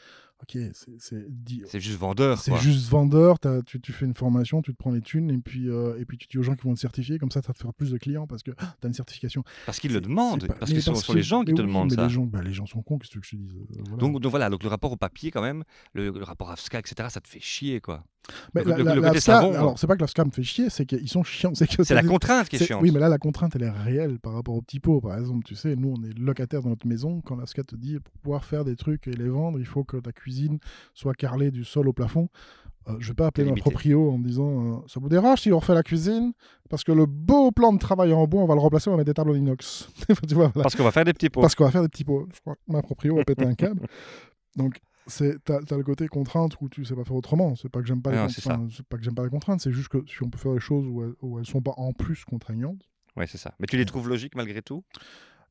[0.42, 3.40] Ok, c'est- juste vendeur, c'est juste vendeur.
[3.40, 6.06] t'as- Tu, tu fais une formation, tu te prends les thunes, et puis, euh, et
[6.06, 7.92] puis tu dis aux gens qui vont te certifier, comme ça, ça te fera plus
[7.92, 9.44] de clients parce que tu as une certification.
[9.66, 10.48] Parce qu'ils le demandent.
[10.48, 12.04] pas- Parce que ce sont, les gens qui te demandent mais ça.
[12.04, 13.98] Les gens, bah, les gens sont cons, qu'est-ce que je te dise euh, voilà.
[13.98, 15.64] Donc, donc voilà, donc le rapport au papier, quand même,
[15.94, 18.06] le, le rapport AFSCA, etc., ça te fait chier, quoi.
[18.54, 20.08] Mais le- la- le- la- le la côté SCA, savon, alors c'est pas que la
[20.08, 21.52] SCA me fait chier, c'est qu'ils sont chiants.
[21.56, 22.82] C'est que C'est la contrainte qui est chiante.
[22.82, 25.02] Oui, mais là, la contrainte, elle est réelle par rapport au petit pot.
[25.02, 27.22] Par exemple, tu sais, nous, on est locataire dans notre maison.
[27.22, 29.84] Quand la SCA te dit, pour pouvoir faire des trucs et les vendre, il faut
[29.84, 30.60] que ta cuisine
[30.94, 32.30] soit carrelée du sol au plafond.
[32.88, 33.62] Euh, je vais pas appeler limité.
[33.62, 36.32] proprio en disant euh, ça vous dérange si on refait la cuisine?
[36.70, 38.98] Parce que le beau plan de travail en bois on va le remplacer on va
[38.98, 39.90] mettre des tables en inox
[40.28, 40.64] tu vois, voilà.
[40.64, 41.42] Parce qu'on va faire des petits pots.
[41.42, 43.54] parce qu'on va faire des petits pots je crois que ma proprio va péter un
[43.54, 43.86] câble
[44.56, 44.80] donc
[45.10, 47.56] c'est t'as as le côté contrainte où tu sais pas faire autrement.
[47.56, 48.54] C'est pas que j'aime pas, les Non, con- c'est ça.
[48.56, 50.54] enfin, c'est pas que j'aime pas les contraintes, c'est juste que si on peut faire
[50.54, 52.90] des choses où elles, où elles sont pas en plus contraignantes.
[53.18, 53.54] Ouais, c'est ça.
[53.60, 54.84] Mais tu les trouves logiques malgré tout?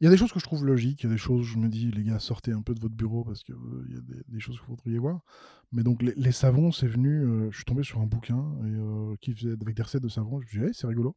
[0.01, 1.45] Il y a des choses que je trouve logiques, il y a des choses où
[1.45, 3.57] je me dis, les gars, sortez un peu de votre bureau parce qu'il
[3.91, 5.21] y a des, des choses que vous voudriez voir.
[5.73, 8.67] Mais donc, les, les savons, c'est venu, euh, je suis tombé sur un bouquin et,
[8.77, 10.41] euh, qui faisait avec des recettes de savon.
[10.41, 11.17] Je me suis dit, Hey, c'est rigolo.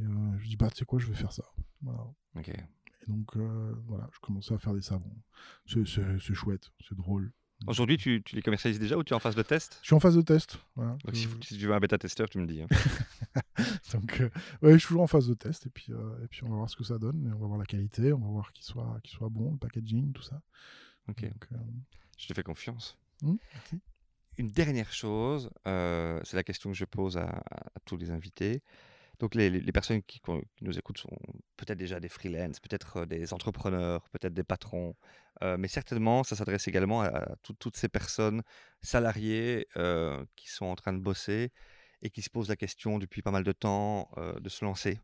[0.00, 0.08] Et euh,
[0.38, 1.44] je me dis, bah, tu sais quoi, je vais faire ça.
[1.80, 2.04] Voilà.
[3.06, 5.14] Et donc, euh, voilà, je commençais à faire des savons.
[5.66, 7.32] C'est- C'est c'est chouette, c'est drôle.
[7.66, 9.78] Aujourd'hui, tu, tu les commercialises déjà ou tu es en phase de test?
[9.82, 10.58] Je suis en phase de test.
[10.76, 10.92] Voilà.
[11.04, 12.62] Donc, Je- si, si tu veux un bêta-testeur, tu me dis.
[12.62, 12.66] hein.
[13.92, 14.30] Donc, euh,
[14.62, 16.56] ouais, je suis toujours en phase de test et puis, euh, et puis on va
[16.56, 17.26] voir ce que ça donne.
[17.26, 19.58] Et on va voir la qualité, on va voir qu'il soit, qu'il soit bon, le
[19.58, 20.40] packaging, tout ça.
[21.08, 21.22] Ok.
[21.22, 21.56] Donc, euh,
[22.16, 22.96] Je te fais confiance.
[23.22, 23.80] Merci.
[24.36, 28.62] Une dernière chose, euh, c'est la question que je pose à, à tous les invités.
[29.18, 30.20] Donc les, les- personnes qui,
[30.60, 31.16] nous écoutent sont
[31.56, 34.94] peut-être déjà des freelances, peut-être euh, des entrepreneurs, peut-être des patrons,
[35.42, 38.42] euh, mais certainement ça s'adresse également à, à tout- toutes ces personnes
[38.80, 41.50] salariées euh, qui sont en train de bosser
[42.00, 44.08] et qui se posent la question depuis pas mal de temps
[44.40, 45.00] de se lancer,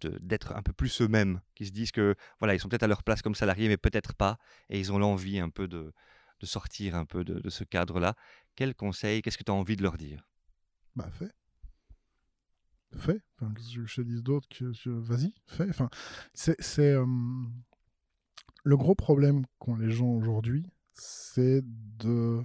[0.00, 3.02] d'être un peu plus eux-mêmes, qui se disent que voilà ils sont peut-être à leur
[3.02, 4.38] place comme salariés, mais peut-être pas,
[4.70, 5.92] et ils ont l'envie un peu de,
[6.40, 8.14] de sortir un peu de, ce cadre-là.
[8.54, 10.28] Quel conseil, qu'est-ce que tu as envie de leur dire?
[10.94, 11.30] Bah, fais.
[12.96, 13.20] Fais.
[13.38, 15.68] Que je te dise d'autre que, vas-y, fais.
[15.68, 15.90] Enfin,
[16.34, 17.06] c'est, euh,
[18.64, 22.42] le gros problème qu'ont les gens aujourd'hui, c'est de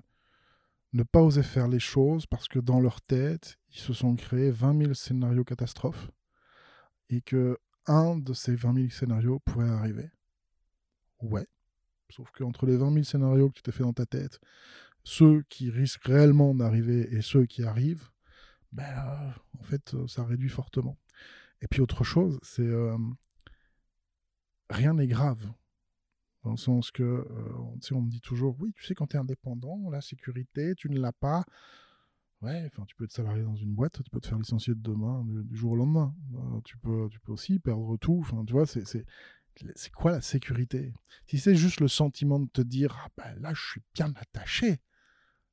[0.94, 4.52] ne pas oser faire les choses parce que dans leur tête, ils se sont créés
[4.52, 6.12] 20 000 scénarios catastrophes
[7.10, 10.12] et que un de ces 20 000 scénarios pourrait arriver.
[11.22, 11.48] Ouais.
[12.10, 14.40] Sauf qu'entre les 20 000 scénarios que tu t'es fait dans ta tête,
[15.04, 18.10] ceux qui risquent réellement d'arriver et ceux qui arrivent,
[18.72, 20.98] ben, euh, en fait, euh, ça réduit fortement.
[21.62, 22.98] Et puis autre chose, c'est euh,
[24.70, 25.52] rien n'est grave.
[26.44, 29.20] Dans le sens que, euh, on me dit toujours, oui, tu sais, quand tu es
[29.20, 31.46] indépendant, la sécurité, tu ne l'as pas.
[32.42, 34.80] Ouais, enfin, tu peux être salarié dans une boîte, tu peux te faire licencier de
[34.80, 36.16] demain, du, du jour au lendemain.
[36.64, 38.18] Tu, peux, tu peux aussi perdre tout.
[38.22, 39.06] Enfin, tu vois, c'est, c'est,
[39.76, 40.94] c'est quoi la sécurité?
[41.28, 44.80] Si c'est juste le sentiment de te dire, ah ben là, je suis bien attaché.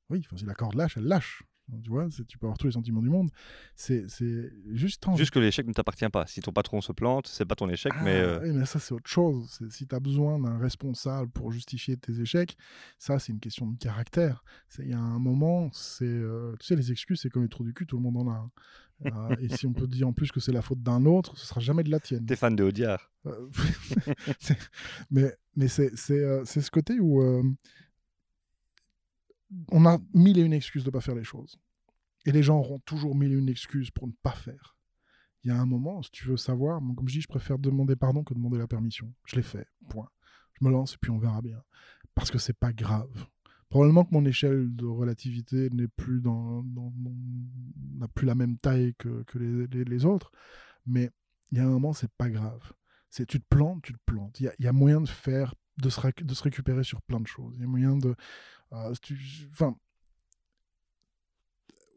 [0.09, 1.43] Oui, enfin, si la corde lâche, elle lâche.
[1.83, 3.29] Tu vois, tu peux avoir tous les sentiments du monde.
[3.75, 4.05] C'est,
[4.71, 6.25] juste Juste que l'échec ne t'appartient pas.
[6.27, 8.79] Si ton patron se plante, c'est pas ton échec, mais ah, euh, oui, mais ça,
[8.79, 9.59] c'est autre chose.
[9.69, 12.57] Si tu as besoin d'un responsable pour justifier tes échecs,
[12.97, 14.43] ça, c'est une question de caractère.
[14.79, 16.05] Il y a un moment, c'est.
[16.05, 18.29] euh, tu sais, les excuses, c'est comme les trous du cul, tout le monde en
[18.29, 18.35] a.
[18.35, 18.51] un.
[19.05, 21.45] Euh, et si on peut dire en plus que c'est la faute d'un autre, ce
[21.45, 22.25] sera jamais de la tienne.
[22.25, 23.11] t'es fan de Audiard.
[23.25, 23.49] Euh,
[25.11, 27.21] mais mais c'est ce côté où
[29.71, 31.57] on a mille et une excuses de ne pas faire les choses.
[32.25, 34.75] Et les gens auront toujours mille et une excuses pour ne pas faire.
[35.43, 37.95] Il y a un moment, si tu veux savoir, comme je dis, je préfère demander
[37.95, 39.13] pardon que demander la permission.
[39.25, 40.09] Je l'ai fait, point.
[40.59, 41.61] Je me lance et puis on verra bien.
[42.13, 43.25] Parce que c'est pas grave.
[43.69, 46.63] Probablement que mon échelle de relativité plus dans,
[47.97, 50.31] n'a plus la même taille que, que les, les- autres,
[50.85, 51.11] mais
[51.51, 52.73] il y a un moment, c'est pas grave.
[53.09, 54.39] C'est tu te plantes, tu te plantes.
[54.39, 57.19] Il y a, y a moyen de faire, de se, de se récupérer sur plein
[57.19, 57.55] de choses.
[57.57, 58.15] Il y a moyen de,
[58.71, 59.75] enfin,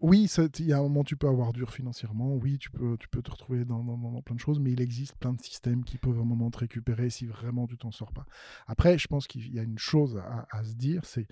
[0.03, 3.09] oui, il y a un moment tu peux avoir dur financièrement, oui, tu peux, tu
[3.09, 3.83] peux te retrouver dans,
[4.23, 7.09] plein de choses, mais il existe plein de systèmes qui peuvent un moment te récupérer
[7.09, 8.27] si vraiment tu t'en sors pas.
[8.67, 10.21] Après, je pense qu'il y a une chose
[10.51, 11.29] à, se dire, c'est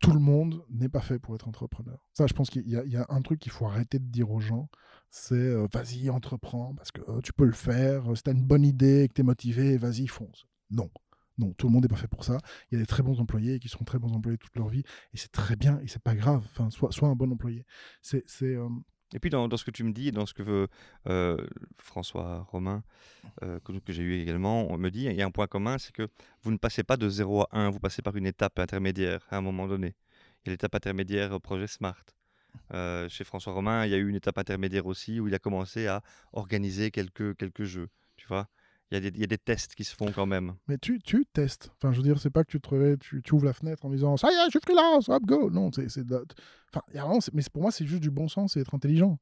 [0.00, 2.06] tout le monde n'est pas fait pour être entrepreneur.
[2.12, 4.04] Ça, je pense qu'il y, a- il y a un truc qu'il faut arrêter de
[4.04, 4.68] dire aux gens,
[5.10, 8.32] c'est euh, vas-y, entreprends, parce que euh, tu peux le faire, euh, si tu as
[8.32, 10.46] une bonne idée et que tu es motivé, vas-y, fonce.
[10.70, 10.90] Non.
[11.38, 12.38] Non, tout le monde n'est pas fait pour ça.
[12.70, 14.82] Il y a des très bons employés qui seront très bons employés toute leur vie,
[15.14, 16.46] et c'est très bien, et c'est pas grave.
[16.50, 17.64] Enfin, sois, un bon employé.
[18.02, 18.68] C'est, euh,
[19.14, 20.68] Et puis dans, dans ce que tu me dis, dans ce que veut
[21.06, 21.38] euh,
[21.78, 22.82] François Romain,
[23.42, 25.92] euh, que, j'ai eu également, on me dit, il y a un point commun, c'est
[25.92, 26.08] que
[26.42, 29.38] vous ne passez pas de 0 à 1, vous passez par une étape intermédiaire à
[29.38, 29.94] un moment donné.
[30.44, 32.04] Il y a l'étape intermédiaire au projet Smart.
[33.08, 35.86] Chez François Romain, il y a eu une étape intermédiaire aussi où il a commencé
[35.86, 36.02] à
[36.32, 37.88] organiser quelques, quelques jeux.
[38.16, 38.48] Tu vois
[38.98, 40.54] il y, y a des tests qui se font quand même.
[40.68, 41.70] Mais tu, tu testes.
[41.76, 43.90] Enfin, je veux dire, c'est pas que tu te réveilles, tu, ouvres la fenêtre en
[43.90, 45.50] disant ça y est, je suis freelance, hop, go.
[45.50, 45.86] Non, c'est.
[46.74, 49.18] Enfin, mais pour moi, c'est juste du bon sens et être intelligent.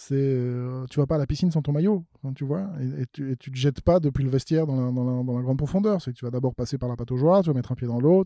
[0.00, 3.04] C'est, euh, tu vas pas à la piscine sans ton maillot, hein, tu vois, et,
[3.12, 5.42] tu, et tu te jettes pas depuis le vestiaire dans la, dans la, dans la
[5.42, 6.00] grande profondeur.
[6.00, 8.22] C'est tu vas d'abord passer par la pataugeoire, tu vas mettre un pied dans l'eau,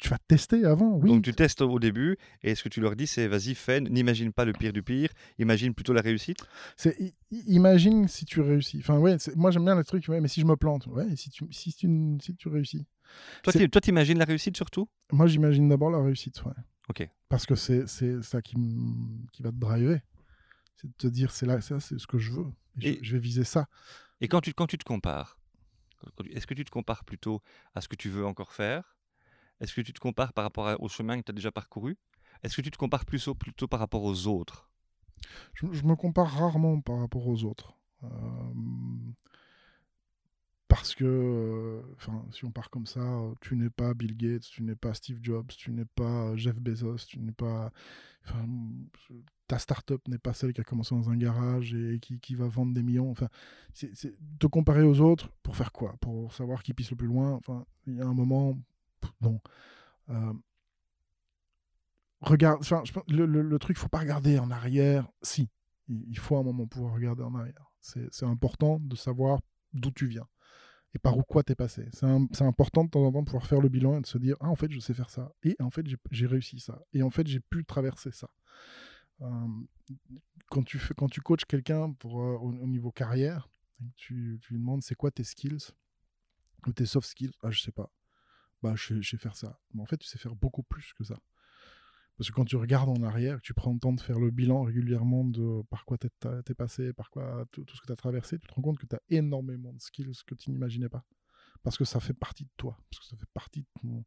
[0.00, 1.08] tu vas tester avant, oui.
[1.08, 4.32] Donc tu testes au début et ce que tu leur dis, c'est vas-y, fais, n'imagine
[4.32, 6.38] pas le pire du pire, imagine plutôt la réussite.
[6.76, 7.14] C'est,
[7.46, 8.78] imagine si tu réussis.
[8.80, 11.16] Enfin, ouais, moi j'aime bien les trucs, ouais, mais si je me plante, ouais, et
[11.16, 11.88] si tu, si tu,
[12.22, 12.86] si tu réussis.
[13.42, 14.88] Toi, toi, t'imagines la réussite surtout?
[15.12, 16.52] Moi j'imagine d'abord la réussite, ouais.
[16.88, 17.08] Ok.
[17.28, 17.86] Parce que c'est
[18.22, 20.00] ça qui, m- qui va te driver.
[20.76, 22.46] C'est de te dire, c'est là, ça, c'est ce que je veux.
[22.76, 23.66] Et je, Et- je vais viser ça.
[24.22, 25.38] Et quand tu, quand tu te compares,
[26.30, 27.42] est-ce que tu te compares plutôt
[27.74, 28.96] à ce que tu veux encore faire
[29.60, 31.96] Est-ce que tu te compares par rapport au chemin que tu as déjà parcouru?
[32.42, 34.70] Est-ce que tu te compares plus plutôt par rapport aux autres?
[35.54, 37.74] Je, me compare rarement par rapport aux autres.
[40.70, 43.04] Parce que, enfin, si on part comme ça,
[43.40, 47.06] tu n'es pas Bill Gates, tu n'es pas Steve Jobs, tu n'es pas Jeff Bezos,
[47.08, 47.72] tu n'es pas.
[49.48, 52.72] Ta startup n'est pas celle qui a commencé dans un garage et qui, va vendre
[52.72, 53.10] des millions.
[53.10, 53.26] Enfin,
[54.38, 55.96] te comparer aux autres pour faire quoi?
[56.00, 57.32] Pour savoir qui pisse le plus loin.
[57.32, 58.56] Enfin, il y a un moment,
[59.20, 59.40] non.
[60.08, 60.32] Euh,
[62.20, 65.08] regarde, enfin, le, le, le, truc, faut pas regarder en arrière.
[65.22, 65.48] Si,
[65.88, 67.70] il faut un moment pouvoir regarder en arrière.
[67.80, 69.40] C'est important de savoir
[69.72, 70.26] d'où tu viens
[70.94, 71.88] et par où quoi t'es passé.
[71.92, 74.36] C'est important de temps en temps de pouvoir faire le bilan et de se dire
[74.40, 77.10] ah en fait je sais faire ça et en fait j'ai réussi ça et en
[77.10, 78.28] fait j'ai pu traverser ça.
[79.22, 79.46] Euh,
[80.50, 83.48] quand tu fais, quand tu coaches quelqu'un pour euh, au, niveau carrière,
[83.96, 85.72] tu, tu lui demandes c'est quoi tes skills
[86.66, 87.32] ou tes soft skills?
[87.42, 87.90] Ah je sais pas
[88.62, 89.58] bah je, je sais faire ça.
[89.74, 91.16] Mais en fait tu sais faire beaucoup plus que ça.
[92.20, 94.64] Parce que quand tu regardes en arrière, tu prends le temps de faire le bilan
[94.64, 98.38] régulièrement de par quoi tu es, passé, par quoi tout, ce que tu as traversé,
[98.38, 101.02] tu te rends compte que tu as énormément de skills que tu n'imaginais pas.
[101.62, 102.76] Parce que ça fait partie de toi.
[102.90, 104.04] Parce que ça fait partie de ton...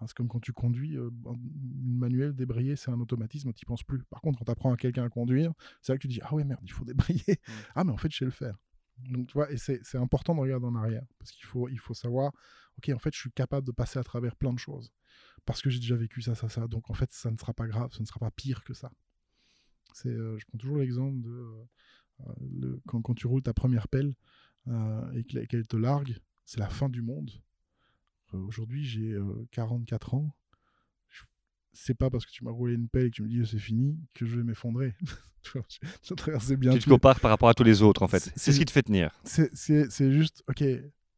[0.00, 3.84] c'est comme quand tu conduis, euh, une manuel, débrayer, c'est un automatisme, tu n'y penses
[3.84, 4.02] plus.
[4.10, 6.34] Par contre, quand tu apprends à quelqu'un à conduire, c'est là que tu dis Ah
[6.34, 7.38] ouais, merde, il faut débrayer.
[7.76, 8.56] Ah, mais en fait, je sais le faire.
[8.98, 11.04] Donc, tu vois, et c'est important de regarder en arrière.
[11.20, 12.32] Parce qu'il faut, il faut savoir
[12.78, 14.92] Ok, en fait, je suis capable de passer à travers plein de choses
[15.44, 16.66] parce que j'ai déjà vécu ça, ça, ça.
[16.66, 18.90] Donc en fait, ça ne sera pas grave, ça ne sera pas pire que ça.
[19.94, 23.88] C'est, euh, je prends toujours l'exemple de euh, le, quand, quand, tu roules ta première
[23.88, 24.14] pelle
[24.68, 27.30] euh, et qu'elle te largue, c'est la fin du monde.
[28.32, 29.14] Aujourd'hui, j'ai
[29.50, 30.34] 44 ans.
[31.74, 33.58] C'est pas parce que tu m'as roulé une pelle et que tu me dis c'est
[33.58, 34.94] fini que je vais m'effondrer.
[35.42, 38.32] tu te compares par rapport à tous les autres en fait.
[38.36, 39.10] C'est ce qui te fait tenir.
[39.24, 40.64] C'est juste, ok,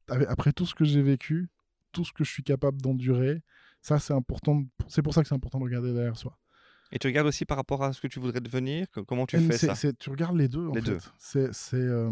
[0.08, 1.48] après tout ce que j'ai vécu,
[1.92, 3.42] tout ce que je suis capable d'endurer,
[3.80, 4.64] ça, c'est important.
[4.88, 6.38] C'est pour ça que c'est important de regarder derrière soi.
[6.92, 8.86] Et tu regardes aussi par rapport à ce que tu voudrais devenir?
[9.06, 9.92] Comment tu fais ça?
[9.92, 11.10] Tu regardes les deux, en fait.
[11.18, 12.10] C'est euh,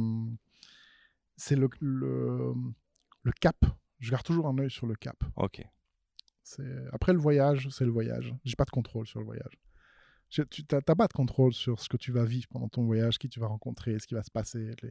[1.51, 2.55] le, le,
[3.23, 3.57] le, cap.
[4.01, 5.17] Je garde toujours un œil sur le cap.
[5.37, 5.63] Ok.
[6.93, 8.35] Après le voyage, c'est le voyage.
[8.45, 9.59] J'ai pas de contrôle sur le voyage
[10.33, 13.29] tu n'as pas de contrôle sur ce que tu vas vivre pendant ton voyage, qui
[13.29, 14.75] tu vas rencontrer, ce qui va se passer.
[14.79, 14.91] tu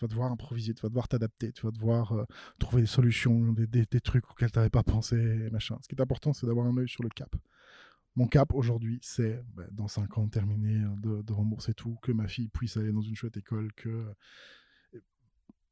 [0.00, 2.24] vas devoir improviser, tu vas devoir t'adapter, tu vas devoir euh,
[2.58, 5.16] trouver des solutions, des, trucs auxquels tu n'avais pas pensé,
[5.50, 5.78] machin.
[5.82, 7.34] Ce qui est important, c'est d'avoir un œil sur le cap.
[8.14, 12.28] Mon cap aujourd'hui, c'est bah, dans 5 ans terminer de, de, rembourser tout, que ma
[12.28, 14.14] fille puisse aller dans une chouette école, que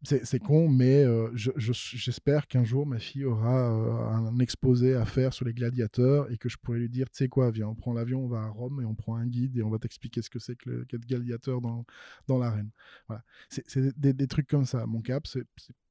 [0.03, 5.35] c'est con, mais euh, j'espère qu'un jour ma fille aura euh, un exposé à faire
[5.35, 7.93] sur les gladiateurs et que je pourrai lui dire, tu sais quoi, viens, on prend
[7.93, 10.31] l'avion, on va à Rome et on prend un guide et on va t'expliquer ce
[10.31, 11.85] que c'est que le gladiateur dans,
[12.29, 12.71] dans l'arène.
[13.09, 13.23] Voilà.
[13.49, 14.87] C'est des, trucs comme ça.
[14.87, 15.45] Mon cap, c'est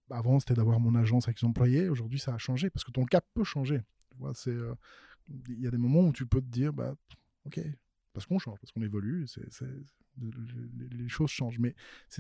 [0.09, 1.87] avant c'était d'avoir mon agence avec les employés.
[1.87, 3.81] Aujourd'hui, ça a changé parce que ton cap peut changer.
[4.47, 4.75] Euh,
[5.49, 6.95] il y a des moments où tu peux te dire, bah,
[7.45, 7.59] ok,
[8.13, 9.27] parce qu'on change, parce qu'on évolue,
[10.19, 11.59] les choses changent.
[11.59, 11.75] Mais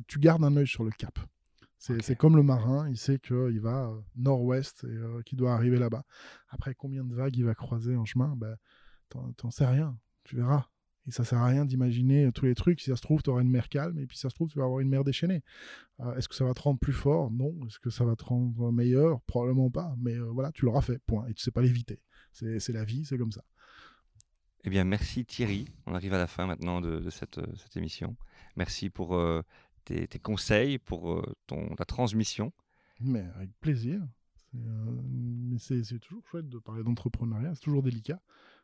[0.07, 1.17] tu gardes un œil sur le cap.
[1.79, 5.79] C'est comme le marin, il sait qu'il va euh, nord-ouest et euh, qu'il doit arriver
[5.79, 6.03] là-bas.
[6.49, 8.57] Après, combien de vagues il va croiser en chemin ben,
[9.07, 10.67] T'en sais rien, tu verras.
[11.07, 12.81] Et ça sert à rien d'imaginer euh, tous les trucs.
[12.81, 14.49] Si ça se trouve, tu auras une mer calme, et puis si ça se trouve,
[14.49, 15.41] tu vas avoir une mer déchaînée.
[16.17, 17.31] Est-ce que ça va te rendre plus fort?
[17.31, 17.55] Non.
[17.65, 19.21] Est-ce que ça va te rendre meilleur?
[19.21, 19.95] Probablement pas.
[19.99, 21.25] Mais voilà, tu l'auras fait, point.
[21.27, 22.01] Et tu sais pas l'éviter.
[22.33, 23.43] C'est la vie, c'est comme ça.
[24.65, 25.69] Eh bien, merci Thierry.
[25.85, 28.17] On arrive à la fin maintenant de, cette, cette, émission.
[28.57, 29.17] Merci pour
[29.83, 32.51] tes, conseils, pour euh, ton, ta transmission.
[32.99, 34.01] Mais avec plaisir.
[34.55, 38.21] Euh, mais c'est toujours chouette de parler d'entrepreneuriat, c'est toujours délicat.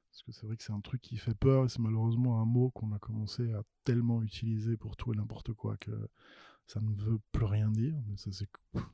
[0.09, 2.69] Parce que c'est vrai que c'est un truc qui fait peur c'est malheureusement un mot
[2.69, 5.91] qu'on a commencé à tellement utiliser pour tout et n'importe quoi que
[6.67, 7.95] ça ne veut plus rien dire.
[8.07, 8.47] Mais ça, c'est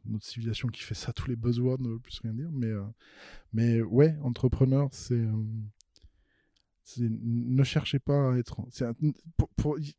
[0.06, 2.52] notre civilisation qui fait ça, tous les buzzwords ne veulent plus rien dire.
[2.52, 2.84] Mais, euh,
[3.54, 5.24] mais ouais, entrepreneur, c'est
[7.00, 8.62] ne cherchez pas à être.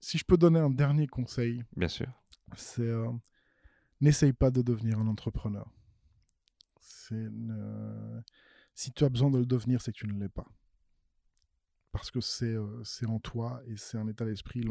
[0.01, 2.09] si je peux donner un dernier conseil, bien sûr,
[2.57, 3.09] c'est euh,
[4.01, 5.71] n'essaye pas de devenir un entrepreneur.
[8.75, 10.47] Si tu as besoin de le devenir, c'est que tu ne l'es pas.
[11.93, 14.65] Parce que c'est euh, en toi et c'est un état d'esprit.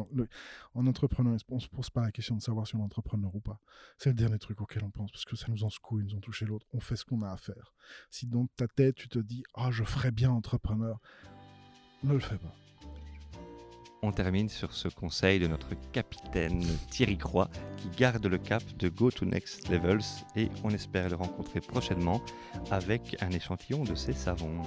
[0.74, 3.34] En entrepreneur, on ne se pose pas la question de savoir si on est entrepreneur
[3.36, 3.60] ou pas.
[4.00, 6.16] C'est le dernier truc auquel on pense parce que ça nous en secoue, ils nous
[6.16, 6.66] ont touché l'autre.
[6.74, 7.76] On fait ce qu'on a à faire.
[8.10, 11.00] Si dans ta tête, tu te dis Ah, je ferais bien entrepreneur,
[12.04, 12.56] ne le fais pas.
[14.04, 18.90] On termine sur ce conseil de notre capitaine Thierry Croix qui garde le cap de
[18.90, 22.20] Go to Next Levels et on espère le rencontrer prochainement
[22.72, 24.60] avec un échantillon de ses savons.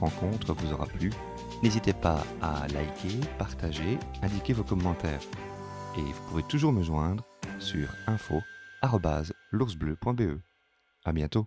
[0.00, 1.12] Rencontre vous aura plu.
[1.62, 5.20] N'hésitez pas à liker, partager, indiquer vos commentaires.
[5.96, 7.24] Et vous pouvez toujours me joindre
[7.58, 10.40] sur info.l'oursbleu.be.
[11.04, 11.46] À bientôt